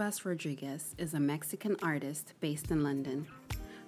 Rivas 0.00 0.24
Rodriguez 0.24 0.94
is 0.96 1.12
a 1.12 1.20
Mexican 1.20 1.76
artist 1.82 2.32
based 2.40 2.70
in 2.70 2.82
London. 2.82 3.26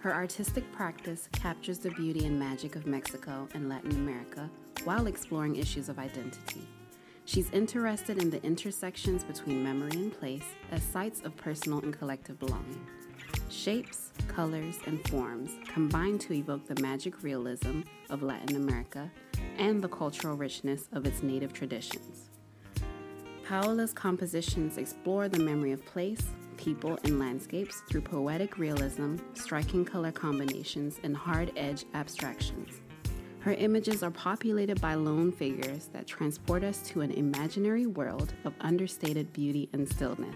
Her 0.00 0.12
artistic 0.12 0.70
practice 0.70 1.26
captures 1.32 1.78
the 1.78 1.90
beauty 1.92 2.26
and 2.26 2.38
magic 2.38 2.76
of 2.76 2.86
Mexico 2.86 3.48
and 3.54 3.66
Latin 3.66 3.92
America 3.92 4.50
while 4.84 5.06
exploring 5.06 5.56
issues 5.56 5.88
of 5.88 5.98
identity. 5.98 6.68
She's 7.24 7.50
interested 7.52 8.20
in 8.20 8.28
the 8.28 8.42
intersections 8.44 9.24
between 9.24 9.64
memory 9.64 9.92
and 9.92 10.12
place 10.12 10.44
as 10.70 10.82
sites 10.82 11.22
of 11.22 11.34
personal 11.38 11.78
and 11.78 11.98
collective 11.98 12.38
belonging. 12.38 12.86
Shapes, 13.48 14.12
colors, 14.28 14.76
and 14.84 15.02
forms 15.08 15.52
combine 15.66 16.18
to 16.18 16.34
evoke 16.34 16.66
the 16.66 16.82
magic 16.82 17.22
realism 17.22 17.80
of 18.10 18.22
Latin 18.22 18.56
America 18.56 19.10
and 19.56 19.80
the 19.80 19.88
cultural 19.88 20.36
richness 20.36 20.90
of 20.92 21.06
its 21.06 21.22
native 21.22 21.54
traditions. 21.54 22.31
Paula's 23.52 23.92
compositions 23.92 24.78
explore 24.78 25.28
the 25.28 25.38
memory 25.38 25.72
of 25.72 25.84
place, 25.84 26.22
people, 26.56 26.98
and 27.04 27.18
landscapes 27.18 27.82
through 27.86 28.00
poetic 28.00 28.56
realism, 28.56 29.16
striking 29.34 29.84
color 29.84 30.10
combinations, 30.10 30.98
and 31.02 31.14
hard 31.14 31.52
edge 31.54 31.84
abstractions. 31.92 32.80
Her 33.40 33.52
images 33.52 34.02
are 34.02 34.10
populated 34.10 34.80
by 34.80 34.94
lone 34.94 35.30
figures 35.30 35.90
that 35.92 36.06
transport 36.06 36.64
us 36.64 36.80
to 36.88 37.02
an 37.02 37.10
imaginary 37.10 37.84
world 37.84 38.32
of 38.46 38.54
understated 38.62 39.30
beauty 39.34 39.68
and 39.74 39.86
stillness. 39.86 40.34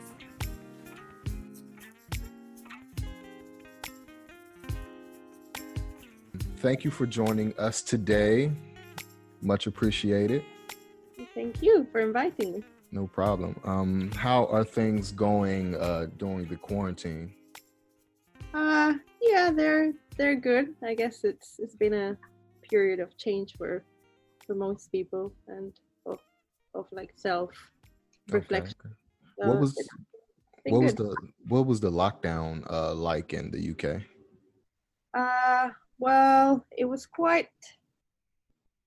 Thank 6.59 6.85
you 6.85 6.91
for 6.91 7.07
joining 7.07 7.59
us 7.59 7.81
today. 7.81 8.53
Much 9.41 9.67
appreciated. 9.67 10.45
Thank 11.35 11.63
you 11.63 11.87
for 11.91 12.01
inviting 12.01 12.53
me. 12.53 12.65
No 12.93 13.07
problem. 13.07 13.59
Um, 13.65 14.11
how 14.13 14.47
are 14.47 14.65
things 14.65 15.13
going 15.13 15.75
uh, 15.75 16.07
during 16.17 16.47
the 16.47 16.57
quarantine? 16.57 17.33
Uh, 18.55 18.95
yeah, 19.21 19.51
they're 19.51 19.93
they're 20.17 20.37
good. 20.37 20.75
I 20.83 20.95
guess 20.95 21.25
it's 21.25 21.59
it's 21.59 21.75
been 21.75 21.95
a 21.95 22.17
period 22.71 23.01
of 23.01 23.17
change 23.17 23.55
for 23.57 23.85
for 24.47 24.55
most 24.55 24.91
people 24.93 25.33
and 25.49 25.73
of 26.07 26.21
of 26.75 26.87
like 26.93 27.13
self 27.17 27.51
reflection. 28.31 28.75
Okay, 28.85 28.95
okay. 29.43 29.51
what 29.51 29.61
was 29.61 29.89
what 30.69 30.83
was 30.83 30.95
the 30.95 31.17
what 31.49 31.67
was 31.67 31.81
the 31.81 31.91
lockdown 31.91 32.65
uh, 32.71 32.95
like 32.95 33.33
in 33.33 33.51
the 33.51 33.71
UK? 33.73 34.03
Uh, 35.13 35.71
well, 35.99 36.65
it 36.77 36.85
was 36.85 37.07
quite 37.07 37.49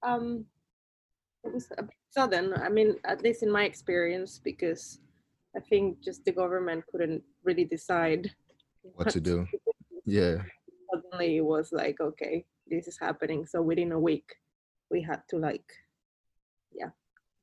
um, 0.03 0.45
it 1.43 1.53
was 1.53 1.71
a 1.77 1.87
sudden. 2.09 2.53
I 2.53 2.69
mean, 2.69 2.95
at 3.05 3.23
least 3.23 3.43
in 3.43 3.51
my 3.51 3.63
experience, 3.63 4.39
because 4.43 4.99
I 5.55 5.59
think 5.59 6.01
just 6.01 6.25
the 6.25 6.31
government 6.31 6.85
couldn't 6.91 7.23
really 7.43 7.65
decide 7.65 8.31
what, 8.81 9.05
what 9.05 9.13
to 9.13 9.21
do. 9.21 9.47
Yeah. 10.05 10.37
Suddenly 10.93 11.37
it 11.37 11.45
was 11.45 11.71
like, 11.71 11.99
okay, 11.99 12.45
this 12.67 12.87
is 12.87 12.97
happening. 12.99 13.45
So 13.45 13.61
within 13.61 13.91
a 13.91 13.99
week, 13.99 14.35
we 14.91 15.01
had 15.01 15.21
to 15.29 15.37
like, 15.37 15.65
yeah, 16.73 16.89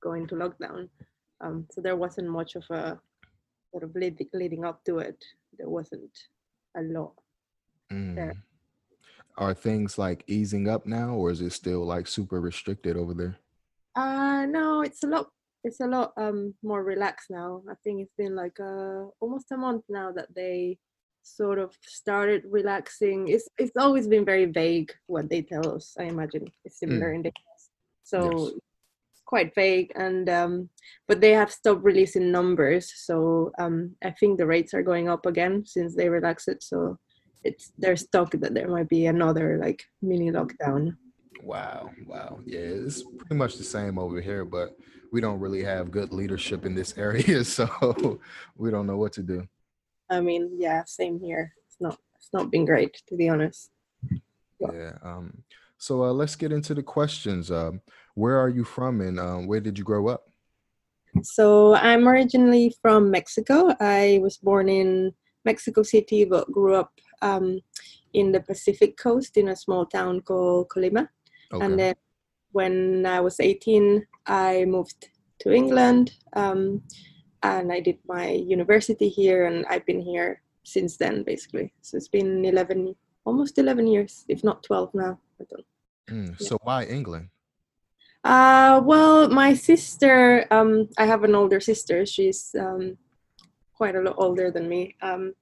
go 0.02 0.12
into 0.12 0.34
lockdown. 0.34 0.88
Um, 1.40 1.66
so 1.70 1.80
there 1.80 1.96
wasn't 1.96 2.28
much 2.28 2.56
of 2.56 2.64
a 2.70 2.98
sort 3.70 3.84
of 3.84 3.94
lead, 3.94 4.24
leading 4.32 4.64
up 4.64 4.84
to 4.84 4.98
it. 4.98 5.22
There 5.58 5.68
wasn't 5.68 6.10
a 6.76 6.82
lot 6.82 7.12
mm. 7.92 8.14
there. 8.14 8.34
Are 9.38 9.52
things 9.52 9.98
like 9.98 10.24
easing 10.26 10.66
up 10.68 10.86
now, 10.86 11.10
or 11.10 11.30
is 11.30 11.42
it 11.42 11.52
still 11.52 11.84
like 11.84 12.06
super 12.06 12.40
restricted 12.40 12.96
over 12.96 13.12
there? 13.12 13.36
Uh 13.96 14.44
no, 14.46 14.82
it's 14.82 15.02
a 15.02 15.06
lot 15.06 15.28
it's 15.64 15.80
a 15.80 15.86
lot 15.86 16.12
um 16.16 16.54
more 16.62 16.84
relaxed 16.84 17.30
now. 17.30 17.62
I 17.68 17.74
think 17.82 18.02
it's 18.02 18.14
been 18.16 18.36
like 18.36 18.58
uh 18.60 19.06
almost 19.20 19.50
a 19.52 19.56
month 19.56 19.84
now 19.88 20.12
that 20.12 20.28
they 20.34 20.78
sort 21.22 21.58
of 21.58 21.74
started 21.86 22.42
relaxing. 22.46 23.28
It's 23.28 23.48
it's 23.58 23.76
always 23.76 24.06
been 24.06 24.24
very 24.24 24.44
vague 24.44 24.92
what 25.06 25.28
they 25.30 25.42
tell 25.42 25.74
us. 25.74 25.94
I 25.98 26.04
imagine 26.04 26.46
it's 26.64 26.78
similar 26.78 27.12
mm. 27.12 27.14
in 27.16 27.22
the 27.22 27.28
US. 27.30 27.70
So 28.04 28.18
yes. 28.20 28.52
quite 29.24 29.54
vague 29.54 29.90
and 29.96 30.28
um 30.28 30.70
but 31.08 31.20
they 31.20 31.32
have 31.32 31.50
stopped 31.50 31.82
releasing 31.82 32.30
numbers. 32.30 32.92
So 32.94 33.50
um 33.58 33.96
I 34.04 34.10
think 34.10 34.36
the 34.36 34.46
rates 34.46 34.74
are 34.74 34.82
going 34.82 35.08
up 35.08 35.24
again 35.24 35.64
since 35.64 35.96
they 35.96 36.10
relaxed 36.10 36.48
it. 36.48 36.62
So 36.62 36.98
it's 37.44 37.72
there's 37.78 38.06
talk 38.08 38.32
that 38.32 38.54
there 38.54 38.68
might 38.68 38.88
be 38.88 39.06
another 39.06 39.58
like 39.58 39.82
mini 40.02 40.30
lockdown. 40.30 40.96
Wow, 41.42 41.90
wow. 42.06 42.40
Yeah, 42.44 42.60
it's 42.60 43.02
pretty 43.02 43.36
much 43.36 43.56
the 43.56 43.64
same 43.64 43.98
over 43.98 44.20
here, 44.20 44.44
but 44.44 44.76
we 45.12 45.20
don't 45.20 45.40
really 45.40 45.62
have 45.62 45.90
good 45.90 46.12
leadership 46.12 46.64
in 46.64 46.74
this 46.74 46.96
area, 46.98 47.44
so 47.44 48.18
we 48.56 48.70
don't 48.70 48.86
know 48.86 48.96
what 48.96 49.12
to 49.14 49.22
do. 49.22 49.46
I 50.10 50.20
mean, 50.20 50.50
yeah, 50.56 50.84
same 50.86 51.18
here. 51.20 51.52
It's 51.66 51.76
not 51.80 51.98
it's 52.16 52.30
not 52.32 52.50
been 52.50 52.64
great 52.64 53.02
to 53.08 53.16
be 53.16 53.28
honest. 53.28 53.70
Yeah. 54.60 54.72
yeah 54.72 54.92
um 55.02 55.42
so 55.78 56.04
uh, 56.04 56.12
let's 56.12 56.36
get 56.36 56.52
into 56.52 56.74
the 56.74 56.82
questions. 56.82 57.50
Um, 57.50 57.80
where 58.14 58.38
are 58.38 58.48
you 58.48 58.64
from 58.64 59.00
and 59.00 59.20
um, 59.20 59.46
where 59.46 59.60
did 59.60 59.78
you 59.78 59.84
grow 59.84 60.08
up? 60.08 60.30
So 61.22 61.74
I'm 61.74 62.08
originally 62.08 62.74
from 62.82 63.10
Mexico. 63.10 63.74
I 63.80 64.18
was 64.22 64.38
born 64.38 64.68
in 64.68 65.12
Mexico 65.44 65.82
City, 65.82 66.24
but 66.24 66.50
grew 66.50 66.74
up 66.74 66.92
um, 67.22 67.60
in 68.14 68.32
the 68.32 68.40
Pacific 68.40 68.96
coast 68.96 69.36
in 69.36 69.48
a 69.48 69.56
small 69.56 69.86
town 69.86 70.20
called 70.20 70.68
Colima. 70.68 71.08
Okay. 71.52 71.64
And 71.64 71.78
then 71.78 71.94
when 72.52 73.06
I 73.06 73.20
was 73.20 73.40
18, 73.40 74.06
I 74.26 74.64
moved 74.64 75.08
to 75.40 75.52
England 75.52 76.12
um, 76.34 76.82
and 77.42 77.72
I 77.72 77.80
did 77.80 77.98
my 78.06 78.30
university 78.30 79.08
here, 79.08 79.46
and 79.46 79.64
I've 79.66 79.86
been 79.86 80.00
here 80.00 80.42
since 80.64 80.96
then, 80.96 81.22
basically. 81.22 81.72
So 81.82 81.96
it's 81.96 82.08
been 82.08 82.44
11, 82.44 82.94
almost 83.24 83.58
11 83.58 83.86
years, 83.86 84.24
if 84.28 84.42
not 84.42 84.62
12 84.62 84.94
now. 84.94 85.18
I 85.40 85.44
don't. 85.50 85.66
Mm, 86.10 86.40
so 86.40 86.58
why 86.62 86.84
England? 86.84 87.28
Uh, 88.24 88.80
well, 88.84 89.28
my 89.28 89.54
sister, 89.54 90.46
um, 90.50 90.88
I 90.98 91.06
have 91.06 91.22
an 91.22 91.34
older 91.34 91.60
sister. 91.60 92.04
She's 92.06 92.54
um, 92.58 92.96
quite 93.74 93.94
a 93.94 94.00
lot 94.00 94.16
older 94.18 94.50
than 94.50 94.68
me. 94.68 94.96
Um, 95.02 95.34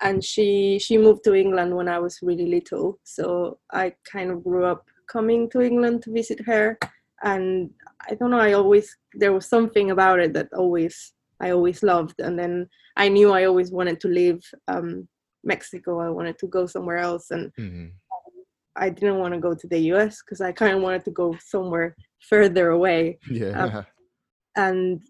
and 0.00 0.22
she 0.22 0.78
she 0.78 0.96
moved 0.96 1.24
to 1.24 1.34
England 1.34 1.74
when 1.74 1.88
I 1.88 1.98
was 1.98 2.20
really 2.22 2.46
little. 2.46 3.00
So 3.02 3.58
I 3.72 3.94
kind 4.04 4.30
of 4.30 4.44
grew 4.44 4.64
up 4.64 4.86
coming 5.08 5.48
to 5.50 5.60
England 5.60 6.02
to 6.02 6.12
visit 6.12 6.40
her, 6.46 6.78
and 7.22 7.70
I 8.08 8.14
don't 8.14 8.30
know. 8.30 8.38
I 8.38 8.52
always 8.52 8.96
there 9.14 9.32
was 9.32 9.46
something 9.46 9.90
about 9.90 10.20
it 10.20 10.32
that 10.34 10.48
always 10.52 11.12
I 11.40 11.50
always 11.50 11.82
loved, 11.82 12.20
and 12.20 12.38
then 12.38 12.68
I 12.96 13.08
knew 13.08 13.32
I 13.32 13.44
always 13.44 13.70
wanted 13.70 14.00
to 14.00 14.08
leave 14.08 14.40
um, 14.68 15.08
Mexico. 15.44 16.00
I 16.00 16.10
wanted 16.10 16.38
to 16.38 16.46
go 16.46 16.66
somewhere 16.66 16.98
else, 16.98 17.30
and 17.30 17.52
mm-hmm. 17.58 17.86
I 18.76 18.90
didn't 18.90 19.18
want 19.18 19.34
to 19.34 19.40
go 19.40 19.54
to 19.54 19.66
the 19.66 19.78
U.S. 19.92 20.22
because 20.24 20.40
I 20.40 20.52
kind 20.52 20.76
of 20.76 20.82
wanted 20.82 21.04
to 21.04 21.10
go 21.10 21.36
somewhere 21.44 21.96
further 22.20 22.70
away. 22.70 23.18
Yeah. 23.30 23.64
Um, 23.64 23.86
and 24.56 25.02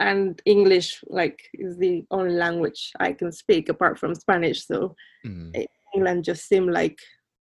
and 0.00 0.40
English 0.46 1.02
like 1.08 1.38
is 1.54 1.76
the 1.76 2.04
only 2.10 2.32
language 2.32 2.90
I 2.98 3.12
can 3.12 3.30
speak 3.32 3.68
apart 3.68 3.98
from 3.98 4.14
Spanish. 4.14 4.66
So 4.66 4.94
mm-hmm. 5.26 5.62
England 5.94 6.24
just 6.24 6.48
seemed 6.48 6.72
like 6.72 6.98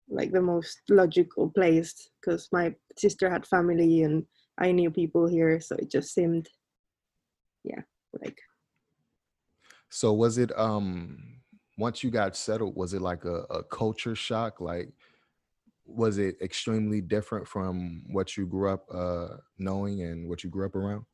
like 0.08 0.32
the 0.32 0.42
most 0.42 0.80
logical 0.88 1.50
place 1.50 2.10
because 2.20 2.48
my 2.52 2.74
sister 2.96 3.30
had 3.30 3.46
family 3.46 4.02
and 4.02 4.24
I 4.58 4.72
knew 4.72 4.90
people 4.90 5.26
here, 5.26 5.60
so 5.60 5.76
it 5.76 5.90
just 5.90 6.14
seemed, 6.14 6.48
yeah, 7.64 7.82
like. 8.20 8.38
So 9.90 10.12
was 10.12 10.38
it 10.38 10.56
um 10.58 11.18
once 11.78 12.02
you 12.02 12.10
got 12.10 12.36
settled? 12.36 12.76
Was 12.76 12.94
it 12.94 13.02
like 13.02 13.24
a, 13.24 13.42
a 13.50 13.62
culture 13.62 14.14
shock? 14.14 14.60
Like, 14.60 14.88
was 15.84 16.18
it 16.18 16.36
extremely 16.40 17.00
different 17.00 17.46
from 17.46 18.04
what 18.10 18.36
you 18.36 18.46
grew 18.46 18.70
up 18.70 18.86
uh 18.92 19.28
knowing 19.58 20.02
and 20.02 20.28
what 20.28 20.42
you 20.42 20.50
grew 20.50 20.66
up 20.66 20.74
around? 20.74 21.04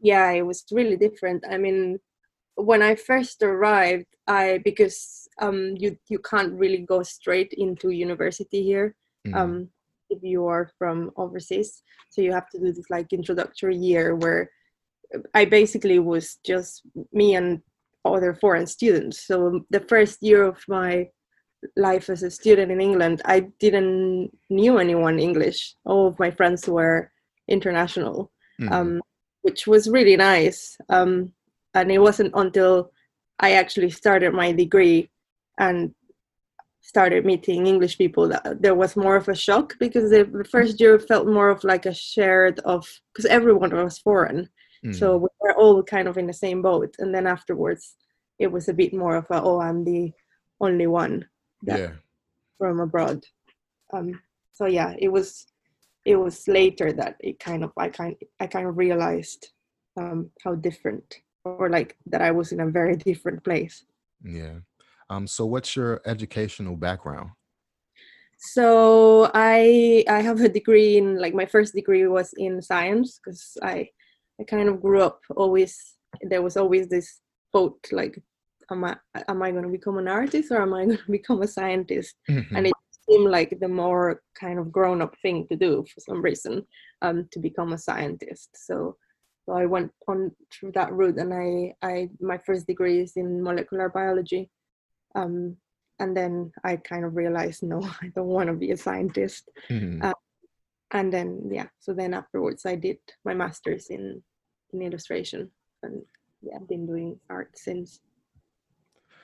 Yeah, 0.00 0.30
it 0.30 0.42
was 0.42 0.64
really 0.70 0.96
different. 0.96 1.44
I 1.50 1.58
mean, 1.58 1.98
when 2.54 2.82
I 2.82 2.94
first 2.94 3.42
arrived, 3.42 4.06
I 4.26 4.58
because 4.64 5.27
um, 5.40 5.74
you 5.76 5.96
you 6.08 6.18
can't 6.18 6.52
really 6.52 6.78
go 6.78 7.02
straight 7.02 7.52
into 7.56 7.90
university 7.90 8.62
here 8.62 8.96
mm. 9.26 9.34
um, 9.34 9.68
if 10.10 10.22
you 10.22 10.46
are 10.46 10.70
from 10.78 11.10
overseas, 11.16 11.82
so 12.10 12.22
you 12.22 12.32
have 12.32 12.48
to 12.50 12.58
do 12.58 12.72
this 12.72 12.90
like 12.90 13.12
introductory 13.12 13.76
year 13.76 14.16
where 14.16 14.50
I 15.34 15.44
basically 15.44 15.98
was 15.98 16.38
just 16.44 16.82
me 17.12 17.34
and 17.34 17.60
other 18.04 18.34
foreign 18.34 18.66
students. 18.66 19.26
So 19.26 19.64
the 19.70 19.80
first 19.80 20.22
year 20.22 20.44
of 20.44 20.58
my 20.68 21.08
life 21.76 22.08
as 22.08 22.22
a 22.22 22.30
student 22.30 22.70
in 22.70 22.80
England, 22.80 23.22
I 23.24 23.40
didn't 23.58 24.30
knew 24.48 24.78
anyone 24.78 25.18
English. 25.18 25.74
All 25.84 26.06
of 26.08 26.18
my 26.18 26.30
friends 26.30 26.68
were 26.68 27.10
international, 27.48 28.30
Mhm. 28.60 28.72
um, 28.72 29.02
which 29.42 29.66
was 29.66 29.90
really 29.90 30.16
nice. 30.16 30.76
Um, 30.88 31.32
and 31.74 31.90
it 31.90 31.98
wasn't 31.98 32.32
until 32.34 32.92
I 33.40 33.52
actually 33.52 33.90
started 33.90 34.32
my 34.32 34.52
degree 34.52 35.10
and 35.58 35.94
started 36.80 37.26
meeting 37.26 37.66
English 37.66 37.98
people 37.98 38.28
that 38.28 38.62
there 38.62 38.74
was 38.74 38.96
more 38.96 39.16
of 39.16 39.28
a 39.28 39.34
shock 39.34 39.74
because 39.78 40.10
the, 40.10 40.24
the 40.24 40.44
first 40.44 40.80
year 40.80 40.98
felt 40.98 41.26
more 41.26 41.50
of 41.50 41.62
like 41.62 41.84
a 41.84 41.92
shared 41.92 42.60
of 42.60 42.86
because 43.12 43.26
everyone 43.26 43.74
was 43.74 43.98
foreign. 43.98 44.48
Mhm. 44.84 44.94
So 44.94 45.16
we 45.18 45.28
were 45.40 45.54
all 45.54 45.82
kind 45.82 46.08
of 46.08 46.16
in 46.16 46.26
the 46.26 46.32
same 46.32 46.62
boat. 46.62 46.94
And 46.98 47.14
then 47.14 47.26
afterwards, 47.26 47.96
it 48.38 48.50
was 48.50 48.68
a 48.68 48.74
bit 48.74 48.94
more 48.94 49.16
of 49.16 49.26
a, 49.30 49.42
oh, 49.42 49.60
I'm 49.60 49.84
the 49.84 50.12
only 50.60 50.86
one 50.86 51.26
that 51.62 51.80
yeah. 51.80 51.92
from 52.56 52.80
abroad. 52.80 53.24
Um, 53.92 54.20
so 54.52 54.66
yeah, 54.66 54.94
it 54.98 55.08
was 55.08 55.46
it 56.04 56.16
was 56.16 56.48
later 56.48 56.92
that 56.92 57.16
it 57.20 57.38
kind 57.38 57.62
of 57.64 57.72
I 57.76 57.88
kind 57.88 58.16
I 58.40 58.46
kind 58.46 58.66
of 58.66 58.78
realized 58.78 59.48
um, 59.96 60.30
how 60.42 60.54
different 60.54 61.16
or 61.44 61.68
like 61.68 61.96
that 62.06 62.22
I 62.22 62.30
was 62.30 62.52
in 62.52 62.60
a 62.60 62.70
very 62.70 62.96
different 62.96 63.44
place. 63.44 63.84
Yeah. 64.22 64.60
Um, 65.10 65.26
so 65.26 65.46
what's 65.46 65.74
your 65.74 66.00
educational 66.04 66.76
background? 66.76 67.30
So 68.38 69.30
I 69.34 70.04
I 70.08 70.20
have 70.22 70.40
a 70.40 70.48
degree 70.48 70.96
in 70.96 71.18
like 71.18 71.34
my 71.34 71.46
first 71.46 71.74
degree 71.74 72.06
was 72.06 72.32
in 72.36 72.62
science 72.62 73.18
because 73.18 73.56
I 73.62 73.88
I 74.40 74.44
kind 74.44 74.68
of 74.68 74.80
grew 74.80 75.02
up 75.02 75.20
always 75.36 75.76
there 76.22 76.42
was 76.42 76.56
always 76.56 76.88
this 76.88 77.20
boat 77.52 77.78
like 77.90 78.20
am 78.70 78.84
I 78.84 78.96
am 79.28 79.42
I 79.42 79.50
going 79.50 79.64
to 79.64 79.68
become 79.70 79.98
an 79.98 80.06
artist 80.06 80.52
or 80.52 80.62
am 80.62 80.72
I 80.74 80.84
going 80.86 80.98
to 80.98 81.10
become 81.10 81.42
a 81.42 81.48
scientist 81.48 82.14
Mhm. 82.30 82.46
and 82.56 82.66
it 82.68 82.74
seemed 83.10 83.30
like 83.30 83.58
the 83.58 83.68
more 83.68 84.22
kind 84.38 84.58
of 84.60 84.70
grown 84.70 85.02
up 85.02 85.16
thing 85.22 85.46
to 85.48 85.56
do 85.56 85.84
for 85.92 86.00
some 86.00 86.22
reason 86.22 86.64
um, 87.02 87.26
to 87.32 87.40
become 87.40 87.72
a 87.72 87.78
scientist 87.78 88.50
so 88.54 88.96
so 89.46 89.54
I 89.54 89.64
went 89.66 89.90
on 90.06 90.30
through 90.52 90.72
that 90.72 90.92
route 90.92 91.18
and 91.18 91.34
I 91.34 91.74
I 91.82 92.08
my 92.20 92.38
first 92.46 92.66
degree 92.68 93.00
is 93.00 93.16
in 93.16 93.42
molecular 93.42 93.88
biology 93.88 94.48
um, 95.14 95.56
and 95.98 96.16
then 96.16 96.52
I 96.64 96.76
kind 96.76 97.04
of 97.04 97.16
realized 97.16 97.62
no 97.62 97.80
I 98.02 98.08
don't 98.14 98.26
want 98.26 98.48
to 98.48 98.54
be 98.54 98.70
a 98.72 98.76
scientist 98.76 99.48
Mhm. 99.68 100.02
uh, 100.04 100.14
and 100.92 101.12
then 101.12 101.48
yeah 101.50 101.68
so 101.80 101.92
then 101.92 102.14
afterwards 102.14 102.64
I 102.66 102.76
did 102.76 102.98
my 103.24 103.34
master's 103.34 103.88
in 103.90 104.22
in 104.72 104.82
illustration 104.82 105.50
and 105.82 106.02
yeah 106.42 106.56
I've 106.56 106.68
been 106.68 106.86
doing 106.86 107.18
art 107.30 107.56
since 107.58 108.00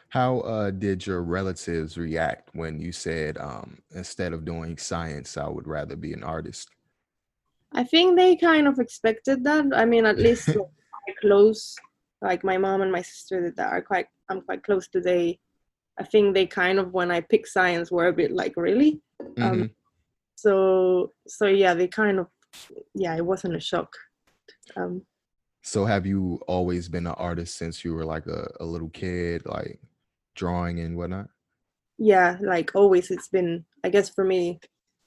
How 0.09 0.41
uh, 0.47 0.71
did 0.71 1.07
your 1.07 1.23
relatives 1.23 1.99
react 1.99 2.51
when 2.55 2.79
you 2.81 2.93
said, 2.93 3.37
um, 3.39 3.79
instead 3.91 4.33
of 4.33 4.45
doing 4.45 4.79
science, 4.79 5.37
I 5.37 5.49
would 5.49 5.67
rather 5.67 5.97
be 5.97 6.13
an 6.13 6.23
artist? 6.23 6.69
I 7.73 7.83
think 7.83 8.15
they 8.17 8.37
kind 8.37 8.69
of 8.69 8.79
expected 8.79 9.43
that. 9.45 9.65
I 9.75 9.85
mean, 9.85 10.07
at 10.07 10.19
least 10.19 10.47
like, 10.55 11.17
close. 11.21 11.75
Like 12.23 12.45
my 12.45 12.59
mom 12.59 12.83
and 12.83 12.93
my 12.93 13.03
sister 13.03 13.53
that 13.57 13.73
are 13.73 13.83
quite 13.83 14.07
I'm 14.29 14.41
quite 14.43 14.63
close 14.63 14.87
to. 14.93 15.01
They, 15.01 15.41
I 15.99 16.05
think 16.05 16.35
they 16.35 16.47
kind 16.47 16.79
of 16.79 16.93
when 16.93 17.11
I 17.11 17.21
picked 17.21 17.49
science 17.49 17.91
were 17.91 18.09
a 18.09 18.13
bit 18.13 18.33
like 18.33 18.55
really. 18.57 19.01
Um, 19.21 19.35
Mhm. 19.39 19.71
So 20.37 21.13
so 21.27 21.47
yeah, 21.47 21.75
they 21.75 21.89
kind 21.89 22.19
of 22.19 22.27
yeah, 22.95 23.17
it 23.17 23.25
wasn't 23.25 23.57
a 23.57 23.61
shock. 23.61 23.93
Um, 24.77 25.07
So 25.63 25.85
have 25.87 26.07
you 26.07 26.41
always 26.47 26.89
been 26.89 27.07
an 27.07 27.15
artist 27.17 27.57
since 27.57 27.85
you 27.85 27.95
were 27.95 28.05
like 28.05 28.27
a, 28.27 28.51
a 28.61 28.65
little 28.65 28.91
kid, 28.91 29.47
like 29.47 29.81
drawing 30.35 30.81
and 30.81 30.97
whatnot? 30.97 31.29
yeah, 31.99 32.39
like 32.43 32.73
always, 32.75 33.11
it's 33.11 33.29
been 33.29 33.65
I 33.85 33.89
guess 33.91 34.09
for 34.11 34.25
me, 34.25 34.61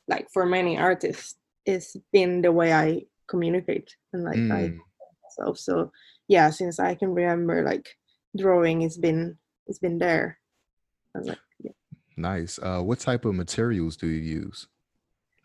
like 0.07 0.27
for 0.31 0.45
many 0.45 0.77
artists, 0.77 1.35
it's 1.65 1.95
been 2.13 2.41
the 2.41 2.51
way 2.51 2.71
I 2.73 3.05
communicate 3.27 3.95
and 4.13 4.23
like 4.23 4.39
I 4.51 4.71
Mm. 4.71 4.79
myself. 5.23 5.57
So 5.59 5.91
yeah, 6.27 6.49
since 6.49 6.79
I 6.79 6.95
can 6.95 7.13
remember, 7.13 7.63
like 7.63 7.87
drawing 8.37 8.81
has 8.81 8.97
been 8.97 9.37
it's 9.67 9.79
been 9.79 9.99
there. 9.99 10.39
I 11.17 11.19
was 11.19 11.27
like, 11.29 11.39
yeah. 11.63 11.71
Nice. 12.15 12.59
Uh, 12.61 12.81
what 12.81 12.99
type 12.99 13.25
of 13.25 13.33
materials 13.33 13.97
do 13.97 14.07
you 14.07 14.21
use 14.21 14.67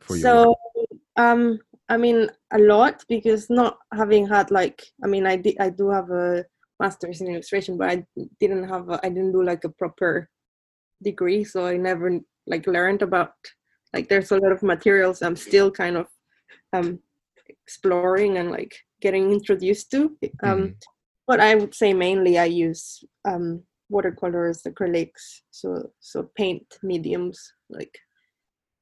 for 0.01 0.17
your 0.17 0.29
So 0.29 0.55
work? 0.77 0.89
um, 1.17 1.59
I 1.89 1.97
mean 1.97 2.29
a 2.53 2.59
lot 2.59 3.05
because 3.09 3.49
not 3.51 3.79
having 3.93 4.27
had 4.29 4.51
like 4.51 4.83
I 5.03 5.07
mean 5.07 5.27
I 5.27 5.37
did 5.37 5.57
I 5.59 5.71
do 5.71 5.89
have 5.89 6.11
a 6.11 6.45
master's 6.79 7.21
in 7.21 7.29
illustration, 7.29 7.77
but 7.79 7.89
I 7.91 8.07
didn't 8.41 8.69
have 8.69 8.89
I 8.91 9.09
didn't 9.09 9.33
do 9.33 9.43
like 9.43 9.65
a 9.65 9.69
proper 9.71 10.29
degree, 11.03 11.45
so 11.45 11.67
I 11.67 11.77
never 11.77 12.21
like 12.47 12.67
learned 12.67 13.03
about 13.03 13.33
like 13.95 14.09
there's 14.09 14.31
a 14.31 14.39
lot 14.39 14.53
of 14.53 14.63
materials 14.63 15.23
I'm 15.23 15.37
still 15.37 15.71
kind 15.71 15.97
of 15.97 16.07
um 16.73 17.01
exploring 17.49 18.39
and 18.39 18.51
like 18.51 18.75
getting 19.01 19.33
introduced 19.33 19.91
to. 19.93 20.17
Um, 20.43 20.59
Mhm. 20.59 20.75
but 21.27 21.41
I 21.41 21.55
would 21.55 21.75
say 21.75 21.93
mainly 21.95 22.39
I 22.39 22.45
use 22.47 23.05
um, 23.25 23.63
watercolors, 23.93 24.63
acrylics, 24.63 25.43
so 25.51 25.91
so 26.01 26.31
paint 26.37 26.67
mediums 26.83 27.39
like 27.71 27.97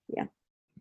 yeah. 0.09 0.27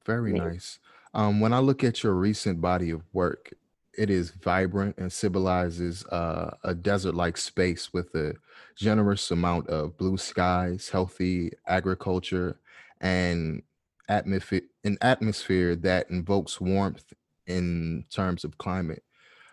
Very 0.06 0.34
nice. 0.34 0.80
Um, 1.14 1.40
when 1.40 1.54
I 1.54 1.60
look 1.60 1.84
at 1.84 2.04
your 2.04 2.14
recent 2.14 2.62
body 2.62 2.92
of 2.92 3.02
work, 3.14 3.52
it 3.98 4.10
is 4.10 4.32
vibrant 4.32 4.96
and 4.98 5.12
symbolizes 5.12 6.06
uh, 6.06 6.56
a 6.64 6.74
desert-like 6.74 7.38
space 7.38 7.92
with 7.92 8.14
a 8.16 8.36
generous 8.76 9.32
amount 9.32 9.68
of 9.68 9.98
blue 9.98 10.18
skies, 10.18 10.90
healthy 10.90 11.52
agriculture, 11.68 12.60
and 13.02 13.64
atmosphere 14.08 14.62
an 14.84 14.98
atmosphere 15.02 15.76
that 15.76 16.10
invokes 16.10 16.62
warmth 16.62 17.14
in 17.48 18.06
terms 18.10 18.44
of 18.44 18.58
climate. 18.58 19.04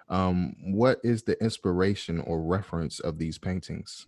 Um, 0.08 0.54
what 0.72 1.00
is 1.02 1.24
the 1.24 1.42
inspiration 1.42 2.20
or 2.20 2.40
reference 2.40 3.00
of 3.00 3.18
these 3.18 3.38
paintings? 3.38 4.06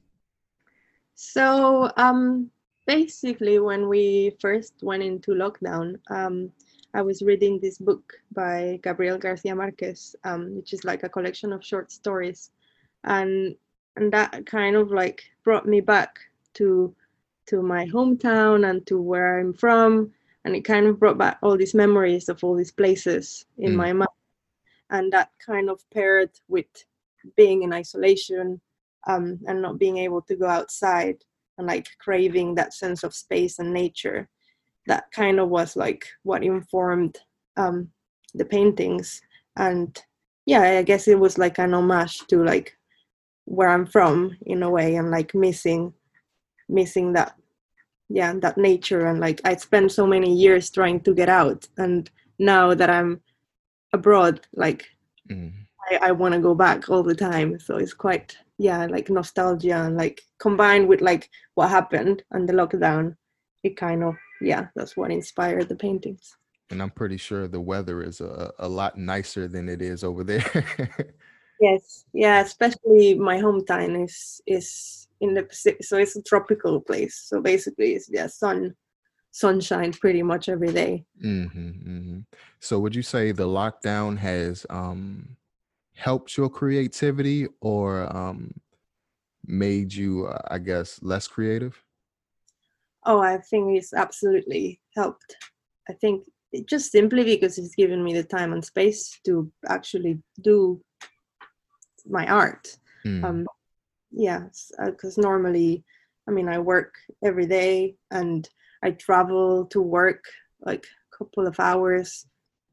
So 1.21 1.91
um, 1.97 2.49
basically, 2.87 3.59
when 3.59 3.89
we 3.89 4.37
first 4.41 4.75
went 4.83 5.03
into 5.03 5.33
lockdown, 5.33 5.99
um, 6.11 6.53
I 6.95 7.03
was 7.03 7.23
reading 7.23 7.59
this 7.59 7.77
book 7.77 8.13
by 8.31 8.79
Gabriel 8.85 9.19
Garcia 9.19 9.53
Marquez, 9.57 10.15
um, 10.23 10.55
which 10.55 10.73
is 10.73 10.85
like 10.85 11.03
a 11.03 11.09
collection 11.09 11.53
of 11.53 11.67
short 11.67 11.91
stories, 11.91 12.53
and 13.03 13.57
and 13.97 14.13
that 14.13 14.47
kind 14.47 14.77
of 14.77 14.93
like 14.93 15.25
brought 15.43 15.67
me 15.67 15.81
back 15.81 16.21
to 16.55 16.95
to 17.47 17.63
my 17.63 17.85
hometown 17.87 18.71
and 18.71 18.87
to 18.87 19.03
where 19.03 19.41
I'm 19.41 19.53
from, 19.53 20.13
and 20.45 20.55
it 20.55 20.61
kind 20.65 20.87
of 20.87 21.01
brought 21.01 21.19
back 21.19 21.39
all 21.43 21.57
these 21.57 21.75
memories 21.75 22.29
of 22.29 22.45
all 22.45 22.55
these 22.55 22.71
places 22.71 23.45
in 23.57 23.73
Mm. 23.73 23.77
my 23.77 23.93
mind, 23.93 24.19
and 24.91 25.13
that 25.13 25.33
kind 25.45 25.69
of 25.69 25.83
paired 25.91 26.31
with 26.47 26.71
being 27.35 27.65
in 27.65 27.73
isolation 27.73 28.61
um, 29.09 29.39
and 29.47 29.63
not 29.63 29.79
being 29.79 29.99
able 29.99 30.23
to 30.23 30.37
go 30.37 30.47
outside 30.47 31.17
and 31.57 31.67
like 31.67 31.89
craving 31.99 32.55
that 32.55 32.75
sense 32.75 33.03
of 33.03 33.15
space 33.15 33.59
and 33.59 33.73
nature 33.73 34.29
that 34.87 35.05
kind 35.13 35.41
of 35.41 35.49
was 35.49 35.77
like 35.77 36.07
what 36.23 36.45
informed 36.45 37.19
um, 37.57 37.89
the 38.35 38.45
paintings 38.45 39.21
and 39.57 40.03
yeah 40.47 40.61
i 40.63 40.83
guess 40.83 41.09
it 41.09 41.19
was 41.19 41.39
like 41.39 41.59
an 41.59 41.75
homage 41.75 42.19
to 42.29 42.45
like 42.45 42.77
where 43.45 43.69
i'm 43.69 43.87
from 43.87 44.37
in 44.47 44.63
a 44.63 44.71
way 44.71 44.97
and 44.97 45.11
like 45.11 45.35
missing 45.35 45.93
missing 46.69 47.13
that 47.13 47.35
yeah 48.09 48.33
that 48.35 48.57
nature 48.57 49.07
and 49.07 49.21
like 49.21 49.41
i 49.45 49.57
spent 49.57 49.91
so 49.91 50.07
many 50.07 50.33
years 50.33 50.71
trying 50.71 51.01
to 51.01 51.15
get 51.15 51.29
out 51.29 51.67
and 51.79 52.11
now 52.39 52.75
that 52.75 52.91
i'm 52.91 53.21
abroad 53.93 54.47
like 54.55 54.87
Mm. 55.31 55.53
I, 55.91 56.09
I 56.09 56.13
want 56.13 56.35
to 56.35 56.41
go 56.41 56.55
back 56.55 56.89
all 56.89 57.03
the 57.03 57.15
time. 57.15 57.59
So 57.59 57.77
it's 57.77 57.95
quite 57.95 58.37
yeah, 58.59 58.87
like 58.87 59.09
nostalgia 59.09 59.77
and 59.77 59.97
like 59.97 60.21
combined 60.39 60.89
with 60.89 61.01
like 61.01 61.31
what 61.55 61.71
happened 61.71 62.23
and 62.33 62.49
the 62.49 62.53
lockdown, 62.53 63.17
it 63.63 63.77
kind 63.77 64.03
of 64.05 64.15
yeah, 64.41 64.67
that's 64.77 64.97
what 64.97 65.11
inspired 65.11 65.69
the 65.69 65.77
paintings. 65.77 66.37
And 66.71 66.83
I'm 66.83 66.91
pretty 66.91 67.17
sure 67.17 67.49
the 67.49 67.61
weather 67.61 68.03
is 68.03 68.21
a, 68.21 68.53
a 68.59 68.69
lot 68.69 68.99
nicer 68.99 69.49
than 69.49 69.69
it 69.69 69.81
is 69.81 70.05
over 70.05 70.23
there. 70.23 70.45
Yes, 71.61 72.05
yeah, 72.13 72.41
especially 72.41 73.15
my 73.15 73.39
hometown 73.39 74.05
is 74.05 74.41
is 74.47 75.09
in 75.21 75.35
the 75.35 75.43
Pacific, 75.43 75.83
so 75.85 75.97
it's 75.99 76.15
a 76.15 76.23
tropical 76.23 76.81
place. 76.81 77.17
So 77.27 77.41
basically, 77.41 77.95
it's 77.95 78.09
yeah, 78.09 78.29
sun, 78.29 78.77
sunshine 79.33 79.93
pretty 79.93 80.23
much 80.23 80.49
every 80.49 80.73
day. 80.73 81.05
hmm 81.21 81.47
hmm 81.47 82.19
So 82.61 82.79
would 82.79 82.95
you 82.95 83.03
say 83.03 83.33
the 83.33 83.47
lockdown 83.49 84.19
has 84.19 84.67
um 84.71 85.37
helped 85.99 86.37
your 86.37 86.49
creativity 86.49 87.49
or 87.61 88.17
um 88.17 88.55
made 89.47 89.93
you, 89.93 90.27
uh, 90.27 90.43
I 90.49 90.59
guess, 90.59 91.03
less 91.03 91.27
creative? 91.27 91.83
Oh, 93.05 93.21
I 93.21 93.39
think 93.39 93.77
it's 93.77 93.95
absolutely 93.95 94.81
helped. 94.95 95.37
I 95.89 95.95
think 95.95 96.25
it 96.53 96.67
just 96.67 96.93
simply 96.93 97.25
because 97.25 97.59
it's 97.59 97.75
given 97.75 98.05
me 98.05 98.13
the 98.15 98.25
time 98.25 98.53
and 98.53 98.65
space 98.65 99.19
to 99.25 99.51
actually 99.69 100.21
do 100.43 100.81
my 102.07 102.27
art. 102.27 102.77
Mm. 103.07 103.25
Um, 103.25 103.47
yeah, 104.11 104.45
because 104.85 105.19
normally, 105.19 105.85
I 106.29 106.31
mean, 106.31 106.49
I 106.49 106.59
work 106.59 106.95
every 107.25 107.47
day 107.47 107.97
and 108.11 108.49
I 108.83 108.93
travel 108.93 109.67
to 109.67 109.81
work 109.81 110.25
like 110.61 110.85
a 110.85 111.17
couple 111.17 111.47
of 111.47 111.59
hours. 111.59 112.27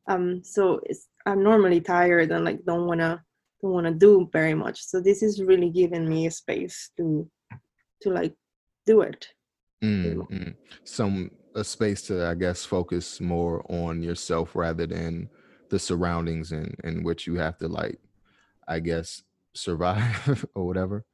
Um, 0.08 0.44
so 0.44 0.80
it's 0.84 1.08
I'm 1.26 1.44
normally 1.44 1.82
tired 1.82 2.32
and 2.32 2.46
like 2.46 2.64
don't 2.66 2.88
wanna 2.88 3.24
don't 3.62 3.72
wanna 3.72 3.94
do 3.94 4.30
very 4.32 4.54
much. 4.54 4.84
So 4.84 5.02
this 5.02 5.24
is 5.24 5.42
really 5.42 5.70
giving 5.70 6.08
me 6.08 6.28
a 6.28 6.32
space 6.32 6.92
to 6.98 7.30
to 8.02 8.10
like 8.10 8.34
do 8.86 9.02
it. 9.02 9.28
Mm, 9.84 10.28
mm. 10.30 10.56
Some 10.84 11.32
a 11.56 11.64
space 11.64 12.02
to, 12.04 12.28
I 12.28 12.36
guess, 12.36 12.66
focus 12.66 13.22
more 13.22 13.64
on 13.72 14.02
yourself 14.04 14.56
rather 14.56 14.86
than 14.86 15.30
the 15.70 15.80
surroundings 15.80 16.52
in 16.52 16.76
in 16.84 17.04
which 17.04 17.28
you 17.28 17.36
have 17.36 17.58
to 17.60 17.68
like, 17.68 18.00
I 18.68 18.80
guess, 18.80 19.24
survive 19.54 20.46
or 20.56 20.66
whatever. 20.66 21.06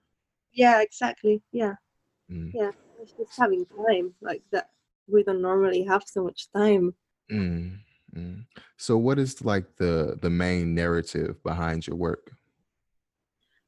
Yeah, 0.54 0.82
exactly. 0.82 1.42
Yeah, 1.52 1.76
Mm, 2.30 2.52
yeah. 2.54 2.72
It's 3.02 3.14
just 3.14 3.38
having 3.38 3.66
time 3.66 4.14
like 4.22 4.44
that. 4.52 4.70
We 5.08 5.24
don't 5.24 5.42
normally 5.42 5.84
have 5.84 6.04
so 6.06 6.24
much 6.24 6.48
time. 6.56 6.94
mm, 7.32 7.78
mm. 8.16 8.46
So, 8.78 8.98
what 8.98 9.20
is 9.20 9.44
like 9.44 9.78
the 9.78 10.18
the 10.22 10.30
main 10.30 10.74
narrative 10.76 11.42
behind 11.44 11.88
your 11.88 11.96
work? 11.96 12.32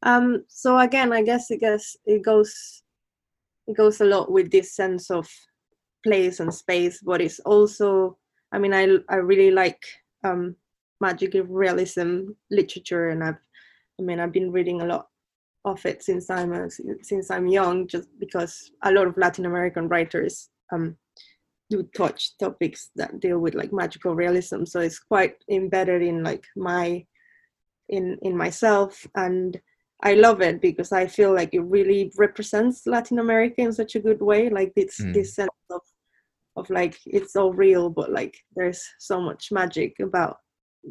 Um, 0.04 0.44
so 0.48 0.78
again, 0.78 1.14
I 1.14 1.24
guess 1.24 1.50
it 1.50 1.60
guess 1.60 1.96
it 2.06 2.24
goes 2.24 2.84
it 3.68 3.78
goes 3.78 4.02
a 4.02 4.06
lot 4.06 4.32
with 4.32 4.52
this 4.52 4.76
sense 4.76 5.10
of 5.10 5.30
place 6.04 6.40
and 6.40 6.54
space, 6.54 7.00
but 7.02 7.22
it's 7.22 7.40
also 7.40 8.18
I 8.52 8.60
mean 8.60 8.74
I 8.74 8.98
I 9.10 9.16
really 9.16 9.52
like 9.52 9.84
um 10.24 10.56
magic 11.00 11.34
realism 11.48 12.32
literature 12.52 13.10
and 13.10 13.24
I've 13.24 13.42
I 14.00 14.04
mean 14.04 14.20
I've 14.20 14.34
been 14.34 14.52
reading 14.52 14.82
a 14.82 14.86
lot 14.86 15.08
of 15.66 15.86
it 15.86 16.04
since 16.04 16.30
I'm 16.30 16.54
a, 16.54 16.70
since 17.02 17.32
I'm 17.32 17.48
young 17.48 17.88
just 17.88 18.10
because 18.20 18.72
a 18.82 18.92
lot 18.92 19.08
of 19.08 19.18
Latin 19.18 19.46
American 19.46 19.88
writers 19.88 20.50
um 20.74 20.98
do 21.74 21.84
touch 22.02 22.22
topics 22.38 22.82
that 23.00 23.20
deal 23.26 23.40
with 23.44 23.56
like 23.56 23.74
magical 23.82 24.14
realism 24.24 24.62
so 24.72 24.80
it's 24.80 25.00
quite 25.14 25.36
embedded 25.50 26.02
in 26.02 26.18
like 26.24 26.46
my 26.56 26.86
in 27.90 28.06
in 28.22 28.36
myself 28.46 29.08
and 29.16 29.60
I 30.04 30.16
love 30.16 30.42
it 30.42 30.60
because 30.60 30.92
I 30.92 31.08
feel 31.08 31.34
like 31.34 31.54
it 31.54 31.62
really 31.78 32.12
represents 32.18 32.86
Latin 32.86 33.20
America 33.20 33.62
in 33.62 33.72
such 33.72 33.96
a 33.96 34.02
good 34.08 34.22
way. 34.22 34.50
Like 34.50 34.74
this 34.76 35.00
Mm. 35.00 35.14
this 35.14 35.36
sense 35.36 35.62
of 35.70 35.82
of 36.56 36.70
like 36.70 36.96
it's 37.06 37.36
all 37.36 37.54
real, 37.54 37.90
but 37.90 38.10
like 38.12 38.36
there's 38.56 38.82
so 39.00 39.22
much 39.22 39.52
magic 39.52 39.92
about 40.00 40.36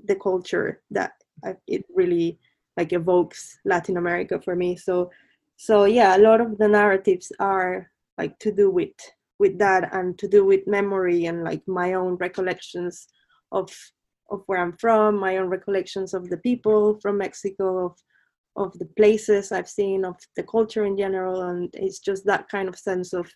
the 0.09 0.17
culture 0.17 0.83
that 0.91 1.13
I, 1.45 1.57
it 1.67 1.85
really 1.95 2.39
like 2.79 2.93
evokes 2.95 3.59
Latin 3.65 3.97
America 3.99 4.41
for 4.41 4.57
me. 4.57 4.77
So 4.77 5.11
so 5.57 5.85
yeah, 5.85 6.17
a 6.17 6.25
lot 6.29 6.41
of 6.41 6.57
the 6.59 6.69
narratives 6.69 7.31
are 7.39 7.91
like 8.19 8.39
to 8.39 8.51
do 8.51 8.71
with 8.71 8.97
with 9.43 9.59
that 9.59 9.83
and 9.93 10.09
to 10.21 10.27
do 10.37 10.43
with 10.51 10.75
memory 10.79 11.21
and 11.29 11.39
like 11.51 11.63
my 11.67 11.89
own 12.01 12.15
recollections 12.27 12.95
of 13.61 13.69
of 14.33 14.41
where 14.47 14.61
I'm 14.63 14.77
from, 14.85 15.21
my 15.29 15.37
own 15.39 15.49
recollections 15.57 16.15
of 16.15 16.23
the 16.31 16.41
people 16.49 16.81
from 17.03 17.19
Mexico, 17.19 17.67
of 17.87 17.95
of 18.65 18.71
the 18.81 18.91
places 19.01 19.51
I've 19.51 19.73
seen, 19.81 20.05
of 20.05 20.17
the 20.37 20.47
culture 20.55 20.85
in 20.91 20.97
general, 21.05 21.37
and 21.51 21.69
it's 21.85 22.01
just 22.09 22.23
that 22.27 22.49
kind 22.55 22.69
of 22.69 22.85
sense 22.89 23.13
of 23.21 23.27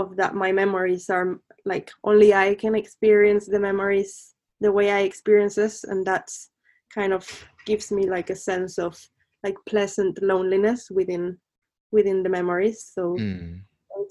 of 0.00 0.16
that 0.20 0.34
my 0.44 0.50
memories 0.62 1.10
are 1.16 1.28
like 1.72 1.88
only 2.10 2.28
I 2.32 2.54
can 2.62 2.74
experience 2.74 3.44
the 3.46 3.60
memories 3.68 4.34
the 4.64 4.72
way 4.78 4.90
I 4.90 5.00
experience 5.10 5.56
this, 5.62 5.84
and 5.90 6.06
that's 6.06 6.34
kind 6.98 7.12
of 7.12 7.24
gives 7.66 7.92
me 7.96 8.02
like 8.16 8.30
a 8.30 8.42
sense 8.50 8.78
of 8.86 8.92
like 9.44 9.58
pleasant 9.72 10.14
loneliness 10.22 10.90
within 10.98 11.24
within 11.96 12.22
the 12.22 12.34
memories. 12.38 12.78
So 12.94 13.02
Mm, 13.18 13.60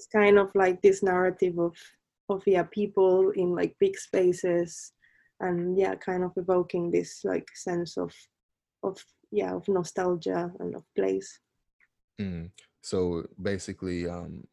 it's 0.02 0.08
kind 0.08 0.38
of 0.38 0.50
like 0.54 0.82
this 0.82 1.02
narrative 1.02 1.58
of 1.58 1.76
of 2.28 2.42
yeah 2.46 2.64
people 2.64 3.30
in 3.30 3.54
like 3.54 3.74
big 3.78 3.96
spaces 3.96 4.92
and 5.40 5.78
yeah 5.78 5.94
kind 5.94 6.24
of 6.24 6.32
evoking 6.36 6.90
this 6.90 7.20
like 7.24 7.48
sense 7.54 7.96
of 7.96 8.12
of 8.82 9.04
yeah 9.30 9.54
of 9.54 9.66
nostalgia 9.68 10.50
and 10.60 10.74
of 10.74 10.82
place 10.96 11.38
mm. 12.20 12.50
So 12.84 13.24
basically, 13.40 14.08
um, 14.08 14.44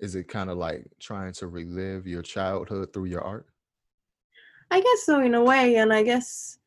is 0.00 0.16
it 0.16 0.26
kind 0.26 0.50
of 0.50 0.58
like 0.58 0.84
trying 0.98 1.32
to 1.34 1.46
relive 1.46 2.08
your 2.08 2.22
childhood 2.22 2.92
through 2.92 3.04
your 3.04 3.22
art? 3.22 3.46
i 4.70 4.80
guess 4.80 5.04
so 5.04 5.20
in 5.20 5.34
a 5.34 5.42
way 5.42 5.76
and 5.76 5.92
i 5.92 6.02
guess 6.02 6.58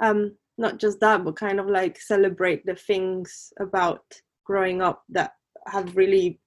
um 0.00 0.36
not 0.58 0.78
just 0.78 1.00
that 1.00 1.24
but 1.24 1.36
kind 1.36 1.58
of 1.58 1.66
like 1.66 1.98
celebrate 1.98 2.64
the 2.66 2.74
things 2.74 3.52
about 3.58 4.04
growing 4.44 4.82
up 4.82 5.02
that 5.08 5.32
have 5.66 5.96
really 5.96 6.38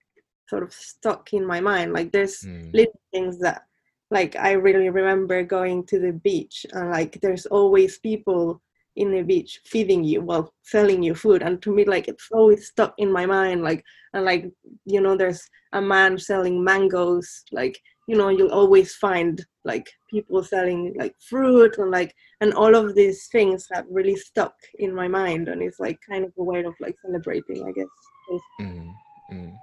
sort 0.50 0.64
of 0.64 0.74
stuck 0.74 1.34
in 1.34 1.46
my 1.46 1.60
mind. 1.60 1.94
Like 1.94 2.12
there's 2.12 2.44
Mm, 2.44 2.74
little 2.74 3.02
things 3.14 3.40
that 3.40 3.64
like 4.12 4.36
I 4.36 4.52
really 4.54 4.90
remember 4.90 5.44
going 5.44 5.86
to 5.88 6.00
the 6.00 6.14
beach 6.14 6.66
and 6.74 6.90
like 6.92 7.20
there's 7.22 7.46
always 7.46 8.00
people 8.00 8.62
in 8.96 9.12
the 9.12 9.22
beach 9.22 9.62
feeding 9.66 10.04
you 10.04 10.22
well 10.22 10.54
selling 10.64 11.04
you 11.04 11.16
food. 11.16 11.42
And 11.44 11.62
to 11.62 11.74
me 11.74 11.86
like 11.86 12.08
it's 12.08 12.28
always 12.32 12.68
stuck 12.68 12.94
in 12.98 13.12
my 13.12 13.26
mind 13.26 13.62
like 13.64 13.84
and 14.14 14.26
like 14.26 14.52
you 14.86 15.02
know 15.02 15.16
there's 15.16 15.44
a 15.74 15.82
man 15.82 16.18
selling 16.18 16.64
mangoes 16.64 17.44
like 17.52 17.80
you 18.08 18.18
know 18.18 18.30
you'll 18.30 18.52
always 18.52 18.96
find 18.96 19.46
like 19.64 19.88
people 20.10 20.44
selling 20.44 20.96
like 20.98 21.16
fruit 21.30 21.78
and 21.78 21.92
like 21.92 22.14
and 22.42 22.54
all 22.54 22.74
of 22.76 22.96
these 22.96 23.28
things 23.28 23.68
have 23.72 23.86
really 23.90 24.16
stuck 24.16 24.56
in 24.80 24.96
my 24.96 25.08
mind. 25.08 25.48
And 25.50 25.62
it's 25.62 25.80
like 25.80 26.00
kind 26.10 26.26
of 26.26 26.34
a 26.38 26.44
way 26.44 26.64
of 26.64 26.74
like 26.80 26.96
celebrating 27.06 27.66
i 27.68 27.72
guess. 27.72 28.42
Mm, 28.62 28.92
mm. 29.32 29.54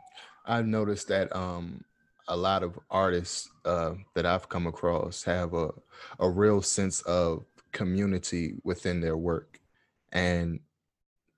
I've 0.47 0.67
noticed 0.67 1.09
that 1.09 1.35
um, 1.35 1.85
a 2.29 2.37
lot 2.37 2.63
of 2.63 2.79
artists 2.91 3.49
uh, 3.65 3.95
that 4.15 4.27
I've 4.27 4.49
come 4.49 4.67
across 4.67 5.23
have 5.25 5.55
a 5.55 5.71
a 6.19 6.29
real 6.29 6.63
sense 6.63 7.01
of 7.03 7.45
community 7.73 8.55
within 8.65 9.01
their 9.01 9.17
work, 9.17 9.61
and 10.13 10.61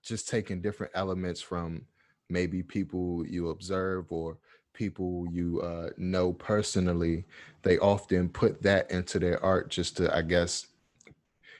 just 0.01 0.29
taking 0.29 0.61
different 0.61 0.91
elements 0.95 1.41
from 1.41 1.85
maybe 2.29 2.63
people 2.63 3.25
you 3.27 3.49
observe 3.49 4.11
or 4.11 4.37
people 4.73 5.25
you 5.31 5.61
uh, 5.61 5.89
know 5.97 6.31
personally, 6.31 7.25
they 7.63 7.77
often 7.79 8.29
put 8.29 8.61
that 8.61 8.89
into 8.91 9.19
their 9.19 9.43
art 9.43 9.69
just 9.69 9.97
to, 9.97 10.15
I 10.15 10.21
guess, 10.21 10.67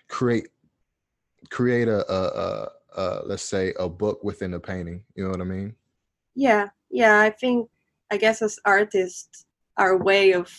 create 0.07 0.47
create 1.49 1.87
a, 1.87 2.09
a, 2.11 2.23
a, 2.27 3.01
a 3.01 3.21
let's 3.25 3.43
say 3.43 3.73
a 3.79 3.89
book 3.89 4.23
within 4.23 4.53
a 4.53 4.59
painting. 4.59 5.03
You 5.15 5.23
know 5.25 5.31
what 5.31 5.41
I 5.41 5.45
mean? 5.45 5.75
yeah 6.35 6.69
yeah 6.89 7.19
i 7.19 7.29
think 7.29 7.69
i 8.11 8.17
guess 8.17 8.41
as 8.41 8.59
artists 8.65 9.45
our 9.77 9.97
way 9.97 10.33
of 10.33 10.49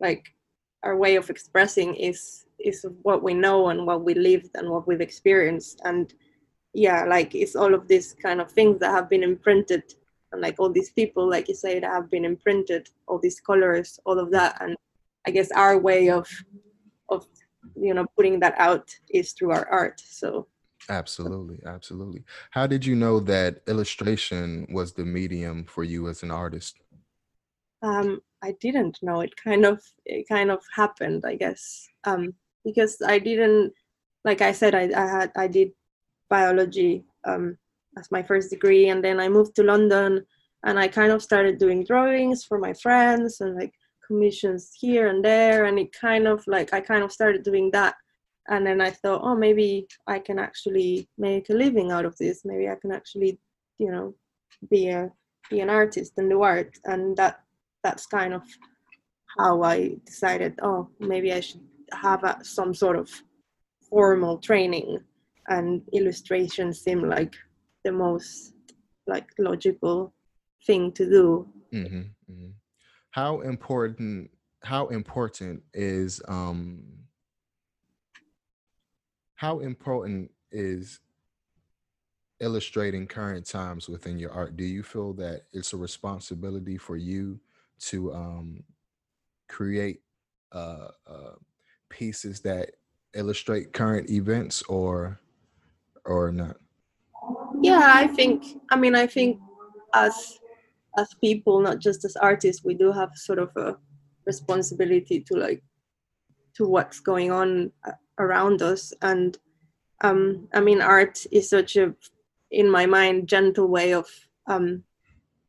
like 0.00 0.34
our 0.82 0.96
way 0.96 1.16
of 1.16 1.30
expressing 1.30 1.94
is 1.94 2.44
is 2.58 2.84
what 3.02 3.22
we 3.22 3.34
know 3.34 3.68
and 3.68 3.86
what 3.86 4.04
we 4.04 4.14
lived 4.14 4.50
and 4.54 4.68
what 4.68 4.86
we've 4.86 5.00
experienced. 5.00 5.80
And 5.84 6.12
yeah 6.72 7.04
like 7.04 7.34
it's 7.34 7.56
all 7.56 7.74
of 7.74 7.88
these 7.88 8.14
kind 8.22 8.40
of 8.40 8.50
things 8.50 8.78
that 8.80 8.90
have 8.90 9.08
been 9.08 9.22
imprinted. 9.22 9.82
And 10.32 10.40
like 10.40 10.56
all 10.58 10.70
these 10.70 10.90
people 10.90 11.28
like 11.28 11.48
you 11.48 11.54
say 11.54 11.80
that 11.80 11.90
have 11.90 12.10
been 12.10 12.24
imprinted 12.24 12.88
all 13.08 13.18
these 13.18 13.40
colors 13.40 13.98
all 14.04 14.18
of 14.18 14.30
that. 14.32 14.60
And 14.60 14.76
i 15.26 15.30
guess 15.30 15.50
our 15.52 15.78
way 15.78 16.10
of 16.10 16.28
of 17.08 17.26
you 17.74 17.92
know 17.94 18.06
putting 18.16 18.40
that 18.40 18.54
out 18.58 18.88
is 19.10 19.32
through 19.32 19.52
our 19.52 19.68
art. 19.68 20.00
So 20.00 20.46
Absolutely, 20.90 21.60
absolutely. 21.64 22.24
How 22.50 22.66
did 22.66 22.84
you 22.84 22.96
know 22.96 23.20
that 23.20 23.62
illustration 23.68 24.66
was 24.70 24.92
the 24.92 25.04
medium 25.04 25.64
for 25.64 25.84
you 25.84 26.08
as 26.08 26.22
an 26.22 26.30
artist? 26.30 26.80
um 27.82 28.20
i 28.42 28.52
didn't 28.60 28.98
know 29.02 29.20
it 29.20 29.34
kind 29.36 29.64
of 29.64 29.82
it 30.04 30.28
kind 30.28 30.50
of 30.50 30.60
happened 30.74 31.24
i 31.24 31.34
guess 31.34 31.88
um 32.04 32.34
because 32.64 32.98
i 33.06 33.18
didn't 33.18 33.72
like 34.24 34.42
i 34.42 34.52
said 34.52 34.74
i, 34.74 34.90
I 34.94 35.06
had 35.06 35.32
i 35.36 35.46
did 35.46 35.70
biology 36.28 37.04
um 37.24 37.56
as 37.98 38.10
my 38.10 38.22
first 38.22 38.50
degree 38.50 38.88
and 38.88 39.02
then 39.02 39.18
i 39.18 39.28
moved 39.28 39.56
to 39.56 39.62
london 39.62 40.24
and 40.64 40.78
i 40.78 40.88
kind 40.88 41.12
of 41.12 41.22
started 41.22 41.58
doing 41.58 41.84
drawings 41.84 42.44
for 42.44 42.58
my 42.58 42.72
friends 42.74 43.40
and 43.40 43.56
like 43.56 43.72
commissions 44.06 44.72
here 44.78 45.08
and 45.08 45.24
there 45.24 45.64
and 45.64 45.78
it 45.78 45.92
kind 45.92 46.26
of 46.26 46.44
like 46.46 46.74
i 46.74 46.80
kind 46.80 47.02
of 47.02 47.12
started 47.12 47.42
doing 47.42 47.70
that 47.72 47.94
and 48.50 48.66
then 48.66 48.80
i 48.80 48.90
thought 48.90 49.22
oh 49.24 49.34
maybe 49.34 49.86
i 50.06 50.18
can 50.18 50.38
actually 50.38 51.08
make 51.18 51.48
a 51.50 51.54
living 51.54 51.90
out 51.90 52.04
of 52.04 52.16
this 52.18 52.42
maybe 52.44 52.68
i 52.68 52.74
can 52.80 52.92
actually 52.92 53.38
you 53.78 53.90
know 53.90 54.14
be 54.70 54.88
a 54.88 55.10
be 55.48 55.60
an 55.60 55.70
artist 55.70 56.12
and 56.18 56.30
do 56.30 56.42
art 56.42 56.78
and 56.84 57.16
that 57.16 57.40
that's 57.82 58.06
kind 58.06 58.34
of 58.34 58.42
how 59.38 59.62
I 59.62 59.96
decided, 60.04 60.58
oh, 60.62 60.88
maybe 60.98 61.32
I 61.32 61.40
should 61.40 61.60
have 61.92 62.24
a, 62.24 62.38
some 62.42 62.74
sort 62.74 62.96
of 62.96 63.10
formal 63.88 64.38
training, 64.38 64.98
and 65.48 65.82
illustration 65.92 66.72
seemed 66.72 67.08
like 67.08 67.34
the 67.84 67.92
most 67.92 68.54
like 69.06 69.28
logical 69.38 70.12
thing 70.66 70.92
to 70.92 71.08
do. 71.08 71.48
hmm 71.72 72.02
hmm 72.26 72.50
How 73.10 73.40
important? 73.40 74.30
How 74.62 74.88
important 74.88 75.62
is 75.72 76.20
um? 76.28 76.99
How 79.40 79.60
important 79.60 80.30
is 80.52 81.00
illustrating 82.40 83.06
current 83.06 83.46
times 83.46 83.88
within 83.88 84.18
your 84.18 84.32
art, 84.32 84.54
do 84.54 84.64
you 84.64 84.82
feel 84.82 85.14
that 85.14 85.44
it's 85.54 85.72
a 85.72 85.78
responsibility 85.78 86.76
for 86.76 86.98
you 86.98 87.40
to 87.88 88.12
um, 88.12 88.62
create 89.48 90.02
uh, 90.52 90.88
uh, 91.06 91.36
pieces 91.88 92.40
that 92.40 92.72
illustrate 93.14 93.72
current 93.72 94.10
events, 94.10 94.60
or 94.68 95.18
or 96.04 96.30
not? 96.30 96.56
Yeah, 97.62 97.92
I 97.94 98.08
think. 98.08 98.44
I 98.70 98.76
mean, 98.76 98.94
I 98.94 99.06
think 99.06 99.40
as 99.94 100.38
as 100.98 101.08
people, 101.18 101.60
not 101.60 101.78
just 101.78 102.04
as 102.04 102.14
artists, 102.16 102.62
we 102.62 102.74
do 102.74 102.92
have 102.92 103.12
sort 103.14 103.38
of 103.38 103.56
a 103.56 103.78
responsibility 104.26 105.24
to 105.28 105.34
like 105.34 105.62
to 106.56 106.68
what's 106.68 107.00
going 107.00 107.30
on 107.30 107.72
uh, 107.86 107.92
around 108.20 108.62
us. 108.62 108.92
And 109.02 109.36
um, 110.02 110.48
i 110.54 110.60
mean 110.60 110.80
art 110.80 111.26
is 111.30 111.50
such 111.50 111.76
a 111.76 111.94
in 112.50 112.70
my 112.70 112.86
mind 112.86 113.28
gentle 113.28 113.68
way 113.68 113.92
of 113.92 114.06
um, 114.46 114.82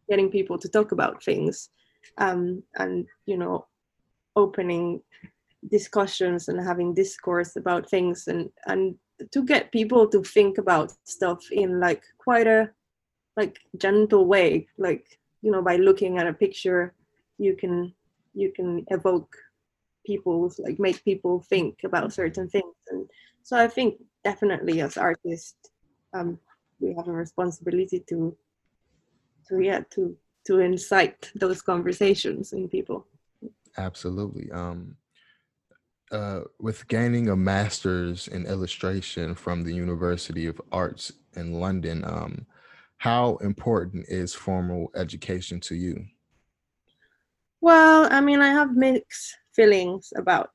getting 0.09 0.29
people 0.29 0.57
to 0.57 0.69
talk 0.69 0.91
about 0.91 1.23
things 1.23 1.69
um, 2.17 2.61
and 2.75 3.07
you 3.25 3.37
know 3.37 3.65
opening 4.35 5.01
discussions 5.69 6.47
and 6.47 6.59
having 6.59 6.93
discourse 6.93 7.55
about 7.55 7.89
things 7.89 8.27
and 8.27 8.49
and 8.65 8.95
to 9.31 9.43
get 9.43 9.71
people 9.71 10.07
to 10.07 10.23
think 10.23 10.57
about 10.57 10.91
stuff 11.03 11.39
in 11.51 11.79
like 11.79 12.03
quite 12.17 12.47
a 12.47 12.69
like 13.37 13.59
gentle 13.77 14.25
way. 14.25 14.67
Like 14.77 15.05
you 15.41 15.51
know 15.51 15.61
by 15.61 15.75
looking 15.75 16.17
at 16.17 16.27
a 16.27 16.33
picture 16.33 16.93
you 17.37 17.55
can 17.55 17.93
you 18.33 18.51
can 18.51 18.83
evoke 18.87 19.35
people 20.05 20.51
like 20.59 20.79
make 20.79 21.03
people 21.03 21.41
think 21.49 21.79
about 21.83 22.13
certain 22.13 22.49
things. 22.49 22.75
And 22.89 23.07
so 23.43 23.57
i 23.57 23.67
think 23.67 23.95
definitely 24.23 24.81
as 24.81 24.97
artists 24.97 25.69
um, 26.13 26.37
we 26.79 26.93
have 26.95 27.07
a 27.07 27.11
responsibility 27.11 28.03
to 28.09 28.35
to 29.47 29.59
yeah 29.59 29.81
to 29.91 30.15
to 30.45 30.59
incite 30.59 31.31
those 31.35 31.61
conversations 31.61 32.53
in 32.53 32.67
people. 32.67 33.05
Absolutely. 33.77 34.51
Um 34.51 34.97
uh, 36.11 36.41
with 36.59 36.85
gaining 36.89 37.29
a 37.29 37.35
master's 37.35 38.27
in 38.27 38.45
illustration 38.45 39.33
from 39.33 39.63
the 39.63 39.73
University 39.73 40.45
of 40.45 40.61
Arts 40.69 41.13
in 41.37 41.53
London, 41.53 42.03
um, 42.03 42.45
how 42.97 43.37
important 43.37 44.05
is 44.09 44.33
formal 44.33 44.91
education 44.93 45.61
to 45.61 45.75
you? 45.75 46.05
Well, 47.61 48.09
I 48.11 48.19
mean, 48.19 48.41
I 48.41 48.49
have 48.49 48.75
mixed 48.75 49.37
feelings 49.55 50.13
about 50.15 50.51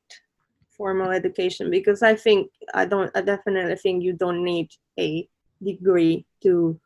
formal 0.76 1.10
education 1.10 1.70
because 1.70 2.02
I 2.02 2.14
think 2.14 2.50
I 2.74 2.84
don't. 2.84 3.10
I 3.16 3.22
definitely 3.22 3.76
think 3.76 4.02
you 4.02 4.12
don't 4.12 4.44
need 4.44 4.70
a 4.98 5.28
degree 5.62 6.26
to 6.42 6.78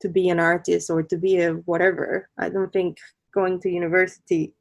to 0.00 0.08
be 0.08 0.28
an 0.28 0.40
artist 0.40 0.90
or 0.90 1.02
to 1.02 1.16
be 1.16 1.40
a 1.40 1.52
whatever. 1.52 2.28
I 2.38 2.48
don't 2.48 2.72
think 2.72 2.98
going 3.32 3.60
to 3.60 3.70
university 3.70 4.52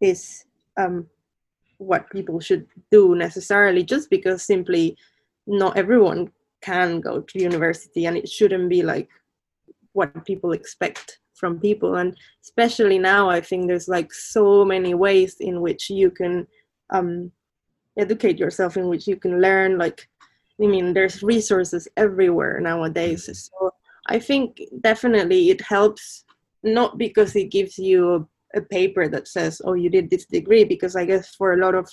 is 0.00 0.44
um, 0.76 1.06
what 1.78 2.10
people 2.10 2.40
should 2.40 2.66
do 2.90 3.14
necessarily, 3.14 3.82
just 3.84 4.10
because 4.10 4.42
simply 4.42 4.96
not 5.46 5.76
everyone 5.76 6.30
can 6.60 7.00
go 7.00 7.20
to 7.20 7.42
university, 7.42 8.06
and 8.06 8.16
it 8.16 8.28
shouldn't 8.28 8.68
be 8.68 8.82
like 8.82 9.08
what 9.92 10.24
people 10.24 10.52
expect 10.52 11.18
from 11.42 11.58
people. 11.58 11.96
And 11.96 12.16
especially 12.44 12.98
now 12.98 13.28
i 13.28 13.40
think 13.40 13.66
there's 13.66 13.88
like 13.88 14.12
so 14.12 14.64
many 14.64 14.94
ways 14.94 15.36
in 15.40 15.60
which 15.60 15.90
you 15.90 16.08
can 16.10 16.46
um, 16.90 17.32
educate 17.98 18.38
yourself 18.38 18.76
in 18.76 18.86
which 18.88 19.06
you 19.10 19.16
can 19.16 19.40
learn 19.40 19.78
like 19.84 20.08
i 20.62 20.66
mean 20.74 20.94
there's 20.94 21.22
resources 21.34 21.88
everywhere 21.96 22.60
nowadays. 22.60 23.22
Mm-hmm. 23.24 23.32
so 23.32 23.70
i 24.14 24.18
think 24.28 24.60
definitely 24.88 25.50
it 25.50 25.60
helps 25.60 26.24
not 26.62 26.96
because 26.96 27.34
it 27.34 27.50
gives 27.56 27.74
you 27.78 28.00
a, 28.14 28.20
a 28.60 28.62
paper 28.76 29.08
that 29.08 29.26
says 29.26 29.60
oh 29.64 29.74
you 29.82 29.90
did 29.90 30.08
this 30.08 30.26
degree 30.26 30.64
because 30.64 30.94
i 30.96 31.04
guess 31.04 31.34
for 31.34 31.48
a 31.52 31.62
lot 31.64 31.74
of 31.74 31.86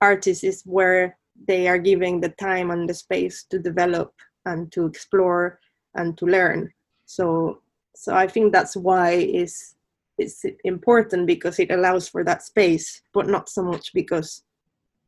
artists 0.00 0.44
is 0.44 0.62
where 0.64 1.16
they 1.48 1.68
are 1.68 1.78
giving 1.78 2.20
the 2.20 2.34
time 2.48 2.70
and 2.70 2.88
the 2.88 2.94
space 2.94 3.44
to 3.50 3.58
develop 3.58 4.12
and 4.46 4.70
to 4.72 4.86
explore 4.86 5.60
and 5.94 6.16
to 6.18 6.26
learn. 6.26 6.70
So 7.06 7.61
so 7.94 8.14
i 8.14 8.26
think 8.26 8.52
that's 8.52 8.76
why 8.76 9.12
it's 9.12 9.74
it's 10.18 10.44
important 10.64 11.26
because 11.26 11.58
it 11.58 11.70
allows 11.70 12.08
for 12.08 12.22
that 12.24 12.42
space 12.42 13.02
but 13.12 13.26
not 13.26 13.48
so 13.48 13.62
much 13.62 13.92
because 13.92 14.42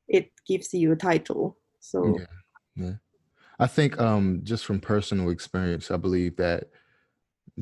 it 0.08 0.30
gives 0.46 0.72
you 0.74 0.92
a 0.92 0.96
title 0.96 1.56
so 1.80 2.16
yeah, 2.18 2.26
yeah. 2.76 2.94
i 3.58 3.66
think 3.66 3.98
um 4.00 4.40
just 4.42 4.64
from 4.64 4.80
personal 4.80 5.30
experience 5.30 5.90
i 5.90 5.96
believe 5.96 6.36
that 6.36 6.64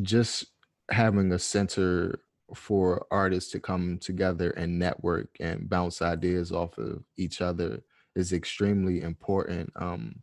just 0.02 0.46
having 0.90 1.32
a 1.32 1.38
center 1.38 2.20
for 2.54 3.06
artists 3.10 3.50
to 3.50 3.60
come 3.60 3.98
together 3.98 4.50
and 4.50 4.78
network 4.78 5.28
and 5.40 5.68
bounce 5.68 6.02
ideas 6.02 6.52
off 6.52 6.76
of 6.78 7.02
each 7.16 7.40
other 7.40 7.82
is 8.14 8.32
extremely 8.32 9.00
important 9.00 9.70
um 9.76 10.14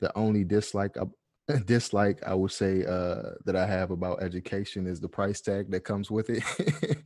the 0.00 0.16
only 0.16 0.44
dislike 0.44 0.96
dislike 1.66 2.22
I 2.26 2.34
would 2.34 2.52
say 2.52 2.84
uh, 2.84 3.30
that 3.44 3.56
I 3.56 3.66
have 3.66 3.90
about 3.90 4.22
education 4.22 4.86
is 4.86 5.00
the 5.00 5.08
price 5.08 5.40
tag 5.40 5.70
that 5.70 5.80
comes 5.80 6.10
with 6.10 6.30
it. 6.30 6.42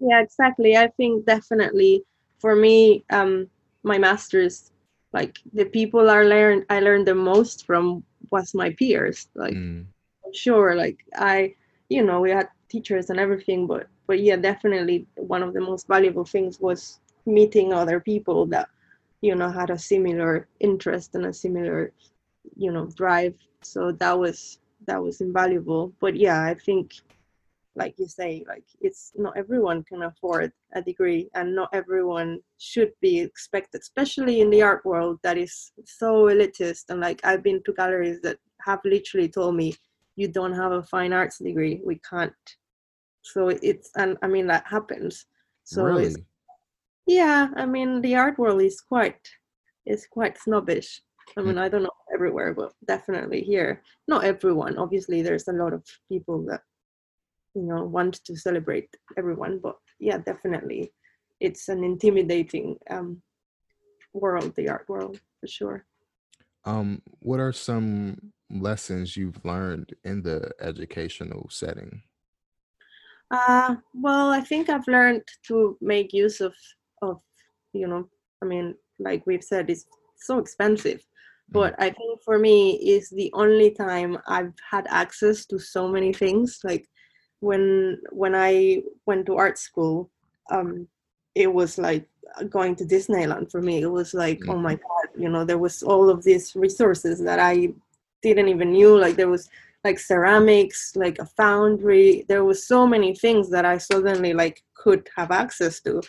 yeah, 0.00 0.20
exactly. 0.20 0.76
I 0.76 0.88
think 0.88 1.26
definitely 1.26 2.04
for 2.38 2.54
me, 2.54 3.04
um, 3.10 3.48
my 3.82 3.98
masters, 3.98 4.72
like 5.12 5.38
the 5.52 5.64
people 5.64 6.10
I 6.10 6.22
learned, 6.22 6.66
I 6.70 6.80
learned 6.80 7.06
the 7.06 7.14
most 7.14 7.66
from 7.66 8.04
was 8.30 8.54
my 8.54 8.70
peers. 8.70 9.28
Like, 9.34 9.54
mm. 9.54 9.86
sure, 10.32 10.74
like 10.74 11.04
I, 11.16 11.54
you 11.88 12.04
know, 12.04 12.20
we 12.20 12.30
had 12.30 12.48
teachers 12.68 13.10
and 13.10 13.18
everything, 13.18 13.66
but 13.66 13.88
but 14.06 14.20
yeah, 14.20 14.36
definitely 14.36 15.06
one 15.16 15.42
of 15.42 15.52
the 15.52 15.60
most 15.60 15.88
valuable 15.88 16.24
things 16.24 16.60
was 16.60 17.00
meeting 17.24 17.72
other 17.72 17.98
people 17.98 18.46
that 18.46 18.68
you 19.20 19.34
know 19.34 19.50
had 19.50 19.70
a 19.70 19.78
similar 19.78 20.46
interest 20.60 21.14
and 21.14 21.26
a 21.26 21.32
similar 21.32 21.92
you 22.54 22.72
know 22.72 22.86
drive. 22.94 23.34
So 23.62 23.92
that 23.92 24.18
was 24.18 24.58
that 24.86 25.02
was 25.02 25.20
invaluable. 25.20 25.92
But 26.00 26.16
yeah 26.16 26.42
i 26.42 26.54
think 26.54 26.94
like 27.76 27.94
you 27.98 28.08
say 28.08 28.42
like 28.48 28.64
it's 28.80 29.12
not 29.16 29.36
everyone 29.36 29.84
can 29.84 30.02
afford 30.02 30.50
a 30.74 30.80
degree 30.80 31.28
and 31.34 31.54
not 31.54 31.68
everyone 31.74 32.40
should 32.58 32.90
be 33.02 33.20
expected 33.20 33.80
especially 33.80 34.40
in 34.40 34.48
the 34.50 34.62
art 34.62 34.84
world 34.86 35.18
that 35.22 35.36
is 35.36 35.72
so 35.84 36.24
elitist. 36.24 36.84
And 36.88 37.00
like 37.00 37.20
i've 37.24 37.42
been 37.42 37.62
to 37.64 37.72
galleries 37.74 38.20
that 38.22 38.38
have 38.64 38.80
literally 38.84 39.28
told 39.28 39.56
me 39.56 39.74
you 40.16 40.28
don't 40.28 40.54
have 40.54 40.72
a 40.72 40.82
fine 40.82 41.12
arts 41.12 41.38
degree. 41.38 41.82
We 41.84 42.00
can't. 42.08 42.32
So 43.22 43.48
it's 43.48 43.90
and 43.96 44.16
i 44.22 44.26
mean 44.26 44.46
that 44.46 44.64
happens. 44.66 45.26
So 45.64 45.84
really? 45.84 46.14
yeah 47.06 47.48
i 47.56 47.64
mean 47.64 48.00
the 48.00 48.14
art 48.16 48.38
world 48.38 48.62
is 48.62 48.80
quite 48.80 49.28
is 49.84 50.06
quite 50.10 50.36
snobbish 50.38 51.02
I 51.36 51.42
mean, 51.42 51.58
I 51.58 51.68
don't 51.68 51.82
know 51.82 51.90
everywhere, 52.12 52.54
but 52.54 52.72
definitely 52.86 53.42
here. 53.42 53.82
Not 54.08 54.24
everyone. 54.24 54.78
Obviously, 54.78 55.20
there's 55.20 55.48
a 55.48 55.52
lot 55.52 55.74
of 55.74 55.84
people 56.08 56.42
that 56.46 56.62
you 57.54 57.62
know 57.62 57.84
want 57.84 58.24
to 58.24 58.36
celebrate 58.36 58.88
everyone, 59.18 59.60
but 59.62 59.76
yeah, 60.00 60.18
definitely, 60.18 60.92
it's 61.40 61.68
an 61.68 61.84
intimidating 61.84 62.76
um, 62.88 63.22
world, 64.14 64.54
the 64.56 64.68
art 64.68 64.88
world 64.88 65.20
for 65.40 65.46
sure. 65.46 65.84
Um, 66.64 67.02
what 67.20 67.38
are 67.38 67.52
some 67.52 68.32
lessons 68.50 69.16
you've 69.16 69.44
learned 69.44 69.94
in 70.04 70.22
the 70.22 70.52
educational 70.60 71.48
setting? 71.50 72.02
Uh, 73.30 73.76
well, 73.92 74.30
I 74.30 74.40
think 74.40 74.70
I've 74.70 74.88
learned 74.88 75.22
to 75.48 75.76
make 75.82 76.14
use 76.14 76.40
of 76.40 76.54
of 77.02 77.20
you 77.74 77.86
know, 77.86 78.08
I 78.40 78.46
mean, 78.46 78.74
like 78.98 79.26
we've 79.26 79.44
said, 79.44 79.68
it's 79.68 79.84
so 80.16 80.38
expensive 80.38 81.04
but 81.50 81.74
i 81.78 81.88
think 81.90 82.22
for 82.22 82.38
me 82.38 82.72
is 82.76 83.08
the 83.10 83.30
only 83.34 83.70
time 83.70 84.18
i've 84.26 84.52
had 84.70 84.86
access 84.88 85.44
to 85.46 85.58
so 85.58 85.88
many 85.88 86.12
things 86.12 86.60
like 86.64 86.88
when 87.40 88.00
when 88.10 88.34
i 88.34 88.82
went 89.06 89.26
to 89.26 89.36
art 89.36 89.58
school 89.58 90.10
um 90.50 90.86
it 91.34 91.52
was 91.52 91.78
like 91.78 92.06
going 92.48 92.74
to 92.74 92.84
disneyland 92.84 93.50
for 93.50 93.62
me. 93.62 93.82
It 93.82 93.90
was 93.90 94.14
like 94.14 94.40
mm-hmm. 94.40 94.50
oh 94.50 94.58
my 94.58 94.74
god 94.74 95.08
you 95.16 95.28
know 95.28 95.44
there 95.44 95.58
was 95.58 95.82
all 95.82 96.10
of 96.10 96.24
these 96.24 96.54
resources 96.56 97.20
that 97.20 97.38
i 97.38 97.72
didn't 98.22 98.48
even 98.48 98.72
knew. 98.72 98.98
Like 98.98 99.16
there 99.16 99.28
was 99.28 99.48
like 99.84 99.98
ceramics 99.98 100.96
like 100.96 101.18
a 101.18 101.26
foundry. 101.26 102.24
There 102.28 102.44
was 102.44 102.66
so 102.66 102.86
many 102.86 103.14
things 103.14 103.50
that 103.50 103.64
i 103.64 103.78
suddenly 103.78 104.32
like 104.32 104.62
could 104.74 105.08
have 105.16 105.30
access 105.30 105.80
to 105.82 106.02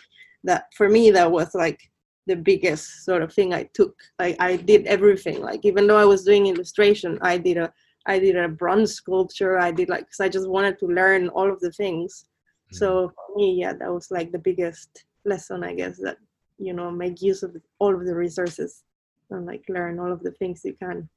that 0.44 0.64
for 0.74 0.88
me 0.88 1.10
that 1.10 1.30
was 1.30 1.54
like 1.54 1.80
the 2.28 2.36
biggest 2.36 3.04
sort 3.04 3.22
of 3.22 3.32
thing 3.32 3.52
I 3.52 3.64
took. 3.74 3.96
Like 4.18 4.36
I 4.38 4.56
did 4.56 4.86
everything. 4.86 5.40
Like 5.40 5.64
even 5.64 5.86
though 5.86 5.96
I 5.96 6.04
was 6.04 6.24
doing 6.24 6.46
illustration, 6.46 7.18
I 7.22 7.38
did 7.38 7.56
a 7.56 7.72
I 8.06 8.18
did 8.18 8.36
a 8.36 8.48
bronze 8.48 8.94
sculpture. 8.94 9.58
I 9.58 9.70
did 9.70 9.88
like 9.88 10.04
because 10.06 10.20
I 10.20 10.28
just 10.28 10.48
wanted 10.48 10.78
to 10.78 10.86
learn 10.86 11.28
all 11.30 11.50
of 11.50 11.60
the 11.60 11.72
things. 11.72 12.24
Mm-hmm. 12.24 12.76
So 12.76 13.12
for 13.14 13.36
me, 13.36 13.56
yeah, 13.60 13.72
that 13.72 13.92
was 13.92 14.10
like 14.10 14.30
the 14.30 14.38
biggest 14.38 15.04
lesson, 15.24 15.64
I 15.64 15.74
guess, 15.74 15.98
that 15.98 16.18
you 16.58 16.72
know 16.72 16.90
make 16.90 17.20
use 17.20 17.42
of 17.42 17.56
all 17.78 17.94
of 17.94 18.06
the 18.06 18.14
resources 18.14 18.84
and 19.30 19.46
like 19.46 19.64
learn 19.68 19.98
all 19.98 20.12
of 20.12 20.22
the 20.22 20.32
things 20.32 20.62
you 20.64 20.74
can. 20.74 21.08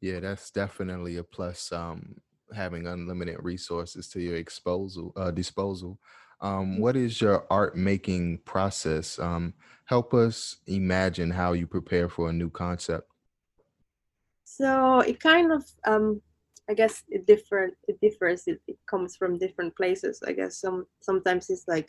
Yeah, 0.00 0.20
that's 0.20 0.50
definitely 0.50 1.16
a 1.18 1.24
plus. 1.24 1.70
Um, 1.72 2.16
having 2.54 2.86
unlimited 2.86 3.38
resources 3.40 4.08
to 4.08 4.20
your 4.20 4.42
disposal. 4.42 5.12
Uh, 5.16 5.30
disposal. 5.30 5.98
Um, 6.40 6.78
what 6.78 6.96
is 6.96 7.20
your 7.20 7.46
art 7.50 7.76
making 7.76 8.38
process? 8.38 9.18
Um, 9.18 9.54
help 9.94 10.14
us 10.14 10.56
imagine 10.66 11.30
how 11.30 11.50
you 11.52 11.66
prepare 11.66 12.08
for 12.08 12.30
a 12.30 12.32
new 12.32 12.48
concept. 12.48 13.06
So 14.58 15.00
it 15.00 15.20
kind 15.20 15.52
of, 15.52 15.62
um, 15.92 16.22
I 16.70 16.72
guess, 16.80 16.94
it 17.16 17.26
different. 17.26 17.74
It 17.90 17.96
differs. 18.00 18.40
It, 18.46 18.58
it 18.72 18.78
comes 18.92 19.10
from 19.16 19.42
different 19.44 19.72
places. 19.80 20.14
I 20.26 20.32
guess 20.38 20.52
some 20.64 20.86
sometimes 21.08 21.50
it's 21.50 21.66
like 21.68 21.88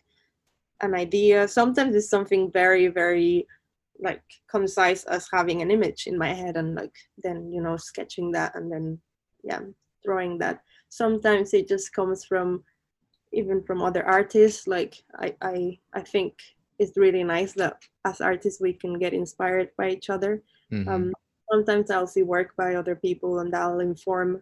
an 0.82 0.94
idea. 1.06 1.48
Sometimes 1.48 1.96
it's 1.96 2.10
something 2.16 2.52
very, 2.52 2.88
very 3.02 3.48
like 4.08 4.26
concise 4.56 5.04
as 5.16 5.30
having 5.38 5.62
an 5.62 5.72
image 5.78 6.02
in 6.12 6.18
my 6.18 6.32
head 6.42 6.56
and 6.58 6.70
like 6.82 6.98
then 7.26 7.38
you 7.56 7.62
know 7.66 7.78
sketching 7.78 8.32
that 8.32 8.52
and 8.58 8.68
then 8.74 8.86
yeah 9.50 9.62
drawing 10.04 10.34
that 10.40 10.58
sometimes 10.90 11.54
it 11.54 11.66
just 11.74 11.94
comes 11.94 12.26
from 12.30 12.64
even 13.40 13.62
from 13.68 13.80
other 13.84 14.04
artists 14.18 14.66
like 14.76 14.94
i 15.26 15.28
i, 15.52 15.56
I 16.00 16.02
think 16.14 16.34
it's 16.84 16.98
really 16.98 17.24
nice 17.24 17.54
that 17.54 17.78
as 18.06 18.22
artists 18.22 18.62
we 18.62 18.74
can 18.74 19.00
get 19.00 19.14
inspired 19.14 19.70
by 19.78 19.90
each 19.90 20.10
other 20.10 20.44
mm-hmm. 20.72 20.90
um, 20.90 21.14
sometimes 21.52 21.90
i'll 21.90 22.14
see 22.16 22.24
work 22.24 22.56
by 22.58 22.76
other 22.76 22.96
people 22.96 23.40
and 23.40 23.54
that'll 23.54 23.80
inform 23.80 24.42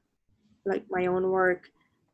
like 0.66 0.84
my 0.90 1.06
own 1.06 1.30
work 1.30 1.70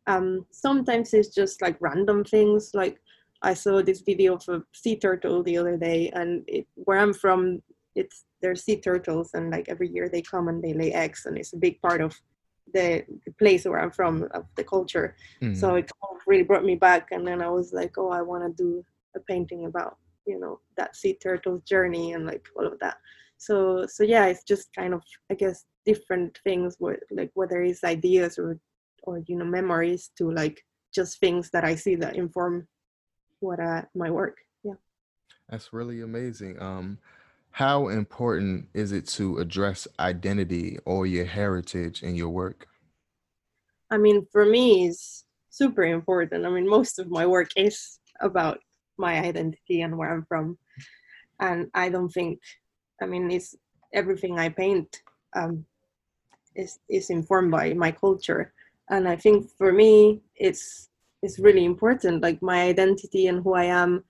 um, 0.08 0.46
sometimes 0.52 1.14
it's 1.14 1.36
just 1.36 1.62
like 1.62 1.76
random 1.82 2.24
things 2.24 2.72
like 2.74 2.98
I 3.42 3.54
saw 3.54 3.82
this 3.82 4.02
video 4.02 4.36
of 4.36 4.48
a 4.50 4.64
sea 4.74 4.96
turtle 4.96 5.44
the 5.44 5.58
other 5.58 5.78
day, 5.78 6.10
and 6.14 6.44
it, 6.48 6.68
where 6.76 7.00
I'm 7.00 7.14
from, 7.14 7.62
it's 7.96 8.26
there's 8.42 8.64
sea 8.64 8.80
turtles, 8.80 9.32
and 9.34 9.52
like 9.52 9.70
every 9.70 9.90
year 9.90 10.10
they 10.10 10.22
come 10.22 10.48
and 10.48 10.64
they 10.64 10.74
lay 10.74 10.92
eggs, 10.94 11.26
and 11.26 11.38
it's 11.38 11.54
a 11.54 11.58
big 11.58 11.82
part 11.82 12.02
of 12.02 12.20
the, 12.74 13.04
the 13.26 13.32
place 13.34 13.66
where 13.66 13.80
I'm 13.80 13.92
from, 13.92 14.28
of 14.32 14.46
the 14.56 14.64
culture. 14.64 15.16
Mm-hmm. 15.42 15.56
So 15.56 15.76
it 15.76 15.92
really 16.26 16.44
brought 16.44 16.66
me 16.66 16.76
back, 16.76 17.10
and 17.12 17.28
then 17.28 17.42
I 17.42 17.50
was 17.50 17.74
like, 17.74 17.98
oh, 17.98 18.10
I 18.10 18.22
want 18.22 18.44
to 18.44 18.64
do 18.64 18.84
a 19.16 19.20
painting 19.20 19.66
about 19.66 19.98
you 20.28 20.40
know 20.40 20.60
that 20.76 20.96
sea 20.96 21.18
turtle's 21.22 21.62
journey 21.62 22.14
and 22.14 22.26
like 22.26 22.48
all 22.58 22.68
of 22.68 22.80
that. 22.80 22.98
So 23.38 23.86
so 23.88 24.04
yeah, 24.04 24.26
it's 24.26 24.44
just 24.44 24.74
kind 24.74 24.94
of 24.94 25.02
I 25.32 25.36
guess 25.36 25.66
different 25.86 26.40
things, 26.44 26.76
where 26.80 27.00
like 27.12 27.32
whether 27.34 27.62
it's 27.62 27.84
ideas 27.84 28.38
or 28.38 28.60
or 29.04 29.24
you 29.28 29.38
know 29.38 29.46
memories 29.46 30.12
to 30.18 30.32
like 30.32 30.64
just 30.94 31.20
things 31.20 31.50
that 31.52 31.64
I 31.64 31.76
see 31.76 31.96
that 31.96 32.16
inform 32.16 32.68
what 33.40 33.60
uh, 33.60 33.84
my 33.96 34.10
work. 34.10 34.38
Yeah. 34.64 34.74
That's 35.50 35.72
really 35.74 36.02
amazing. 36.02 36.62
Um, 36.62 36.98
how 37.52 37.88
important 37.88 38.68
is 38.74 38.92
it 38.92 39.08
to 39.18 39.38
address 39.38 39.88
identity 40.00 40.78
or 40.86 41.06
your 41.06 41.26
heritage 41.26 42.04
in 42.04 42.16
your 42.16 42.30
work? 42.30 42.68
I 43.90 43.98
mean, 43.98 44.28
for 44.32 44.46
me, 44.46 44.88
it's 44.88 45.26
super 45.50 45.84
important. 45.84 46.46
I 46.46 46.50
mean, 46.50 46.70
most 46.70 47.00
of 47.00 47.10
my 47.10 47.26
work 47.26 47.50
is 47.56 48.00
about 48.22 48.60
my 48.98 49.20
identity 49.20 49.82
and 49.82 49.98
where 49.98 50.14
I'm 50.14 50.26
from. 50.26 50.58
And 51.40 51.70
I 51.74 51.90
don't 51.90 52.10
think, 52.10 52.40
I 53.02 53.06
mean, 53.06 53.30
it's 53.32 53.56
everything 53.94 54.40
I 54.40 54.50
paint 54.50 55.02
um, 55.36 55.66
is, 56.56 56.80
is 56.90 57.10
informed 57.10 57.52
by 57.52 57.74
my 57.74 57.92
culture. 57.92 58.54
And 58.90 59.08
I 59.08 59.16
think 59.16 59.50
for 59.58 59.72
me, 59.72 60.22
it's 60.36 60.90
is 61.24 61.40
really 61.40 61.66
important 61.66 62.22
like 62.22 62.42
my 62.42 62.64
identity 62.64 63.28
and 63.28 63.44
who 63.44 63.54
i 63.54 63.64
am 63.64 64.04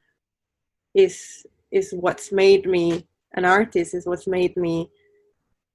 is 0.93 1.45
is 1.71 1.93
what's 1.93 2.31
made 2.31 2.65
me 2.65 3.05
an 3.33 3.45
artist 3.45 3.93
is 3.93 4.05
what's 4.05 4.27
made 4.27 4.55
me 4.57 4.89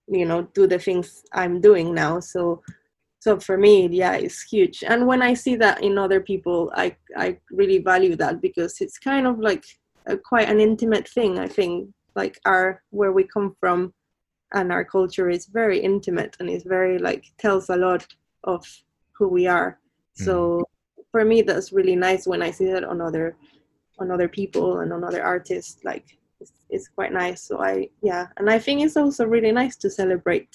you 0.08 0.24
know 0.24 0.42
do 0.54 0.66
the 0.66 0.78
things 0.78 1.24
i'm 1.32 1.60
doing 1.60 1.94
now 1.94 2.20
so 2.20 2.62
so 3.22 3.38
for 3.38 3.56
me 3.56 3.86
yeah 3.86 4.14
it's 4.14 4.42
huge. 4.42 4.82
And 4.82 5.06
when 5.06 5.22
i 5.22 5.32
see 5.32 5.54
that 5.64 5.80
in 5.86 5.96
other 5.96 6.20
people 6.20 6.72
i 6.74 6.86
i 7.16 7.38
really 7.52 7.78
value 7.78 8.16
that 8.16 8.40
because 8.40 8.80
it's 8.80 8.98
kind 8.98 9.26
of 9.28 9.38
like 9.38 9.64
a, 10.06 10.16
quite 10.16 10.48
an 10.48 10.60
intimate 10.60 11.06
thing 11.08 11.38
i 11.38 11.46
think. 11.46 11.74
Like 12.14 12.36
our 12.44 12.82
where 12.90 13.12
we 13.12 13.24
come 13.36 13.56
from 13.60 13.94
and 14.56 14.72
our 14.72 14.84
culture 14.84 15.30
is 15.30 15.46
very 15.46 15.78
intimate 15.78 16.36
and 16.38 16.50
it's 16.50 16.66
very 16.76 16.98
like 16.98 17.24
tells 17.38 17.70
a 17.70 17.76
lot 17.88 18.02
of 18.44 18.60
who 19.16 19.28
we 19.28 19.46
are. 19.46 19.70
Mm. 20.18 20.24
so 20.26 20.36
for 21.12 21.24
me 21.24 21.42
that's 21.42 21.72
really 21.78 21.96
nice 22.08 22.26
when 22.26 22.42
i 22.42 22.50
see 22.50 22.68
that 22.72 22.84
on 22.92 23.00
other 23.08 23.26
on 24.00 24.10
other 24.10 24.28
people 24.38 24.80
and 24.80 24.92
on 24.92 25.04
other 25.04 25.22
artists 25.34 25.84
like 25.84 26.06
it's, 26.40 26.52
it's 26.74 26.88
quite 26.88 27.12
nice. 27.12 27.40
So 27.48 27.62
i 27.62 27.88
yeah. 28.10 28.24
And 28.36 28.50
i 28.56 28.58
think 28.64 28.76
it's 28.82 28.98
also 29.02 29.24
really 29.34 29.52
nice 29.52 29.76
to 29.82 29.88
celebrate 29.88 30.52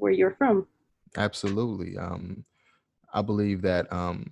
where 0.00 0.16
you're 0.18 0.38
from 0.42 0.66
absolutely 1.16 1.96
um 1.96 2.44
i 3.12 3.22
believe 3.22 3.62
that 3.62 3.90
um 3.92 4.30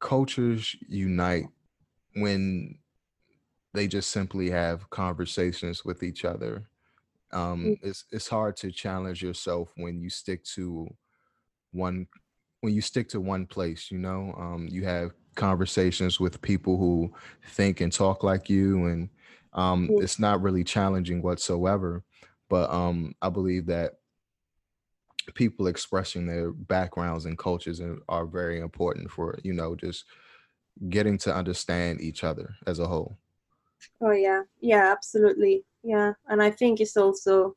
cultures 0.00 0.76
unite 0.88 1.46
when 2.16 2.76
they 3.72 3.86
just 3.86 4.10
simply 4.10 4.50
have 4.50 4.88
conversations 4.90 5.84
with 5.84 6.02
each 6.02 6.24
other 6.24 6.68
um 7.32 7.64
mm. 7.64 7.78
it's 7.82 8.04
it's 8.12 8.28
hard 8.28 8.56
to 8.56 8.70
challenge 8.70 9.22
yourself 9.22 9.72
when 9.76 10.00
you 10.00 10.10
stick 10.10 10.44
to 10.44 10.88
one 11.72 12.06
when 12.60 12.74
you 12.74 12.80
stick 12.80 13.08
to 13.10 13.20
one 13.20 13.46
place, 13.46 13.90
you 13.90 13.98
know, 13.98 14.34
um, 14.36 14.66
you 14.70 14.84
have 14.84 15.12
conversations 15.34 16.18
with 16.18 16.42
people 16.42 16.76
who 16.76 17.12
think 17.50 17.80
and 17.80 17.92
talk 17.92 18.24
like 18.24 18.48
you, 18.50 18.86
and 18.86 19.08
um, 19.52 19.88
it's 19.92 20.18
not 20.18 20.42
really 20.42 20.64
challenging 20.64 21.22
whatsoever. 21.22 22.02
But 22.48 22.70
um, 22.70 23.14
I 23.22 23.28
believe 23.28 23.66
that 23.66 23.92
people 25.34 25.66
expressing 25.66 26.26
their 26.26 26.52
backgrounds 26.52 27.24
and 27.24 27.38
cultures 27.38 27.80
are 28.08 28.26
very 28.26 28.60
important 28.60 29.10
for 29.10 29.38
you 29.42 29.52
know 29.52 29.74
just 29.74 30.04
getting 30.88 31.18
to 31.18 31.34
understand 31.34 32.00
each 32.00 32.24
other 32.24 32.54
as 32.66 32.78
a 32.78 32.86
whole. 32.86 33.16
Oh 34.00 34.12
yeah, 34.12 34.42
yeah, 34.60 34.92
absolutely, 34.92 35.64
yeah, 35.82 36.12
and 36.28 36.42
I 36.42 36.50
think 36.50 36.80
it's 36.80 36.96
also 36.96 37.56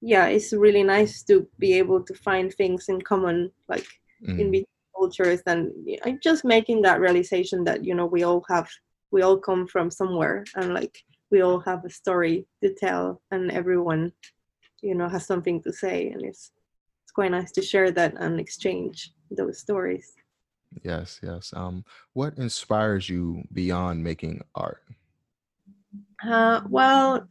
yeah, 0.00 0.26
it's 0.26 0.52
really 0.52 0.82
nice 0.82 1.22
to 1.24 1.46
be 1.58 1.74
able 1.74 2.02
to 2.02 2.14
find 2.14 2.52
things 2.52 2.88
in 2.88 3.00
common, 3.00 3.50
like 3.68 3.86
mm. 4.22 4.38
in 4.38 4.50
between 4.50 4.66
cultures 4.96 5.42
and 5.46 5.72
just 6.22 6.44
making 6.44 6.82
that 6.82 7.00
realization 7.00 7.64
that 7.64 7.84
you 7.84 7.94
know 7.94 8.06
we 8.06 8.22
all 8.22 8.44
have 8.48 8.68
we 9.10 9.22
all 9.22 9.36
come 9.36 9.66
from 9.66 9.90
somewhere 9.90 10.44
and 10.54 10.74
like 10.74 11.04
we 11.30 11.42
all 11.42 11.60
have 11.60 11.84
a 11.84 11.90
story 11.90 12.46
to 12.62 12.72
tell 12.74 13.20
and 13.30 13.50
everyone 13.52 14.12
you 14.82 14.94
know 14.94 15.08
has 15.08 15.26
something 15.26 15.62
to 15.62 15.72
say 15.72 16.08
and 16.08 16.22
it's 16.24 16.52
it's 16.55 16.55
quite 17.16 17.32
nice 17.32 17.50
to 17.52 17.62
share 17.62 17.90
that 17.90 18.12
and 18.20 18.38
exchange 18.38 19.12
those 19.30 19.58
stories. 19.58 20.12
Yes 20.84 21.18
yes. 21.22 21.52
Um 21.56 21.84
what 22.12 22.36
inspires 22.36 23.08
you 23.08 23.42
beyond 23.52 24.04
making 24.04 24.42
art? 24.54 24.84
Uh 26.20 26.60
well 26.68 27.26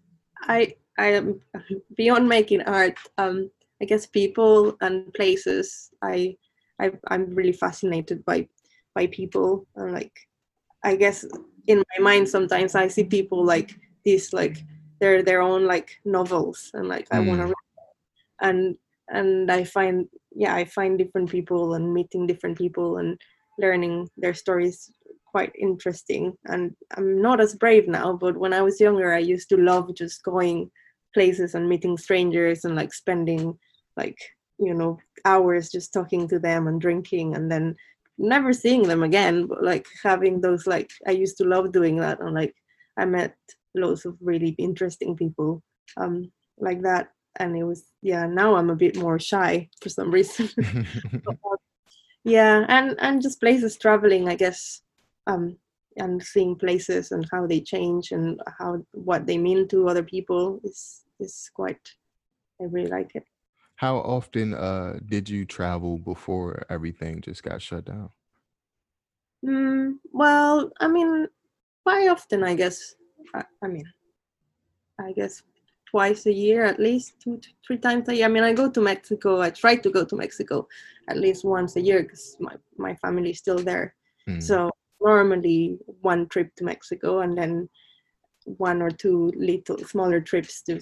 i 0.56 0.74
i 0.98 1.08
am 1.20 1.40
beyond 2.02 2.28
making 2.28 2.62
art 2.80 2.98
um 3.18 3.50
i 3.82 3.86
guess 3.86 4.06
people 4.06 4.78
and 4.82 5.14
places 5.14 5.90
i 6.04 6.36
I, 6.80 6.92
I'm 7.08 7.34
really 7.34 7.54
fascinated 7.54 8.26
by 8.26 8.48
by 8.94 9.08
people. 9.08 9.68
And 9.76 9.92
like 9.92 10.18
I 10.84 10.96
guess 10.96 11.26
in 11.68 11.78
my 11.78 12.04
mind 12.04 12.30
sometimes 12.30 12.76
I 12.76 12.88
see 12.88 13.04
people 13.04 13.44
like 13.44 13.76
these 14.04 14.34
like 14.34 14.58
they're 15.00 15.24
their 15.24 15.42
own 15.42 15.66
like 15.66 16.00
novels 16.06 16.72
and 16.74 16.88
like 16.88 17.10
mm. 17.10 17.18
I 17.18 17.20
want 17.20 17.42
to 17.42 17.54
and 18.42 18.78
and 19.10 19.52
I 19.52 19.64
find 19.64 20.08
yeah 20.32 20.56
I 20.56 20.66
find 20.66 20.98
different 20.98 21.30
people 21.30 21.74
and 21.76 21.94
meeting 21.94 22.28
different 22.28 22.58
people 22.58 22.98
and 22.98 23.20
learning 23.58 24.10
their 24.18 24.34
stories 24.34 24.92
quite 25.26 25.54
interesting. 25.58 26.34
And 26.46 26.76
I'm 26.98 27.22
not 27.22 27.42
as 27.42 27.56
brave 27.56 27.88
now 27.88 28.14
but 28.14 28.38
when 28.38 28.54
I 28.54 28.62
was 28.62 28.80
younger 28.80 29.14
I 29.14 29.20
used 29.20 29.50
to 29.50 29.58
love 29.58 29.94
just 29.96 30.24
going 30.24 30.72
places 31.14 31.56
and 31.56 31.70
meeting 31.70 31.98
strangers 31.98 32.66
and 32.66 32.76
like 32.76 32.94
spending 32.94 33.58
like 33.98 34.18
you 34.60 34.74
know 34.74 34.98
hours 35.26 35.70
just 35.70 35.94
talking 35.94 36.28
to 36.28 36.40
them 36.40 36.68
and 36.68 36.80
drinking 36.82 37.36
and 37.36 37.52
then 37.52 37.76
never 38.18 38.54
seeing 38.54 38.84
them 38.84 39.04
again 39.04 39.48
but 39.48 39.64
like 39.64 39.86
having 40.04 40.40
those 40.40 40.68
like 40.68 40.90
i 41.08 41.12
used 41.12 41.38
to 41.38 41.44
love 41.44 41.72
doing 41.72 41.98
that 41.98 42.20
and 42.22 42.34
like 42.34 42.54
i 42.98 43.06
met 43.06 43.36
lots 43.76 44.06
of 44.06 44.16
really 44.22 44.56
interesting 44.58 45.16
people 45.16 45.62
um 45.98 46.32
like 46.60 46.82
that 46.82 47.10
and 47.38 47.56
it 47.56 47.64
was 47.64 47.92
yeah 48.02 48.26
now 48.26 48.56
i'm 48.56 48.70
a 48.70 48.76
bit 48.76 48.96
more 48.98 49.20
shy 49.20 49.68
for 49.82 49.90
some 49.90 50.12
reason 50.12 50.50
yeah 52.24 52.66
and 52.70 52.96
and 53.00 53.22
just 53.22 53.40
places 53.40 53.78
traveling 53.78 54.28
i 54.30 54.36
guess 54.36 54.82
um 55.28 55.58
and 55.98 56.22
seeing 56.22 56.56
places 56.56 57.12
and 57.12 57.26
how 57.32 57.48
they 57.48 57.62
change 57.62 58.12
and 58.12 58.42
how 58.60 58.82
what 58.92 59.26
they 59.26 59.38
mean 59.38 59.68
to 59.68 59.88
other 59.88 60.04
people 60.04 60.60
is 60.64 61.04
is 61.20 61.50
quite 61.54 61.92
i 62.62 62.66
really 62.66 62.90
like 62.90 63.12
it 63.16 63.26
how 63.78 63.98
often 63.98 64.54
uh 64.54 65.00
did 65.06 65.30
you 65.30 65.46
travel 65.46 65.98
before 65.98 66.66
everything 66.70 67.22
just 67.22 67.44
got 67.44 67.62
shut 67.62 67.86
down? 67.86 68.10
Mm, 69.46 70.00
well, 70.12 70.72
I 70.80 70.88
mean, 70.88 71.28
quite 71.84 72.08
often, 72.08 72.44
I 72.44 72.56
guess. 72.56 72.96
I, 73.34 73.44
I 73.62 73.68
mean, 73.68 73.86
I 75.00 75.12
guess 75.12 75.44
twice 75.96 76.26
a 76.26 76.34
year 76.34 76.66
at 76.66 76.78
least 76.78 77.14
two 77.24 77.38
to 77.38 77.48
three 77.66 77.78
times 77.78 78.10
a 78.10 78.16
year. 78.16 78.26
I 78.26 78.28
mean 78.28 78.44
i 78.44 78.52
go 78.52 78.70
to 78.70 78.82
mexico 78.82 79.40
i 79.40 79.50
try 79.50 79.78
to 79.78 79.90
go 79.90 80.04
to 80.04 80.16
mexico 80.24 80.68
at 81.08 81.16
least 81.16 81.46
once 81.46 81.78
a 81.78 81.82
year 81.88 82.04
because 82.04 82.36
my, 82.42 82.56
my 82.78 82.94
family 82.96 83.30
is 83.30 83.38
still 83.38 83.60
there. 83.60 83.96
Mm. 84.28 84.44
so 84.44 84.58
normally 85.00 85.78
one 86.12 86.28
trip 86.28 86.50
to 86.56 86.66
mexico 86.66 87.22
and 87.22 87.38
then 87.38 87.70
one 88.44 88.82
or 88.82 88.92
two 88.92 89.32
little 89.38 89.78
smaller 89.92 90.20
trips 90.20 90.62
to 90.64 90.82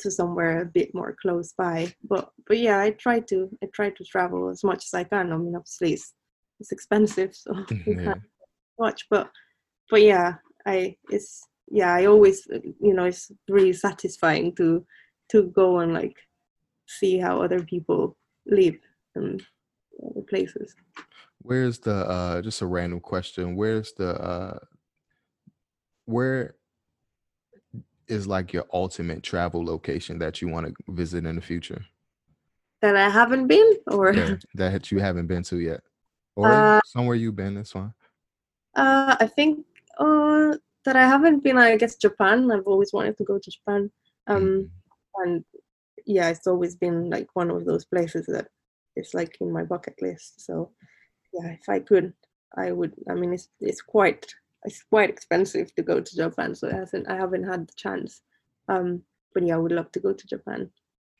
to 0.00 0.10
somewhere 0.10 0.60
a 0.60 0.72
bit 0.78 0.90
more 0.94 1.16
close 1.22 1.54
by. 1.56 1.78
But 2.12 2.28
but 2.46 2.58
yeah 2.58 2.78
i 2.80 2.90
try 2.90 3.20
to 3.30 3.48
i 3.62 3.66
try 3.72 3.88
to 3.88 4.04
travel 4.04 4.50
as 4.50 4.62
much 4.62 4.82
as 4.88 4.92
i 4.92 5.04
can. 5.04 5.32
I 5.32 5.36
mean 5.38 5.56
obviously 5.56 5.94
it's, 5.94 6.12
it's 6.60 6.72
expensive 6.72 7.34
so 7.34 7.50
you 7.86 7.96
can't 8.04 8.24
watch 8.76 9.06
but 9.08 9.30
but 9.90 10.02
yeah 10.02 10.34
i 10.66 10.96
it's 11.16 11.46
yeah 11.70 11.94
i 11.94 12.06
always 12.06 12.46
you 12.80 12.92
know 12.94 13.04
it's 13.04 13.30
really 13.48 13.72
satisfying 13.72 14.54
to 14.54 14.84
to 15.28 15.44
go 15.54 15.78
and 15.78 15.94
like 15.94 16.16
see 16.86 17.18
how 17.18 17.40
other 17.42 17.62
people 17.62 18.16
live 18.46 18.74
in 19.16 19.40
other 20.04 20.22
places 20.28 20.74
Where's 21.42 21.78
the 21.78 21.94
uh 21.94 22.42
just 22.42 22.60
a 22.60 22.66
random 22.66 23.00
question. 23.00 23.56
Where's 23.56 23.92
the 23.94 24.10
uh 24.20 24.58
where 26.04 26.54
is 28.08 28.26
like 28.26 28.52
your 28.52 28.66
ultimate 28.72 29.22
travel 29.22 29.64
location 29.64 30.18
that 30.18 30.42
you 30.42 30.48
want 30.48 30.66
to 30.66 30.74
visit 30.92 31.24
in 31.24 31.36
the 31.36 31.40
future? 31.40 31.82
that 32.82 32.96
i 32.96 33.08
haven't 33.08 33.46
been 33.46 33.72
or 33.86 34.12
Yeah, 34.14 34.36
that 34.54 34.90
you 34.90 34.98
haven't 34.98 35.26
been 35.28 35.42
to 35.44 35.58
yet. 35.60 35.80
Or 36.36 36.52
Uh, 36.52 36.80
somewhere 36.84 37.16
you've 37.16 37.36
been, 37.36 37.54
that's 37.54 37.72
fine. 37.72 37.92
uh 38.76 39.16
i 39.20 39.26
think 39.26 39.64
uh 39.98 40.54
that 40.84 40.96
i 40.96 41.06
haven't 41.14 41.42
been 41.44 41.58
i 41.58 41.76
guess 41.76 41.96
japan. 41.96 42.50
I've 42.50 42.66
always 42.66 42.92
wanted 42.92 43.16
to 43.18 43.24
go 43.24 43.38
to 43.38 43.50
japan. 43.50 43.90
Um 44.26 44.40
Mhm. 44.42 44.70
and 45.22 45.44
yeah 46.06 46.28
it's 46.30 46.46
always 46.46 46.74
been 46.76 47.10
like 47.10 47.28
one 47.34 47.50
of 47.50 47.64
those 47.64 47.84
places 47.84 48.26
that 48.26 48.48
it's 48.96 49.12
like 49.14 49.36
in 49.40 49.52
my 49.52 49.64
bucket 49.64 49.96
list. 50.02 50.40
So 50.46 50.72
yeah 51.34 51.48
if 51.58 51.68
i 51.68 51.78
could 51.78 52.12
i 52.56 52.72
would 52.72 52.94
i 53.10 53.14
mean 53.14 53.32
it's 53.32 53.48
it's 53.60 53.82
quite 53.82 54.24
it's 54.64 54.82
quite 54.92 55.10
expensive 55.10 55.72
to 55.74 55.82
go 55.82 56.00
to 56.00 56.16
japan 56.16 56.54
so 56.54 56.66
it 56.68 56.74
hasn't 56.74 57.08
i 57.08 57.16
haven't 57.16 57.44
had 57.52 57.62
the 57.68 57.72
chance. 57.76 58.22
Um 58.68 59.02
but 59.34 59.44
yeah 59.46 59.54
i 59.56 59.58
would 59.62 59.72
love 59.72 59.90
to 59.92 60.00
go 60.00 60.12
to 60.12 60.26
japan. 60.26 60.70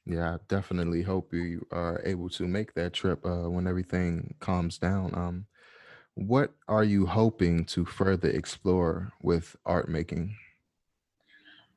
Yeah, 0.07 0.35
I 0.35 0.39
definitely 0.49 1.03
hope 1.03 1.33
you 1.33 1.67
are 1.71 2.01
able 2.13 2.31
to 2.31 2.45
make 2.49 2.73
that 2.75 2.93
trip 3.01 3.21
uh 3.25 3.49
when 3.55 3.67
everything 3.67 4.35
calms 4.41 4.79
down. 4.79 5.15
Um 5.15 5.47
what 6.15 6.53
are 6.69 6.85
you 6.85 7.07
hoping 7.07 7.65
to 7.65 7.85
further 7.85 8.29
explore 8.29 9.13
with 9.23 9.57
art 9.65 9.89
making? 9.89 10.37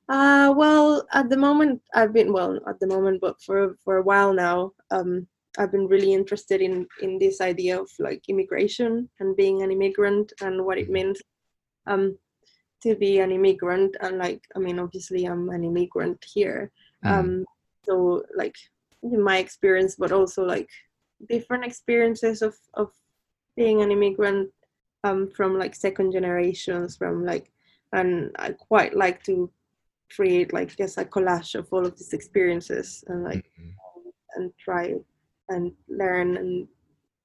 uh 0.10 0.54
well 0.56 1.08
at 1.13 1.30
the 1.30 1.38
moment 1.38 1.82
i've 1.93 2.12
been 2.13 2.34
well 2.34 2.60
at 2.67 2.80
the 2.80 2.88
moment 2.88 3.22
but 3.22 3.41
for 3.41 3.78
for 3.84 3.98
a 3.98 4.04
while 4.04 4.34
now 4.34 4.69
um 4.91 5.26
i've 5.58 5.72
been 5.72 5.88
really 5.88 6.12
interested 6.13 6.62
in 6.62 6.86
in 7.02 7.17
this 7.19 7.39
idea 7.39 7.80
of 7.80 7.89
like 8.00 8.22
immigration 8.28 9.10
and 9.19 9.38
being 9.38 9.62
an 9.62 9.72
immigrant 9.72 10.34
and 10.41 10.63
what 10.65 10.78
it 10.78 10.89
means 10.89 11.22
um 11.88 12.17
to 12.82 12.96
be 12.96 13.19
an 13.19 13.32
immigrant 13.32 13.96
and 14.02 14.17
like 14.17 14.41
i 14.58 14.60
mean 14.60 14.78
obviously 14.78 15.26
i'm 15.26 15.50
an 15.50 15.63
immigrant 15.63 16.24
here 16.34 16.72
Mm, 17.06 17.12
um 17.19 17.46
so 17.86 18.24
like 18.36 18.56
in 19.04 19.22
my 19.22 19.38
experience 19.38 19.96
but 19.96 20.12
also 20.12 20.43
like 20.46 20.69
different 21.30 21.65
experiences 21.65 22.41
of 22.41 22.56
of 22.76 22.91
being 23.56 23.82
an 23.82 23.92
immigrant 23.92 24.50
um 25.04 25.30
from 25.36 25.58
like 25.58 25.76
second 25.76 26.12
generations 26.12 26.96
from 26.96 27.26
like 27.26 27.52
and 27.94 28.32
i 28.39 28.52
quite 28.52 28.96
like 28.96 29.24
to 29.24 29.50
create 30.16 30.54
like 30.54 30.76
just 30.78 30.98
a 30.98 31.06
collage 31.06 31.56
of 31.56 31.68
all 31.72 31.86
of 31.86 31.98
these 31.98 32.13
experiences 32.13 33.04
and 33.08 33.24
like 33.24 33.46
mhm. 33.60 33.74
and 34.36 34.52
try 34.58 34.94
and 35.50 35.72
learn 35.88 36.38
and 36.38 36.68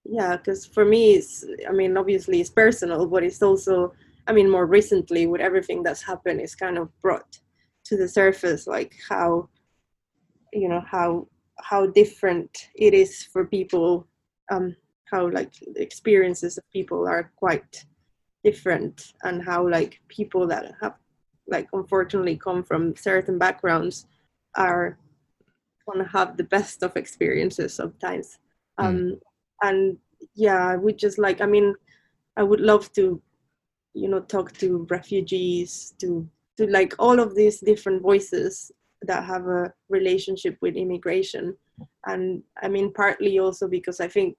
yeah 0.04 0.36
because 0.36 0.66
for 0.66 0.84
me 0.84 1.14
it's 1.14 1.44
i 1.68 1.72
mean 1.72 1.96
obviously 1.96 2.40
it's 2.40 2.50
personal 2.50 3.06
but 3.06 3.22
it's 3.22 3.42
also 3.42 3.92
i 4.26 4.32
mean 4.32 4.48
more 4.50 4.66
recently 4.66 5.26
with 5.26 5.40
everything 5.40 5.82
that's 5.82 6.02
happened 6.02 6.40
it's 6.40 6.54
kind 6.54 6.78
of 6.78 6.88
brought 7.02 7.38
to 7.84 7.96
the 7.96 8.08
surface 8.08 8.66
like 8.66 8.94
how 9.08 9.48
you 10.52 10.68
know 10.68 10.82
how 10.86 11.26
how 11.60 11.86
different 11.86 12.68
it 12.74 12.94
is 12.94 13.22
for 13.24 13.44
people 13.44 14.06
um 14.50 14.74
how 15.10 15.28
like 15.30 15.52
the 15.74 15.82
experiences 15.82 16.58
of 16.58 16.70
people 16.70 17.06
are 17.06 17.32
quite 17.36 17.84
different 18.44 19.14
and 19.24 19.42
how 19.42 19.68
like 19.68 20.00
people 20.08 20.46
that 20.46 20.72
have 20.80 20.94
like 21.48 21.68
unfortunately 21.72 22.36
come 22.36 22.62
from 22.62 22.94
certain 22.96 23.38
backgrounds 23.38 24.06
are 24.56 24.98
gonna 25.86 26.08
have 26.08 26.36
the 26.36 26.44
best 26.44 26.82
of 26.82 26.96
experiences 26.96 27.74
sometimes. 27.74 28.38
Um 28.78 29.18
and 29.62 29.98
yeah 30.34 30.66
i 30.66 30.76
would 30.76 30.98
just 30.98 31.18
like 31.18 31.40
i 31.40 31.46
mean 31.46 31.74
i 32.36 32.42
would 32.42 32.60
love 32.60 32.92
to 32.92 33.20
you 33.94 34.08
know 34.08 34.20
talk 34.20 34.52
to 34.52 34.86
refugees 34.90 35.94
to 36.00 36.28
to 36.56 36.66
like 36.66 36.94
all 36.98 37.20
of 37.20 37.34
these 37.34 37.60
different 37.60 38.02
voices 38.02 38.70
that 39.02 39.24
have 39.24 39.46
a 39.46 39.72
relationship 39.88 40.56
with 40.60 40.74
immigration. 40.74 41.56
And 42.06 42.42
i 42.62 42.68
mean 42.68 42.92
partly 42.92 43.38
also 43.38 43.68
because 43.68 44.00
i 44.00 44.08
think 44.08 44.36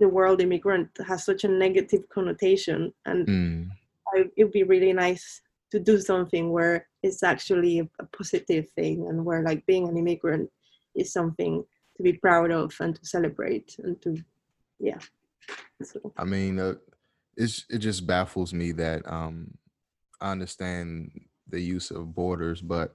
the 0.00 0.08
word 0.08 0.40
immigrant 0.40 0.88
has 1.06 1.24
such 1.24 1.44
a 1.44 1.48
negative 1.48 2.08
connotation 2.08 2.92
and 3.06 3.28
Mm, 3.28 3.70
I, 4.14 4.24
it 4.36 4.44
would 4.44 4.52
be 4.52 4.62
really 4.62 4.92
nice 4.92 5.40
to 5.70 5.80
do 5.80 5.98
something 5.98 6.50
where 6.50 6.86
it's 7.02 7.22
actually 7.22 7.80
a, 7.80 7.88
a 8.00 8.06
positive 8.16 8.70
thing 8.70 9.06
and 9.08 9.24
where 9.24 9.42
like 9.42 9.64
being 9.66 9.88
an 9.88 9.96
immigrant 9.96 10.50
is 10.94 11.12
something 11.12 11.64
to 11.96 12.02
be 12.02 12.12
proud 12.12 12.50
of 12.50 12.74
and 12.80 12.94
to 12.96 13.04
celebrate 13.04 13.76
and 13.78 14.00
to 14.02 14.16
yeah 14.78 14.98
so, 15.82 16.12
I 16.16 16.24
mean, 16.24 16.58
uh, 16.58 16.74
it's 17.36 17.64
it 17.68 17.78
just 17.78 18.06
baffles 18.06 18.54
me 18.54 18.72
that 18.72 19.02
um 19.10 19.54
I 20.20 20.30
understand 20.30 21.10
the 21.48 21.60
use 21.60 21.90
of 21.90 22.14
borders, 22.14 22.60
but 22.62 22.94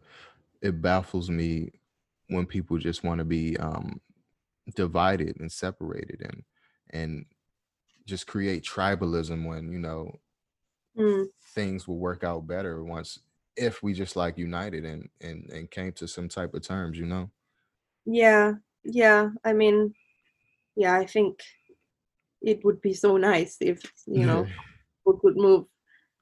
it 0.61 0.81
baffles 0.81 1.29
me 1.29 1.71
when 2.29 2.45
people 2.45 2.77
just 2.77 3.03
want 3.03 3.19
to 3.19 3.25
be 3.25 3.57
um 3.57 4.01
divided 4.75 5.39
and 5.39 5.51
separated 5.51 6.21
and 6.21 6.43
and 6.91 7.25
just 8.05 8.27
create 8.27 8.63
tribalism 8.63 9.47
when 9.47 9.71
you 9.71 9.79
know 9.79 10.19
mm, 10.95 11.29
things 11.53 11.87
will 11.87 11.97
work 11.97 12.23
out 12.23 12.47
better 12.47 12.83
once 12.83 13.19
if 13.55 13.81
we 13.83 13.93
just 13.93 14.15
like 14.15 14.37
united 14.37 14.85
and 14.85 15.09
and 15.21 15.49
and 15.51 15.71
came 15.71 15.91
to 15.91 16.07
some 16.07 16.29
type 16.29 16.53
of 16.53 16.61
terms 16.61 16.97
you 16.97 17.05
know? 17.05 17.29
Yeah 18.05 18.53
yeah 18.83 19.29
i 19.43 19.51
mean 19.53 19.93
yeah 20.75 20.95
i 20.95 21.05
think 21.05 21.41
it 22.41 22.63
would 22.63 22.81
be 22.81 22.93
so 22.93 23.17
nice 23.17 23.57
if 23.61 23.81
you 24.05 24.25
know 24.25 24.45
people 25.05 25.19
could 25.19 25.35
move 25.37 25.65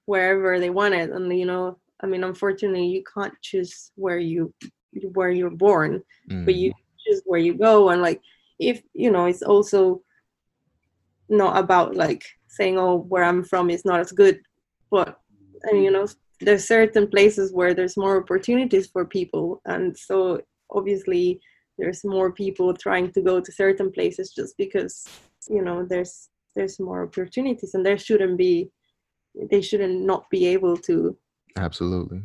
wherever 0.06 0.60
they 0.60 0.70
wanted 0.70 1.12
and 1.12 1.38
you 1.38 1.46
know 1.46 1.78
i 2.02 2.08
mean 2.08 2.24
unfortunately 2.24 2.86
you 2.88 3.04
can't 3.14 3.34
choose 3.42 3.92
where 3.96 4.20
you 4.20 4.54
where 5.14 5.30
you're 5.32 5.50
born 5.52 6.02
but 6.46 6.56
Mm, 6.56 6.56
you 6.56 6.72
choose 7.06 7.22
where 7.26 7.40
you 7.40 7.54
go 7.54 7.90
and 7.90 8.02
like 8.02 8.22
if 8.60 8.82
you 8.94 9.12
know 9.12 9.26
it's 9.26 9.44
also 9.44 10.02
not 11.30 11.58
about 11.58 11.96
like 11.96 12.24
saying 12.48 12.78
oh 12.78 12.98
where 13.10 13.24
i'm 13.24 13.44
from 13.44 13.70
is 13.70 13.86
not 13.86 14.00
as 14.00 14.12
good 14.12 14.40
but 14.90 15.20
and 15.64 15.84
you 15.84 15.92
know 15.92 16.08
there's 16.40 16.66
certain 16.66 17.08
places 17.08 17.52
where 17.52 17.74
there's 17.74 17.98
more 17.98 18.22
opportunities 18.22 18.88
for 18.88 19.06
people 19.06 19.62
and 19.66 19.98
so 19.98 20.40
obviously 20.72 21.40
there's 21.78 22.04
more 22.04 22.32
people 22.32 22.74
trying 22.74 23.12
to 23.12 23.22
go 23.22 23.40
to 23.40 23.52
certain 23.52 23.92
places 23.92 24.34
just 24.34 24.58
because 24.58 25.08
you 25.50 25.62
know 25.62 25.86
there's 25.86 26.30
there's 26.56 26.80
more 26.80 27.04
opportunities 27.04 27.74
and 27.74 27.86
there 27.86 27.98
shouldn't 27.98 28.38
be 28.38 28.70
they 29.52 29.62
shouldn't 29.62 30.02
not 30.02 30.30
be 30.30 30.48
able 30.48 30.76
to 30.76 31.16
absolutely. 31.58 32.22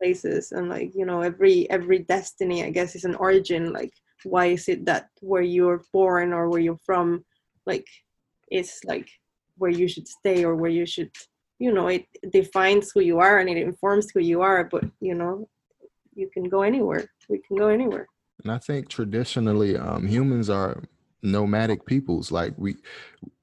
places 0.00 0.52
and 0.52 0.68
like 0.68 0.92
you 0.94 1.06
know 1.06 1.20
every 1.20 1.68
every 1.70 2.00
destiny 2.00 2.64
i 2.64 2.70
guess 2.70 2.94
is 2.94 3.04
an 3.04 3.14
origin 3.16 3.72
like 3.72 3.92
why 4.24 4.46
is 4.46 4.68
it 4.68 4.84
that 4.84 5.08
where 5.20 5.42
you're 5.42 5.82
born 5.92 6.32
or 6.32 6.48
where 6.48 6.60
you're 6.60 6.84
from 6.84 7.24
like 7.66 7.86
it's 8.48 8.80
like 8.84 9.08
where 9.58 9.70
you 9.70 9.88
should 9.88 10.06
stay 10.06 10.44
or 10.44 10.54
where 10.54 10.70
you 10.70 10.86
should 10.86 11.10
you 11.58 11.72
know 11.72 11.88
it 11.88 12.04
defines 12.30 12.90
who 12.92 13.00
you 13.00 13.18
are 13.18 13.38
and 13.38 13.48
it 13.48 13.56
informs 13.56 14.10
who 14.12 14.20
you 14.20 14.42
are 14.42 14.64
but 14.64 14.84
you 15.00 15.14
know 15.14 15.48
you 16.16 16.28
can 16.32 16.44
go 16.44 16.62
anywhere. 16.62 17.06
We 17.28 17.40
can 17.46 17.56
go 17.56 17.68
anywhere. 17.68 18.08
And 18.42 18.52
i 18.52 18.58
think 18.58 18.88
traditionally 18.88 19.76
um 19.76 20.06
humans 20.06 20.50
are 20.50 20.82
nomadic 21.22 21.84
peoples. 21.86 22.32
Like 22.32 22.54
we 22.56 22.76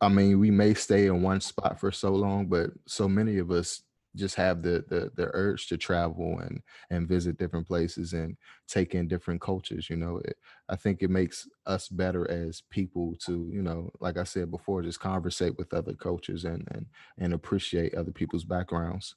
i 0.02 0.10
mean 0.10 0.40
we 0.40 0.52
may 0.52 0.74
stay 0.74 1.06
in 1.06 1.22
one 1.22 1.42
spot 1.42 1.80
for 1.80 1.92
so 1.92 2.12
long 2.12 2.48
but 2.48 2.72
so 2.88 3.08
many 3.08 3.38
of 3.38 3.52
us 3.52 3.84
just 4.16 4.36
have 4.36 4.62
the 4.62 4.84
the, 4.90 5.12
the 5.16 5.30
urge 5.34 5.68
to 5.68 5.78
travel 5.78 6.40
and 6.40 6.62
and 6.90 7.08
visit 7.08 7.38
different 7.38 7.68
places 7.68 8.14
and 8.14 8.38
take 8.68 8.96
in 8.96 9.08
different 9.08 9.42
cultures 9.42 9.90
you 9.90 9.96
know 9.96 10.18
it, 10.26 10.38
i 10.70 10.76
think 10.76 11.02
it 11.02 11.10
makes 11.10 11.48
us 11.66 11.88
better 11.88 12.30
as 12.30 12.62
people 12.70 13.16
to 13.20 13.50
you 13.52 13.62
know 13.62 13.90
like 14.00 14.18
i 14.18 14.24
said 14.24 14.52
before 14.52 14.82
just 14.82 15.00
conversate 15.00 15.58
with 15.58 15.74
other 15.74 15.94
cultures 15.94 16.46
and 16.46 16.68
and 16.72 16.86
and 17.18 17.34
appreciate 17.34 17.94
other 17.96 18.12
people's 18.12 18.44
backgrounds 18.46 19.16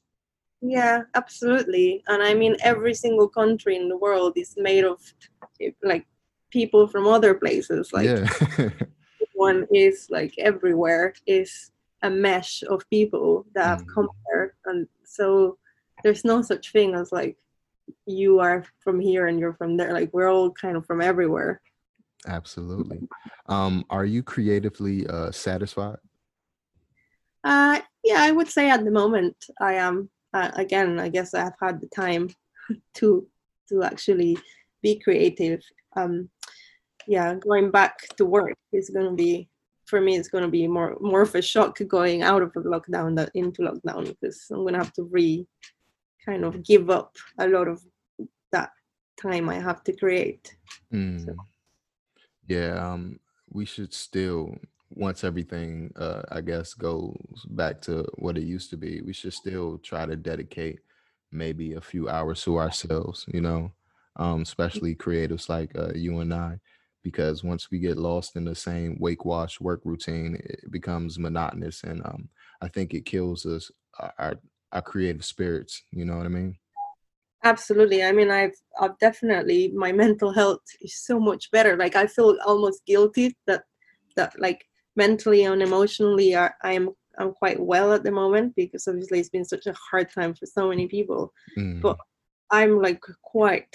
Yeah, 0.63 1.03
absolutely. 1.15 2.03
And 2.09 2.23
I 2.23 2.35
mean, 2.35 2.57
every 2.63 2.95
single 2.95 3.29
country 3.29 3.77
in 3.77 3.89
the 3.89 3.97
world 3.99 4.33
is 4.37 4.55
made 4.57 4.85
of 4.85 5.01
eh, 5.61 5.71
like 5.83 6.07
people 6.51 6.89
from 6.89 7.07
other 7.07 7.35
places. 7.35 7.93
Like 7.93 8.07
Yeah. 8.07 8.29
one 9.35 9.67
is 9.71 10.09
like 10.11 10.35
everywhere 10.39 11.15
is 11.27 11.71
a 12.03 12.11
mesh 12.11 12.63
of 12.69 12.89
people 12.91 13.47
that 13.55 13.67
have 13.67 13.85
come 13.93 14.09
here 14.29 14.55
and 14.67 14.87
so 15.05 15.57
there's 16.03 16.25
no 16.25 16.43
such 16.43 16.73
thing 16.73 16.95
as 16.95 17.11
like 17.13 17.37
you 18.07 18.41
are 18.41 18.65
from 18.81 19.01
here 19.01 19.27
and 19.27 19.39
you're 19.39 19.55
from 19.55 19.77
there. 19.77 19.93
Like 19.93 20.13
we're 20.13 20.31
all 20.31 20.51
kind 20.51 20.77
of 20.77 20.87
from 20.87 21.01
everywhere. 21.01 21.61
Absolutely. 22.27 23.01
Um, 23.47 23.85
are 23.91 24.05
you 24.05 24.23
creatively 24.23 25.07
uh 25.07 25.31
satisfied? 25.31 25.99
Uh, 27.45 27.81
yeah, 28.03 28.21
I 28.21 28.33
would 28.33 28.49
say 28.49 28.71
at 28.71 28.85
the 28.85 28.91
moment 28.91 29.37
I 29.61 29.75
am. 29.75 30.11
Uh, 30.35 30.51
again, 30.55 30.99
I 30.99 31.09
guess 31.09 31.33
I've 31.33 31.59
had 31.61 31.81
the 31.81 31.89
time 31.89 32.29
to 32.95 33.27
to 33.69 33.83
actually 33.83 34.39
be 34.83 34.99
creative. 34.99 35.63
Um, 35.97 36.29
yeah, 37.07 37.35
going 37.35 37.71
back 37.71 37.99
to 38.17 38.25
work 38.25 38.55
is 38.73 38.91
going 38.91 39.07
to 39.07 39.15
be 39.15 39.49
for 39.87 40.01
me. 40.01 40.17
It's 40.17 40.29
going 40.29 40.45
to 40.45 40.51
be 40.51 40.67
more 40.69 40.97
more 41.01 41.23
of 41.23 41.35
a 41.35 41.43
shock 41.43 41.79
going 41.89 42.23
out 42.23 42.43
of 42.43 42.53
a 42.57 42.61
lockdown 42.61 43.17
than 43.17 43.29
into 43.35 43.63
lockdown 43.63 44.09
because 44.09 44.47
I'm 44.51 44.59
going 44.59 44.75
to 44.75 44.81
have 44.81 44.93
to 44.95 45.05
re 45.05 45.47
kind 46.25 46.45
of 46.45 46.63
give 46.65 46.91
up 46.91 47.17
a 47.39 47.49
lot 47.49 47.69
of 47.69 47.83
that 48.53 48.71
time 49.21 49.49
I 49.49 49.61
have 49.61 49.83
to 49.85 49.93
create. 49.93 50.57
Mm. 50.93 51.35
Yeah, 52.49 52.93
um, 52.93 53.19
we 53.51 53.65
should 53.65 53.93
still, 53.93 54.55
once 54.91 55.25
everything, 55.25 55.93
uh, 55.97 56.23
I 56.31 56.41
guess, 56.41 56.75
goes 56.75 57.45
back 57.49 57.81
to 57.83 58.05
what 58.17 58.37
it 58.37 58.45
used 58.45 58.71
to 58.71 58.77
be, 58.77 59.01
we 59.01 59.13
should 59.13 59.33
still 59.33 59.79
try 59.79 60.07
to 60.07 60.17
dedicate 60.17 60.81
maybe 61.33 61.75
a 61.75 61.81
few 61.81 62.09
hours 62.09 62.43
to 62.45 62.59
ourselves, 62.59 63.25
you 63.29 63.41
know, 63.41 63.73
um, 64.17 64.43
especially 64.43 64.95
creatives 64.95 65.49
like 65.49 65.77
uh, 65.77 65.93
you 65.95 66.21
and 66.21 66.33
I, 66.33 66.59
because 67.07 67.45
once 67.45 67.71
we 67.71 67.79
get 67.79 67.97
lost 67.97 68.35
in 68.35 68.45
the 68.45 68.53
same 68.53 68.97
wake 68.99 69.25
wash 69.25 69.61
work 69.61 69.81
routine, 69.85 70.37
it 70.43 70.73
becomes 70.73 71.21
monotonous, 71.21 71.85
and 71.85 72.05
um, 72.05 72.29
I 72.61 72.67
think 72.67 72.95
it 72.95 73.05
kills 73.05 73.47
us, 73.47 73.71
our 74.19 74.35
our 74.73 74.83
creative 74.83 75.25
spirits. 75.25 75.85
You 75.93 76.05
know 76.05 76.17
what 76.17 76.27
I 76.27 76.31
mean? 76.31 76.59
Absolutely. 77.45 78.03
I 78.03 78.11
mean, 78.11 78.29
I've, 78.33 78.57
I've 78.81 78.99
definitely 78.99 79.69
my 79.69 79.93
mental 79.93 80.33
health 80.33 80.65
is 80.81 80.97
so 80.97 81.21
much 81.21 81.49
better. 81.53 81.77
Like 81.77 81.95
I 81.95 82.09
feel 82.09 82.37
almost 82.45 82.85
guilty 82.87 83.37
that 83.47 83.63
that 84.17 84.35
like 84.41 84.65
mentally 84.97 85.45
and 85.45 85.63
emotionally 85.63 86.35
I, 86.35 86.51
I'm 86.63 86.91
I'm 87.19 87.33
quite 87.35 87.61
well 87.61 87.93
at 87.93 88.03
the 88.03 88.11
moment 88.11 88.57
because 88.57 88.89
obviously 88.89 89.21
it's 89.21 89.29
been 89.37 89.45
such 89.45 89.67
a 89.67 89.77
hard 89.91 90.09
time 90.13 90.35
for 90.35 90.47
so 90.47 90.71
many 90.71 90.89
people. 90.89 91.33
Mm, 91.57 91.83
But 91.83 91.99
I'm 92.51 92.83
like 92.83 93.01
quite 93.23 93.75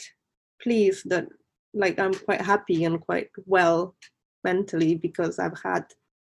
pleased 0.62 1.10
that 1.12 1.28
like 1.74 2.00
I'm 2.00 2.14
quite 2.14 2.42
happy 2.42 2.84
and 2.84 3.00
quite 3.00 3.30
well 3.46 3.96
mentally 4.44 4.96
because 4.96 5.40
I've 5.40 5.60
had 5.64 5.86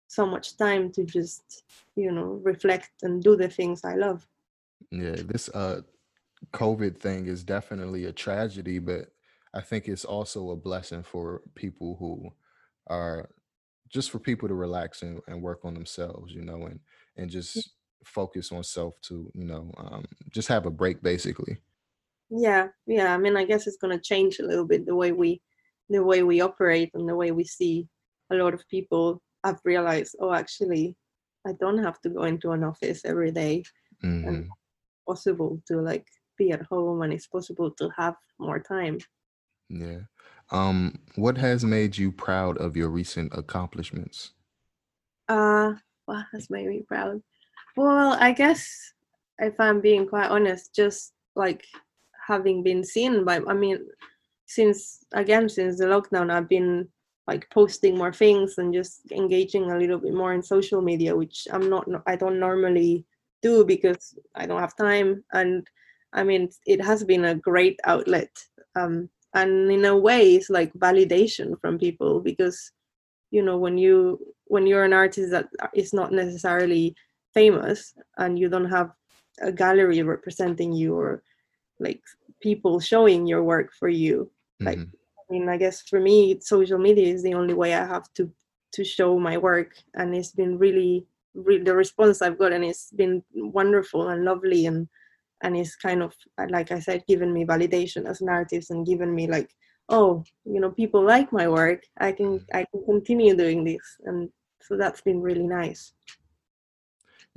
so 0.09 0.27
much 0.27 0.57
time 0.57 0.93
to 0.93 1.05
just 1.05 1.65
you 1.97 2.13
know 2.13 2.41
reflect 2.43 2.91
and 3.03 3.23
do 3.23 3.37
the 3.37 3.49
things 3.49 3.85
I 3.85 3.95
love. 3.95 4.27
yeah, 4.91 5.17
this 5.17 5.49
uh 5.51 5.83
COVID 6.53 6.99
thing 6.99 7.27
is 7.27 7.45
definitely 7.45 8.07
a 8.07 8.13
tragedy, 8.13 8.79
but 8.79 9.09
I 9.55 9.61
think 9.61 9.89
it's 9.89 10.05
also 10.05 10.51
a 10.51 10.57
blessing 10.57 11.03
for 11.03 11.43
people 11.55 11.97
who 11.99 12.33
are 12.89 13.31
just 13.89 14.11
for 14.11 14.19
people 14.19 14.49
to 14.49 14.55
relax 14.55 15.03
and, 15.03 15.21
and 15.29 15.43
work 15.43 15.61
on 15.65 15.75
themselves, 15.75 16.33
you 16.33 16.43
know, 16.43 16.67
and 16.67 16.81
and 17.17 17.31
just 17.31 17.71
focus 18.05 18.51
on 18.51 18.65
self 18.65 19.01
to, 19.03 19.31
you 19.35 19.45
know, 19.45 19.71
um, 19.77 20.05
just 20.31 20.49
have 20.49 20.67
a 20.67 20.71
break 20.71 21.03
basically. 21.03 21.59
Yeah, 22.35 22.69
yeah. 22.87 23.15
I 23.15 23.19
mean, 23.19 23.37
I 23.37 23.45
guess 23.45 23.67
it's 23.67 23.77
going 23.77 23.97
to 23.97 24.03
change 24.03 24.39
a 24.39 24.47
little 24.47 24.67
bit 24.67 24.87
the 24.87 24.97
way 24.97 25.13
we, 25.13 25.43
the 25.91 26.03
way 26.03 26.23
we 26.23 26.41
operate 26.41 26.91
and 26.95 27.09
the 27.09 27.15
way 27.15 27.31
we 27.31 27.45
see. 27.45 27.89
A 28.31 28.35
lot 28.35 28.55
of 28.55 28.67
people 28.69 29.21
have 29.45 29.61
realized, 29.65 30.17
oh, 30.19 30.33
actually, 30.33 30.97
I 31.47 31.53
don't 31.61 31.79
have 31.83 32.01
to 32.03 32.09
go 32.11 32.23
into 32.25 32.53
an 32.53 32.65
office 32.65 33.05
every 33.05 33.33
day, 33.33 33.65
and 34.25 34.37
hmm 34.37 34.41
it's 34.41 34.49
possible 35.07 35.63
to 35.69 35.81
like 35.81 36.07
be 36.39 36.53
at 36.53 36.63
home, 36.63 37.03
and 37.03 37.13
it's 37.13 37.27
possible 37.27 37.71
to 37.73 37.91
have 37.97 38.15
more 38.39 38.61
time. 38.61 38.99
Yeah. 39.69 40.03
Um, 40.51 41.01
what 41.17 41.39
has 41.39 41.65
made 41.65 41.97
you 41.99 42.13
proud 42.13 42.59
of 42.59 42.77
your 42.77 42.89
recent 42.91 43.33
accomplishments? 43.37 44.33
Uh, 45.29 45.75
what 46.07 46.27
has 46.33 46.51
made 46.51 46.67
me 46.69 46.83
proud? 46.87 47.23
Well, 47.77 48.17
I 48.21 48.33
guess 48.33 48.93
if 49.39 49.59
I'm 49.59 49.81
being 49.81 50.07
quite 50.09 50.31
honest, 50.31 50.75
just 50.75 51.13
like 51.35 51.67
having 52.33 52.63
been 52.63 52.83
seen 52.95 53.25
by, 53.25 53.37
I 53.53 53.55
mean, 53.55 53.79
since 54.47 55.05
again, 55.13 55.49
since 55.49 55.79
the 55.79 55.87
lockdown, 55.95 56.31
I've 56.31 56.49
been 56.49 56.89
like 57.27 57.45
posting 57.51 57.97
more 57.97 58.13
things 58.13 58.59
and 58.59 58.75
just 58.81 58.95
engaging 59.13 59.71
a 59.71 59.79
little 59.79 59.99
bit 59.99 60.15
more 60.15 60.33
in 60.35 60.43
social 60.43 60.81
media, 60.91 61.15
which 61.15 61.47
I'm 61.53 61.69
not, 61.69 61.85
I 62.07 62.17
don't 62.17 62.41
normally 62.41 63.05
do 63.43 63.65
because 63.65 64.03
I 64.35 64.47
don't 64.47 64.65
have 64.67 64.77
time. 64.77 65.25
And 65.33 65.67
I 66.13 66.23
mean, 66.25 66.51
it 66.67 66.81
has 66.83 67.05
been 67.05 67.25
a 67.27 67.41
great 67.51 67.79
outlet. 67.85 68.33
Um, 68.75 69.09
and 69.35 69.71
in 69.71 69.85
a 69.85 69.97
way, 69.97 70.35
it's 70.37 70.51
like 70.51 70.73
validation 70.75 71.61
from 71.61 71.79
people 71.79 72.21
because 72.21 72.73
you 73.31 73.43
know 73.43 73.57
when 73.57 73.79
you 73.79 74.19
when 74.53 74.67
you're 74.67 74.85
an 74.85 74.93
artist 74.93 75.31
that 75.31 75.49
is 75.75 75.93
not 75.93 76.13
necessarily 76.13 76.95
famous 77.33 77.95
and 78.19 78.39
you 78.39 78.49
don't 78.49 78.71
have 78.71 78.91
a 79.41 79.51
gallery 79.51 80.03
representing 80.03 80.73
you 80.73 80.95
or 80.95 81.23
like 81.81 82.03
people 82.43 82.81
showing 82.81 83.27
your 83.27 83.43
work 83.43 83.73
for 83.79 83.89
you. 83.89 84.31
Like 84.61 84.79
hmm 84.79 84.85
i 85.33 85.33
mean 85.33 85.49
i 85.49 85.57
guess 85.57 85.83
for 85.83 86.01
me 86.01 86.39
social 86.41 86.79
media 86.79 87.07
is 87.07 87.23
the 87.23 87.35
only 87.35 87.55
way 87.55 87.75
i 87.75 87.87
have 87.87 88.13
to 88.15 88.31
to 88.73 88.85
show 88.85 89.19
my 89.19 89.37
work 89.37 89.75
and 89.95 90.15
it's 90.15 90.33
been 90.33 90.59
really, 90.59 91.07
really 91.35 91.63
the 91.63 91.75
response 91.75 92.23
i've 92.23 92.39
gotten 92.39 92.65
it's 92.65 92.91
been 92.93 93.23
wonderful 93.35 94.09
and 94.09 94.25
lovely 94.25 94.67
and 94.67 94.89
and 95.43 95.57
it's 95.57 95.77
kind 95.77 96.03
of 96.03 96.13
uh, 96.39 96.47
like 96.51 96.71
i 96.73 96.79
said 96.79 97.05
given 97.07 97.33
me 97.33 97.45
validation 97.45 98.07
as 98.09 98.21
an 98.21 98.29
artist 98.29 98.71
and 98.71 98.87
given 98.87 99.15
me 99.15 99.27
like 99.27 99.51
oh 99.89 100.25
you 100.45 100.61
know 100.61 100.71
people 100.71 101.05
like 101.05 101.33
my 101.33 101.49
work. 101.49 101.83
I 101.99 102.13
can 102.13 102.45
i 102.55 102.65
can 102.71 102.85
continue 102.85 103.37
doing 103.37 103.65
this 103.65 103.85
and 104.05 104.31
so 104.61 104.77
that's 104.77 105.01
been 105.03 105.21
really 105.21 105.47
nice 105.47 105.93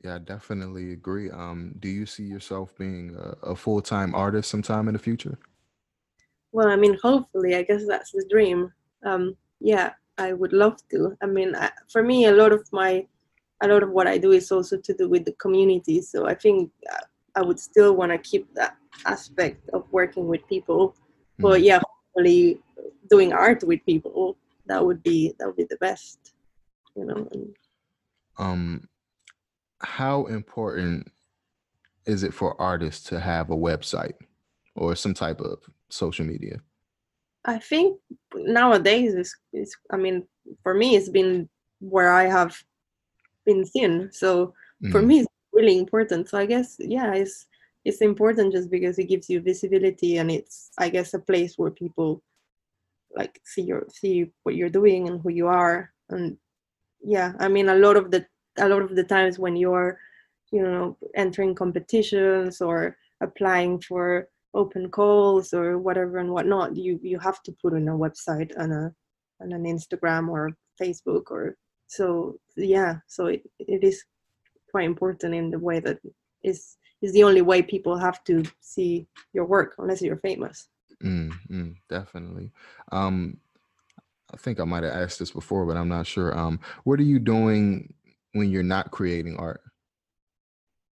Yeah, 0.05 0.15
I 0.15 0.19
definitely 0.19 0.91
agree. 0.93 1.31
Um, 1.31 1.73
do 1.79 1.87
you 1.89 2.05
see 2.05 2.23
yourself 2.23 2.77
being 2.77 3.15
a, 3.17 3.49
a 3.53 3.55
full-time 3.55 4.13
artist 4.13 4.51
sometime 4.51 4.87
in 4.87 4.93
the 4.93 4.99
future? 4.99 5.39
well 6.51 6.69
i 6.69 6.75
mean 6.77 6.97
hopefully 7.01 7.53
i 7.55 7.63
guess 7.63 7.83
that's 7.85 8.11
the 8.11 8.25
dream 8.29 8.71
um 9.05 9.35
yeah 9.59 9.91
i 10.17 10.31
would 10.31 10.53
love 10.53 10.77
to 10.89 11.17
i 11.21 11.25
mean 11.25 11.53
I, 11.53 11.69
for 11.91 12.01
me 12.01 12.25
a 12.27 12.31
lot 12.31 12.53
of 12.53 12.63
my 12.71 13.05
a 13.61 13.67
lot 13.67 13.83
of 13.83 13.89
what 13.89 14.07
i 14.07 14.17
do 14.17 14.31
is 14.31 14.51
also 14.51 14.77
to 14.77 14.93
do 14.93 15.09
with 15.09 15.25
the 15.25 15.33
community 15.33 16.01
so 16.01 16.27
i 16.27 16.33
think 16.33 16.71
uh, 16.93 17.03
i 17.35 17.41
would 17.41 17.59
still 17.59 17.97
want 17.97 18.13
to 18.13 18.17
keep 18.19 18.45
that 18.53 18.77
aspect 19.05 19.67
of 19.73 19.83
working 19.91 20.27
with 20.27 20.47
people 20.47 20.95
but 21.39 21.59
Mhm. 21.59 21.65
yeah 21.65 21.79
hopefully 21.89 22.61
doing 23.09 23.33
art 23.33 23.61
with 23.63 23.83
people 23.85 24.37
that 24.67 24.85
would 24.85 25.03
be 25.03 25.33
that 25.37 25.47
would 25.47 25.57
be 25.57 25.67
the 25.69 25.81
best 25.87 26.33
you 26.95 27.05
know 27.05 27.27
and 27.33 27.53
Um, 28.37 28.87
how 29.85 30.25
important 30.25 31.11
is 32.05 32.23
it 32.23 32.33
for 32.33 32.59
artists 32.59 33.07
to 33.09 33.19
have 33.19 33.49
a 33.49 33.55
website 33.55 34.15
or 34.75 34.95
some 34.95 35.13
type 35.13 35.39
of 35.41 35.59
social 35.89 36.25
media? 36.25 36.59
I 37.45 37.59
think 37.59 37.99
nowadays 38.33 39.13
is 39.13 39.35
is 39.53 39.75
I 39.91 39.97
mean 39.97 40.27
for 40.63 40.73
me 40.73 40.95
it's 40.95 41.09
been 41.09 41.47
where 41.79 42.11
I 42.11 42.25
have 42.25 42.57
been 43.45 43.65
seen. 43.65 44.09
So 44.11 44.53
for 44.91 45.01
Mhm. 45.01 45.07
me 45.07 45.19
it's 45.19 45.29
really 45.53 45.77
important. 45.77 46.29
So 46.29 46.37
I 46.37 46.45
guess 46.45 46.75
yeah, 46.79 47.13
it's 47.13 47.47
it's 47.85 48.01
important 48.01 48.53
just 48.53 48.71
because 48.71 48.97
it 48.97 49.05
gives 49.05 49.29
you 49.29 49.41
visibility 49.41 50.17
and 50.17 50.31
it's 50.31 50.71
I 50.77 50.89
guess 50.89 51.13
a 51.13 51.19
place 51.19 51.57
where 51.57 51.71
people 51.71 52.23
like 53.15 53.39
see 53.43 53.61
your 53.61 53.85
see 53.89 54.31
what 54.43 54.55
you're 54.55 54.69
doing 54.81 55.07
and 55.07 55.21
who 55.21 55.29
you 55.29 55.47
are. 55.47 55.93
And 56.09 56.37
yeah, 57.01 57.33
I 57.39 57.47
mean 57.47 57.69
a 57.69 57.75
lot 57.75 57.95
of 57.95 58.09
the 58.09 58.25
a 58.57 58.67
lot 58.67 58.81
of 58.81 58.95
the 58.95 59.03
times 59.03 59.39
when 59.39 59.55
you're 59.55 59.99
you 60.51 60.61
know 60.61 60.97
entering 61.15 61.55
competitions 61.55 62.61
or 62.61 62.97
applying 63.21 63.79
for 63.81 64.27
open 64.53 64.89
calls 64.89 65.53
or 65.53 65.77
whatever 65.77 66.17
and 66.17 66.31
whatnot 66.31 66.75
you 66.75 66.99
you 67.03 67.19
have 67.19 67.41
to 67.43 67.51
put 67.61 67.73
on 67.73 67.87
a 67.87 67.91
website 67.91 68.51
and 68.57 68.71
a 68.73 68.91
and 69.39 69.51
an 69.51 69.63
instagram 69.63 70.29
or 70.29 70.51
facebook 70.81 71.29
or 71.29 71.57
so 71.87 72.35
yeah 72.55 72.95
so 73.07 73.25
it, 73.27 73.41
it 73.59 73.83
is 73.83 74.03
quite 74.71 74.85
important 74.85 75.33
in 75.33 75.49
the 75.49 75.59
way 75.59 75.79
that 75.79 75.99
is 76.43 76.77
is 77.01 77.11
the 77.13 77.23
only 77.23 77.41
way 77.41 77.61
people 77.61 77.97
have 77.97 78.23
to 78.23 78.43
see 78.61 79.05
your 79.33 79.45
work 79.45 79.75
unless 79.77 80.01
you're 80.01 80.17
famous 80.17 80.69
Mm, 81.03 81.33
mm, 81.49 81.75
definitely. 81.89 82.51
Um, 82.91 83.37
I 84.33 84.37
think 84.37 84.59
I 84.59 84.63
might 84.63 84.83
have 84.83 84.93
asked 84.93 85.19
this 85.19 85.31
before, 85.31 85.65
but 85.65 85.77
I'm 85.77 85.89
not 85.89 86.07
sure. 86.07 86.37
Um, 86.37 86.59
what 86.83 86.99
are 86.99 87.03
you 87.03 87.19
doing 87.19 87.93
when 88.35 88.51
you're 88.51 88.63
not 88.63 88.91
creating 88.91 89.37
art? 89.37 89.61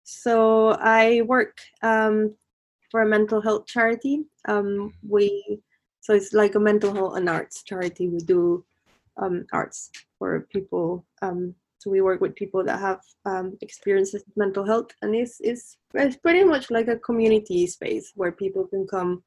so 0.05 0.77
I 0.79 1.23
work 1.23 1.57
um, 1.81 2.35
for 2.91 3.01
a 3.01 3.07
mental 3.07 3.41
health 3.41 3.65
charity. 3.65 4.23
Um, 4.47 4.93
we 5.07 5.59
so 6.01 6.13
it's 6.13 6.33
like 6.33 6.53
a 6.53 6.59
mental 6.59 6.93
health 6.93 7.17
and 7.17 7.27
arts 7.27 7.63
charity. 7.63 8.07
We 8.07 8.19
do 8.19 8.63
um, 9.17 9.45
arts 9.51 9.89
for 10.19 10.47
people. 10.53 11.03
Um, 11.23 11.55
so 11.79 11.89
we 11.89 12.01
work 12.01 12.21
with 12.21 12.35
people 12.35 12.63
that 12.63 12.79
have 12.79 13.01
um, 13.25 13.57
experiences 13.61 14.23
with 14.25 14.37
mental 14.37 14.63
health, 14.63 14.91
and 15.01 15.15
it's, 15.15 15.37
it's 15.39 15.77
it's 15.95 16.17
pretty 16.17 16.43
much 16.43 16.69
like 16.69 16.87
a 16.87 16.99
community 16.99 17.65
space 17.65 18.11
where 18.15 18.31
people 18.31 18.67
can 18.67 18.85
come 18.87 19.23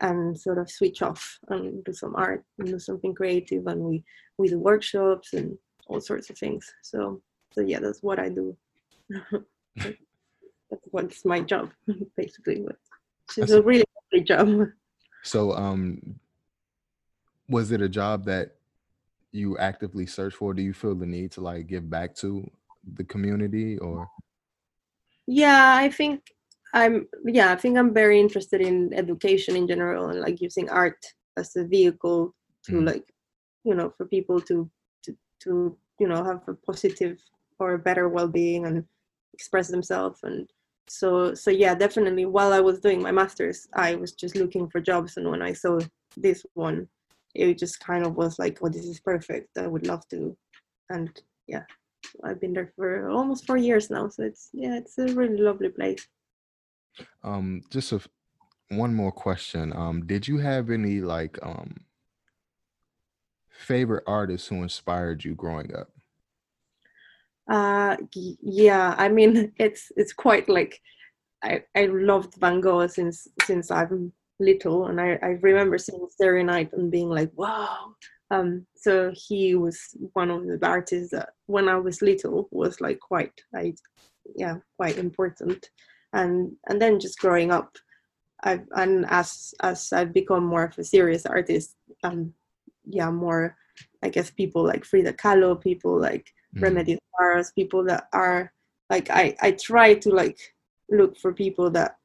and 0.00 0.38
sort 0.38 0.58
of 0.58 0.70
switch 0.70 1.02
off 1.02 1.38
and 1.48 1.84
do 1.84 1.92
some 1.92 2.14
art 2.16 2.44
and 2.58 2.68
do 2.68 2.78
something 2.78 3.14
creative, 3.14 3.66
and 3.66 3.80
we 3.80 4.04
we 4.38 4.48
do 4.48 4.60
workshops 4.60 5.32
and 5.32 5.58
all 5.88 6.00
sorts 6.00 6.30
of 6.30 6.38
things. 6.38 6.72
So 6.82 7.20
so 7.54 7.60
yeah, 7.60 7.78
that's 7.78 8.02
what 8.02 8.18
I 8.18 8.28
do. 8.28 8.56
that's 9.76 10.88
what's 10.90 11.24
my 11.24 11.40
job 11.40 11.70
basically. 12.16 12.66
It's 13.36 13.52
a 13.52 13.62
really 13.62 13.84
lovely 14.12 14.24
job. 14.24 14.68
So, 15.22 15.52
um, 15.52 16.18
was 17.48 17.70
it 17.72 17.80
a 17.80 17.88
job 17.88 18.24
that 18.24 18.56
you 19.32 19.56
actively 19.58 20.06
search 20.06 20.34
for? 20.34 20.52
Do 20.52 20.62
you 20.62 20.72
feel 20.72 20.94
the 20.94 21.06
need 21.06 21.30
to 21.32 21.40
like 21.40 21.66
give 21.66 21.88
back 21.88 22.14
to 22.16 22.50
the 22.94 23.04
community 23.04 23.78
or? 23.78 24.08
Yeah, 25.26 25.76
I 25.76 25.90
think 25.90 26.22
I'm. 26.74 27.06
Yeah, 27.24 27.52
I 27.52 27.56
think 27.56 27.78
I'm 27.78 27.94
very 27.94 28.20
interested 28.20 28.60
in 28.60 28.92
education 28.92 29.56
in 29.56 29.66
general 29.68 30.08
and 30.08 30.20
like 30.20 30.40
using 30.40 30.68
art 30.68 30.98
as 31.36 31.56
a 31.56 31.64
vehicle 31.64 32.34
to 32.66 32.72
mm. 32.72 32.86
like, 32.86 33.04
you 33.64 33.74
know, 33.74 33.92
for 33.96 34.06
people 34.06 34.40
to 34.42 34.70
to 35.04 35.16
to 35.44 35.76
you 35.98 36.08
know 36.08 36.22
have 36.24 36.42
a 36.48 36.54
positive 36.54 37.18
or 37.58 37.74
a 37.74 37.78
better 37.78 38.08
well-being 38.08 38.66
and 38.66 38.84
express 39.32 39.68
themselves. 39.68 40.20
And 40.22 40.48
so 40.88 41.34
so 41.34 41.50
yeah 41.50 41.74
definitely 41.74 42.26
while 42.26 42.52
i 42.52 42.60
was 42.60 42.78
doing 42.78 43.00
my 43.00 43.10
masters 43.10 43.66
i 43.72 43.94
was 43.94 44.12
just 44.12 44.36
looking 44.36 44.68
for 44.68 44.80
jobs. 44.80 45.16
And 45.16 45.30
when 45.30 45.42
i 45.42 45.52
saw 45.52 45.80
this 46.16 46.44
one 46.54 46.88
it 47.34 47.58
just 47.58 47.80
kind 47.80 48.06
of 48.06 48.14
was 48.14 48.38
like 48.38 48.58
oh 48.62 48.68
this 48.68 48.84
is 48.84 49.00
perfect. 49.00 49.58
I 49.58 49.66
would 49.66 49.86
love 49.86 50.06
to. 50.08 50.36
And 50.90 51.10
yeah 51.46 51.64
i've 52.22 52.40
been 52.40 52.52
there 52.52 52.72
for 52.76 53.08
almost 53.10 53.46
four 53.46 53.56
years 53.56 53.90
now. 53.90 54.08
So 54.08 54.24
it's 54.24 54.50
yeah 54.52 54.76
it's 54.76 54.98
a 54.98 55.06
really 55.06 55.38
lovely 55.38 55.70
place. 55.70 56.06
Um 57.22 57.62
just 57.70 57.92
a 57.92 58.00
one 58.68 58.94
more 58.94 59.12
question. 59.12 59.72
Um 59.74 60.06
did 60.06 60.28
you 60.28 60.38
have 60.38 60.70
any 60.70 61.00
like 61.00 61.38
um 61.42 61.86
favorite 63.50 64.04
artists 64.06 64.48
who 64.48 64.62
inspired 64.62 65.24
you 65.24 65.34
growing 65.34 65.74
up 65.74 65.88
uh 67.50 67.96
yeah 68.12 68.94
i 68.98 69.08
mean 69.08 69.52
it's 69.58 69.92
it's 69.96 70.12
quite 70.12 70.48
like 70.48 70.80
i 71.42 71.62
i 71.76 71.86
loved 71.86 72.34
van 72.36 72.60
gogh 72.60 72.86
since 72.86 73.28
since 73.44 73.70
i'm 73.70 74.12
little 74.40 74.86
and 74.86 75.00
i 75.00 75.18
i 75.22 75.38
remember 75.42 75.78
seeing 75.78 76.06
starry 76.10 76.42
night 76.42 76.72
and 76.72 76.90
being 76.90 77.08
like 77.08 77.30
wow 77.34 77.94
um 78.30 78.66
so 78.74 79.12
he 79.14 79.54
was 79.54 79.78
one 80.14 80.30
of 80.30 80.46
the 80.46 80.58
artists 80.66 81.10
that 81.10 81.30
when 81.46 81.68
i 81.68 81.76
was 81.76 82.02
little 82.02 82.48
was 82.50 82.80
like 82.80 82.98
quite 82.98 83.32
like 83.52 83.76
yeah 84.34 84.56
quite 84.76 84.98
important 84.98 85.70
and 86.14 86.52
and 86.68 86.80
then 86.80 86.98
just 86.98 87.18
growing 87.18 87.52
up 87.52 87.76
i've 88.42 88.66
and 88.76 89.04
as 89.08 89.54
as 89.62 89.92
i've 89.92 90.12
become 90.12 90.44
more 90.44 90.64
of 90.64 90.78
a 90.78 90.84
serious 90.84 91.26
artist 91.26 91.76
um 92.02 92.32
yeah 92.86 93.10
more 93.10 93.56
i 94.02 94.08
guess 94.08 94.30
people 94.30 94.64
like 94.64 94.84
frida 94.84 95.12
kahlo 95.12 95.60
people 95.60 96.00
like 96.00 96.26
mm. 96.56 96.60
Vars 97.18 97.52
people 97.52 97.84
that 97.84 98.08
are 98.12 98.52
like 98.90 99.10
i 99.10 99.34
i 99.40 99.50
try 99.52 99.94
to 99.94 100.10
like 100.10 100.38
look 100.90 101.16
for 101.18 101.32
people 101.32 101.70
that 101.70 101.96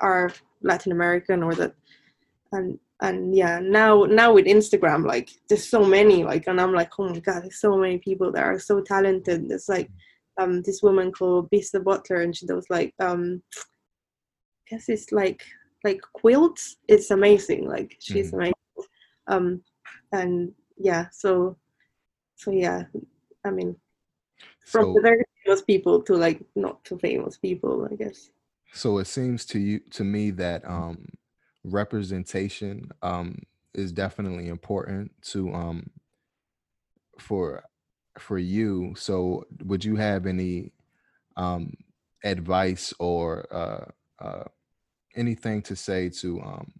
are 0.00 0.30
latin 0.62 0.92
american 0.92 1.42
or 1.42 1.54
that 1.54 1.74
and 2.52 2.78
and 3.02 3.34
yeah 3.34 3.58
now 3.60 4.04
now 4.04 4.32
with 4.32 4.46
instagram 4.46 5.06
like 5.06 5.30
there's 5.48 5.68
so 5.68 5.84
many 5.84 6.22
like 6.22 6.46
and 6.46 6.60
i'm 6.60 6.72
like 6.72 6.90
oh 6.98 7.08
my 7.08 7.18
god 7.20 7.42
there's 7.42 7.60
so 7.60 7.76
many 7.76 7.98
people 7.98 8.30
that 8.32 8.44
are 8.44 8.58
so 8.58 8.80
talented. 8.80 9.48
There's 9.48 9.68
like 9.68 9.90
um 10.38 10.62
this 10.62 10.82
woman 10.82 11.12
called 11.12 11.50
Bisa 11.50 11.82
Butler 11.82 12.22
and 12.22 12.36
she 12.36 12.46
does 12.46 12.66
like 12.70 12.94
um 13.00 13.42
I 13.56 14.76
guess 14.76 14.88
it's 14.88 15.12
like 15.12 15.42
like 15.82 16.00
quilts. 16.12 16.76
It's 16.88 17.10
amazing 17.10 17.66
like 17.66 17.96
she's 18.00 18.30
mm. 18.30 18.34
amazing. 18.34 18.54
Um 19.26 19.62
and 20.12 20.52
yeah 20.76 21.06
so 21.12 21.56
so 22.36 22.50
yeah 22.50 22.84
i 23.44 23.50
mean 23.50 23.76
from 24.64 24.84
so, 24.84 24.94
the 24.94 25.00
very 25.00 25.24
famous 25.44 25.62
people 25.62 26.02
to 26.02 26.14
like 26.14 26.42
not 26.54 26.82
too 26.84 26.98
famous 26.98 27.36
people 27.36 27.88
i 27.90 27.94
guess. 27.94 28.30
So 28.72 28.98
it 28.98 29.06
seems 29.06 29.44
to 29.46 29.58
you 29.58 29.80
to 29.90 30.04
me 30.04 30.30
that 30.32 30.68
um 30.68 31.06
representation 31.64 32.90
um 33.02 33.38
is 33.74 33.92
definitely 33.92 34.48
important 34.48 35.12
to 35.22 35.52
um 35.52 35.90
for 37.18 37.62
for 38.18 38.38
you. 38.38 38.94
So 38.96 39.44
would 39.64 39.84
you 39.84 39.96
have 39.96 40.26
any 40.26 40.72
um 41.36 41.74
advice 42.24 42.92
or 42.98 43.46
uh 43.52 44.24
uh 44.24 44.44
anything 45.16 45.62
to 45.62 45.76
say 45.76 46.08
to 46.08 46.40
um 46.40 46.72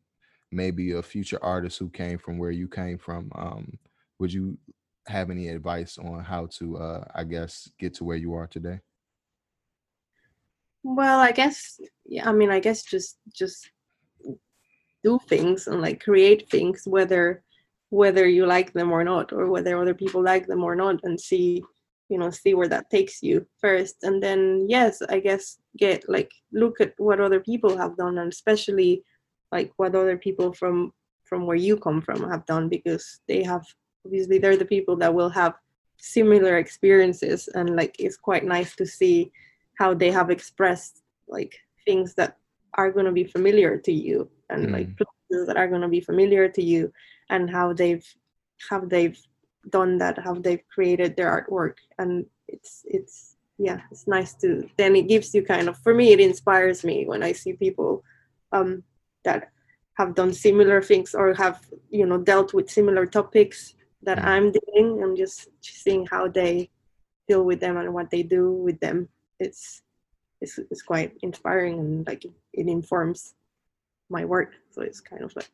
maybe 0.52 0.92
a 0.92 1.02
future 1.02 1.38
artist 1.42 1.78
who 1.78 1.88
came 1.88 2.18
from 2.18 2.38
where 2.38 2.50
you 2.50 2.68
came 2.68 2.98
from? 2.98 3.30
Um 3.34 3.78
would 4.18 4.32
you 4.32 4.58
have 5.06 5.30
any 5.30 5.48
advice 5.48 5.98
on 5.98 6.22
how 6.22 6.46
to 6.46 6.76
uh 6.76 7.04
i 7.14 7.24
guess 7.24 7.70
get 7.78 7.94
to 7.94 8.04
where 8.04 8.16
you 8.16 8.34
are 8.34 8.46
today? 8.46 8.80
Well 10.82 11.20
i 11.20 11.32
guess 11.32 11.80
yeah 12.06 12.28
i 12.28 12.32
mean 12.32 12.50
i 12.50 12.60
guess 12.60 12.82
just 12.82 13.18
just 13.34 13.70
do 15.02 15.18
things 15.28 15.66
and 15.66 15.80
like 15.80 16.02
create 16.02 16.48
things 16.50 16.82
whether 16.86 17.42
whether 17.90 18.26
you 18.26 18.46
like 18.46 18.72
them 18.72 18.92
or 18.92 19.02
not 19.04 19.32
or 19.32 19.48
whether 19.48 19.78
other 19.78 19.94
people 19.94 20.22
like 20.22 20.46
them 20.46 20.62
or 20.62 20.76
not 20.76 21.00
and 21.02 21.20
see 21.20 21.62
you 22.08 22.18
know 22.18 22.30
see 22.30 22.54
where 22.54 22.68
that 22.68 22.90
takes 22.90 23.22
you 23.22 23.46
first. 23.60 23.96
And 24.02 24.22
then 24.22 24.66
yes 24.68 25.00
i 25.08 25.18
guess 25.20 25.58
get 25.76 26.08
like 26.08 26.30
look 26.52 26.80
at 26.80 26.94
what 26.98 27.20
other 27.20 27.40
people 27.40 27.76
have 27.76 27.96
done 27.96 28.18
and 28.18 28.32
especially 28.32 29.02
like 29.52 29.72
what 29.76 29.94
other 29.94 30.16
people 30.16 30.52
from 30.52 30.92
from 31.24 31.46
where 31.46 31.56
you 31.56 31.76
come 31.76 32.00
from 32.00 32.28
have 32.28 32.44
done 32.46 32.68
because 32.68 33.20
they 33.28 33.42
have 33.42 33.64
obviously 34.04 34.38
they're 34.38 34.56
the 34.56 34.64
people 34.64 34.96
that 34.96 35.12
will 35.12 35.30
have 35.30 35.54
similar 35.98 36.56
experiences 36.58 37.48
and 37.54 37.76
like 37.76 37.94
it's 37.98 38.16
quite 38.16 38.44
nice 38.44 38.74
to 38.74 38.86
see 38.86 39.30
how 39.78 39.92
they 39.94 40.10
have 40.10 40.30
expressed 40.30 41.02
like 41.28 41.58
things 41.84 42.14
that 42.14 42.36
are 42.74 42.90
going 42.90 43.04
to 43.04 43.12
be 43.12 43.24
familiar 43.24 43.76
to 43.76 43.92
you 43.92 44.28
and 44.48 44.68
mm. 44.68 44.72
like 44.72 44.88
places 44.96 45.46
that 45.46 45.56
are 45.56 45.68
going 45.68 45.80
to 45.82 45.88
be 45.88 46.00
familiar 46.00 46.48
to 46.48 46.62
you 46.62 46.92
and 47.28 47.50
how 47.50 47.72
they've 47.72 48.06
how 48.68 48.80
they've 48.80 49.18
done 49.68 49.98
that 49.98 50.18
how 50.18 50.34
they've 50.34 50.66
created 50.72 51.16
their 51.16 51.30
artwork 51.30 51.74
and 51.98 52.24
it's 52.48 52.82
it's 52.84 53.36
yeah 53.58 53.80
it's 53.90 54.06
nice 54.06 54.34
to 54.34 54.68
then 54.78 54.96
it 54.96 55.06
gives 55.08 55.34
you 55.34 55.42
kind 55.42 55.68
of 55.68 55.76
for 55.78 55.94
me 55.94 56.12
it 56.12 56.20
inspires 56.20 56.82
me 56.82 57.04
when 57.04 57.22
i 57.22 57.30
see 57.30 57.52
people 57.52 58.02
um 58.52 58.82
that 59.24 59.50
have 59.94 60.14
done 60.14 60.32
similar 60.32 60.80
things 60.80 61.14
or 61.14 61.34
have 61.34 61.60
you 61.90 62.06
know 62.06 62.16
dealt 62.16 62.54
with 62.54 62.70
similar 62.70 63.04
topics 63.04 63.74
that 64.02 64.18
mm. 64.18 64.24
i'm 64.24 64.52
doing. 64.52 65.02
I'm 65.02 65.16
just 65.16 65.48
seeing 65.60 66.06
how 66.06 66.28
they 66.28 66.70
deal 67.28 67.44
with 67.44 67.60
them 67.60 67.76
and 67.76 67.92
what 67.94 68.10
they 68.10 68.22
do 68.22 68.52
with 68.52 68.78
them. 68.80 69.08
It's 69.38 69.82
it's, 70.40 70.58
it's 70.70 70.82
quite 70.82 71.12
inspiring 71.22 71.78
and 71.78 72.06
like 72.06 72.24
it, 72.24 72.32
it 72.54 72.66
informs 72.66 73.34
my 74.08 74.24
work. 74.24 74.52
So 74.70 74.82
it's 74.82 75.00
kind 75.00 75.22
of 75.22 75.34
like 75.36 75.50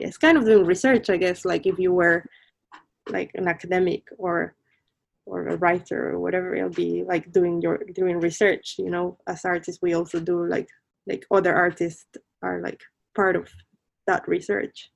yeah, 0.00 0.08
it's 0.08 0.18
kind 0.18 0.36
of 0.36 0.44
doing 0.44 0.64
research 0.64 1.10
i 1.10 1.16
guess. 1.16 1.44
Like 1.44 1.66
if 1.66 1.78
you 1.78 1.92
were 1.92 2.24
like 3.08 3.30
an 3.34 3.48
academic 3.48 4.02
or 4.18 4.54
or 5.24 5.48
a 5.48 5.56
writer 5.56 6.10
or 6.10 6.20
whatever 6.20 6.54
it'll 6.54 6.70
be 6.70 7.04
like 7.04 7.32
doing 7.32 7.60
your 7.60 7.78
doing 7.94 8.20
research 8.20 8.76
you 8.78 8.90
know. 8.90 9.16
As 9.26 9.44
artists 9.44 9.82
we 9.82 9.94
also 9.94 10.20
do 10.20 10.46
like 10.46 10.68
like 11.06 11.24
other 11.30 11.54
artists 11.54 12.06
are 12.42 12.60
like 12.60 12.82
part 13.14 13.34
of 13.34 13.48
that 14.06 14.26
research 14.28 14.90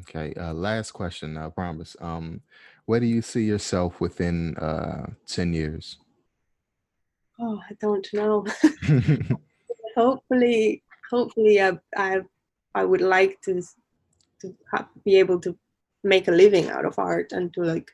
okay 0.00 0.32
uh, 0.34 0.52
last 0.52 0.92
question 0.92 1.36
i 1.36 1.48
promise 1.48 1.96
um 2.00 2.40
where 2.86 3.00
do 3.00 3.06
you 3.06 3.22
see 3.22 3.44
yourself 3.44 4.00
within 4.00 4.56
uh 4.58 5.06
10 5.26 5.54
years? 5.54 5.98
Oh 7.40 7.60
i 7.70 7.74
don't 7.80 8.06
know. 8.12 8.46
Hopefully 9.96 10.82
hopefully 11.10 11.60
I, 11.60 11.78
I 11.96 12.20
i 12.74 12.84
would 12.84 13.00
like 13.00 13.40
to 13.42 13.62
to 14.40 14.54
have, 14.72 14.88
be 15.04 15.16
able 15.18 15.40
to 15.40 15.56
make 16.02 16.28
a 16.28 16.32
living 16.32 16.68
out 16.68 16.84
of 16.84 16.98
art 16.98 17.32
and 17.32 17.52
to 17.54 17.62
like 17.62 17.90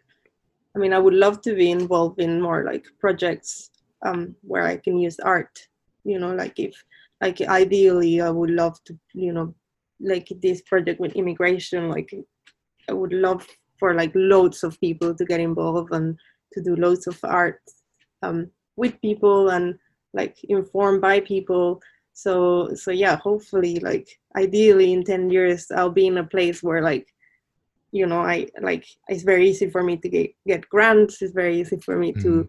i 0.75 0.79
mean 0.79 0.93
i 0.93 0.99
would 0.99 1.15
love 1.15 1.41
to 1.43 1.55
be 1.55 1.71
involved 1.71 2.21
in 2.21 2.41
more 2.41 2.65
like 2.65 2.87
projects 2.99 3.71
um 4.07 4.35
where 4.43 4.67
i 4.67 4.77
can 4.77 4.99
use 4.99 5.21
art 5.21 5.69
you 6.05 6.19
know 6.19 6.35
like 6.35 6.59
if 6.59 6.75
like 7.21 7.41
ideally 7.43 8.21
i 8.21 8.31
would 8.31 8.51
love 8.51 8.83
to 8.85 8.99
you 9.13 9.33
know 9.33 9.55
like 10.01 10.29
this 10.43 10.63
project 10.63 11.01
with 11.01 11.13
immigration 11.13 11.89
like 11.89 12.11
i 12.89 12.93
would 12.93 13.13
love 13.13 13.47
for 13.81 13.95
like 13.95 14.13
loads 14.15 14.63
of 14.63 14.79
people 14.81 15.15
to 15.15 15.25
get 15.25 15.41
involved 15.41 15.93
and 15.93 16.17
to 16.53 16.63
do 16.63 16.77
loads 16.77 17.07
of 17.07 17.19
art 17.25 17.61
um, 18.23 18.51
with 18.77 19.01
people 19.01 19.51
and 19.51 19.79
like 20.13 20.37
informed 20.45 21.01
by 21.01 21.21
people. 21.21 21.81
So 22.13 22.75
so 22.75 22.91
yeah 22.91 23.17
hopefully 23.17 23.79
like 23.81 24.09
ideally 24.37 24.93
in 24.93 25.05
10 25.05 25.31
years 25.31 25.71
i'll 25.71 25.97
be 26.01 26.07
in 26.07 26.19
a 26.19 26.25
place 26.25 26.63
where 26.63 26.83
like 26.83 27.07
you 27.93 28.05
know 28.05 28.21
i 28.21 28.47
like 28.61 28.85
it's 29.09 29.23
very 29.23 29.49
easy 29.49 29.71
for 29.71 29.83
me 29.83 29.97
to 29.97 30.09
get 30.09 30.31
get 30.47 30.69
grants 30.69 31.23
it's 31.23 31.33
very 31.33 31.61
easy 31.61 31.79
for 31.79 31.97
me 31.97 32.13
to 32.13 32.47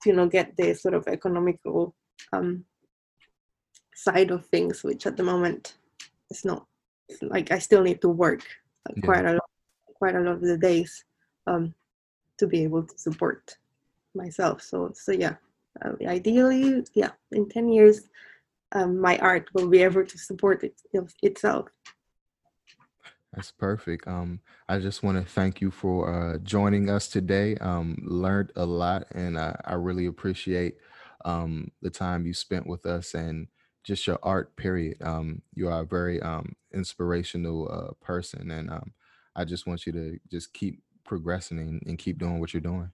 to 0.00 0.10
you 0.10 0.12
know 0.12 0.28
get 0.28 0.54
the 0.56 0.74
sort 0.74 0.94
of 0.94 1.08
economical 1.08 1.94
um 2.32 2.64
side 3.96 4.30
of 4.30 4.46
things 4.46 4.84
which 4.84 5.06
at 5.06 5.16
the 5.16 5.24
moment 5.24 5.74
is 6.30 6.44
not 6.44 6.66
like 7.22 7.50
i 7.50 7.58
still 7.58 7.82
need 7.82 8.00
to 8.00 8.08
work 8.08 8.42
like, 8.88 8.96
yeah. 8.96 9.02
quite 9.04 9.24
a 9.24 9.32
lot 9.32 9.50
quite 9.94 10.14
a 10.14 10.20
lot 10.20 10.34
of 10.34 10.40
the 10.42 10.58
days 10.58 11.04
um 11.46 11.74
to 12.38 12.46
be 12.46 12.62
able 12.62 12.82
to 12.82 12.98
support 12.98 13.56
myself 14.14 14.62
so 14.62 14.90
so 14.94 15.12
yeah 15.12 15.34
uh, 15.84 15.92
ideally 16.06 16.84
yeah 16.94 17.10
in 17.32 17.48
10 17.48 17.68
years 17.68 18.08
um, 18.72 19.00
my 19.00 19.18
art 19.18 19.48
will 19.52 19.68
be 19.68 19.82
able 19.82 20.04
to 20.04 20.18
support 20.18 20.62
it, 20.62 20.74
itself 21.22 21.66
that's 23.32 23.52
perfect. 23.52 24.08
Um, 24.08 24.40
I 24.68 24.78
just 24.80 25.02
want 25.02 25.16
to 25.16 25.24
thank 25.24 25.60
you 25.60 25.70
for 25.70 26.12
uh, 26.12 26.38
joining 26.38 26.90
us 26.90 27.06
today. 27.06 27.54
Um, 27.56 27.96
learned 28.02 28.52
a 28.56 28.66
lot, 28.66 29.06
and 29.12 29.36
uh, 29.36 29.54
I 29.64 29.74
really 29.74 30.06
appreciate 30.06 30.78
um, 31.24 31.70
the 31.80 31.90
time 31.90 32.26
you 32.26 32.34
spent 32.34 32.66
with 32.66 32.86
us 32.86 33.14
and 33.14 33.46
just 33.84 34.06
your 34.06 34.18
art. 34.22 34.56
Period. 34.56 35.00
Um, 35.02 35.42
you 35.54 35.68
are 35.68 35.82
a 35.82 35.86
very 35.86 36.20
um, 36.20 36.54
inspirational 36.72 37.68
uh, 37.70 38.04
person, 38.04 38.50
and 38.50 38.70
um, 38.70 38.92
I 39.34 39.44
just 39.44 39.66
want 39.66 39.86
you 39.86 39.92
to 39.92 40.18
just 40.30 40.52
keep 40.52 40.82
progressing 41.04 41.58
and, 41.58 41.82
and 41.86 41.98
keep 41.98 42.18
doing 42.18 42.40
what 42.40 42.52
you're 42.52 42.60
doing. 42.60 42.90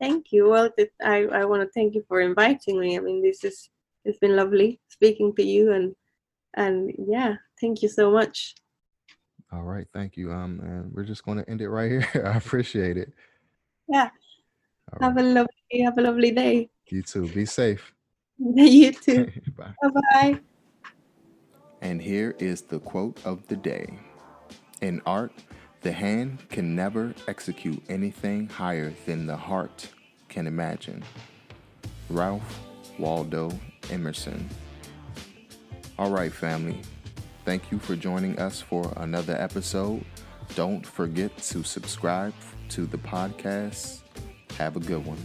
Thank 0.00 0.32
you. 0.32 0.48
Well, 0.48 0.70
I 1.02 1.26
I 1.26 1.44
want 1.44 1.62
to 1.62 1.68
thank 1.74 1.94
you 1.94 2.04
for 2.08 2.20
inviting 2.20 2.80
me. 2.80 2.96
I 2.96 3.00
mean, 3.00 3.22
this 3.22 3.44
is 3.44 3.68
it's 4.04 4.18
been 4.18 4.36
lovely 4.36 4.80
speaking 4.88 5.34
to 5.36 5.42
you, 5.42 5.72
and 5.72 5.94
and 6.54 6.92
yeah, 6.98 7.34
thank 7.60 7.82
you 7.82 7.88
so 7.88 8.10
much. 8.10 8.54
All 9.52 9.62
right, 9.62 9.86
thank 9.92 10.16
you. 10.16 10.32
Um, 10.32 10.60
and 10.60 10.92
we're 10.92 11.04
just 11.04 11.24
going 11.24 11.38
to 11.38 11.50
end 11.50 11.60
it 11.60 11.68
right 11.68 11.90
here. 11.90 12.08
I 12.32 12.36
appreciate 12.36 12.96
it. 12.96 13.12
Yeah. 13.88 14.10
All 14.92 15.08
have 15.08 15.16
right. 15.16 15.24
a 15.24 15.28
lovely, 15.28 15.80
have 15.82 15.98
a 15.98 16.02
lovely 16.02 16.30
day. 16.30 16.70
You 16.88 17.02
too. 17.02 17.28
Be 17.28 17.44
safe. 17.44 17.94
you 18.56 18.92
too. 18.92 19.30
Bye. 19.56 19.74
Bye. 20.12 20.40
And 21.82 22.00
here 22.00 22.34
is 22.38 22.62
the 22.62 22.78
quote 22.78 23.18
of 23.24 23.46
the 23.48 23.56
day. 23.56 23.98
In 24.80 25.02
art, 25.04 25.32
the 25.82 25.92
hand 25.92 26.48
can 26.48 26.74
never 26.74 27.14
execute 27.28 27.82
anything 27.88 28.48
higher 28.48 28.92
than 29.06 29.26
the 29.26 29.36
heart 29.36 29.88
can 30.28 30.46
imagine. 30.46 31.02
Ralph 32.08 32.60
Waldo 32.98 33.50
Emerson. 33.90 34.48
All 35.98 36.10
right, 36.10 36.32
family. 36.32 36.80
Thank 37.44 37.70
you 37.70 37.78
for 37.78 37.94
joining 37.94 38.38
us 38.38 38.60
for 38.60 38.92
another 38.96 39.36
episode. 39.36 40.04
Don't 40.54 40.86
forget 40.86 41.36
to 41.38 41.62
subscribe 41.62 42.34
to 42.70 42.86
the 42.86 42.98
podcast. 42.98 44.00
Have 44.58 44.76
a 44.76 44.80
good 44.80 45.04
one. 45.04 45.18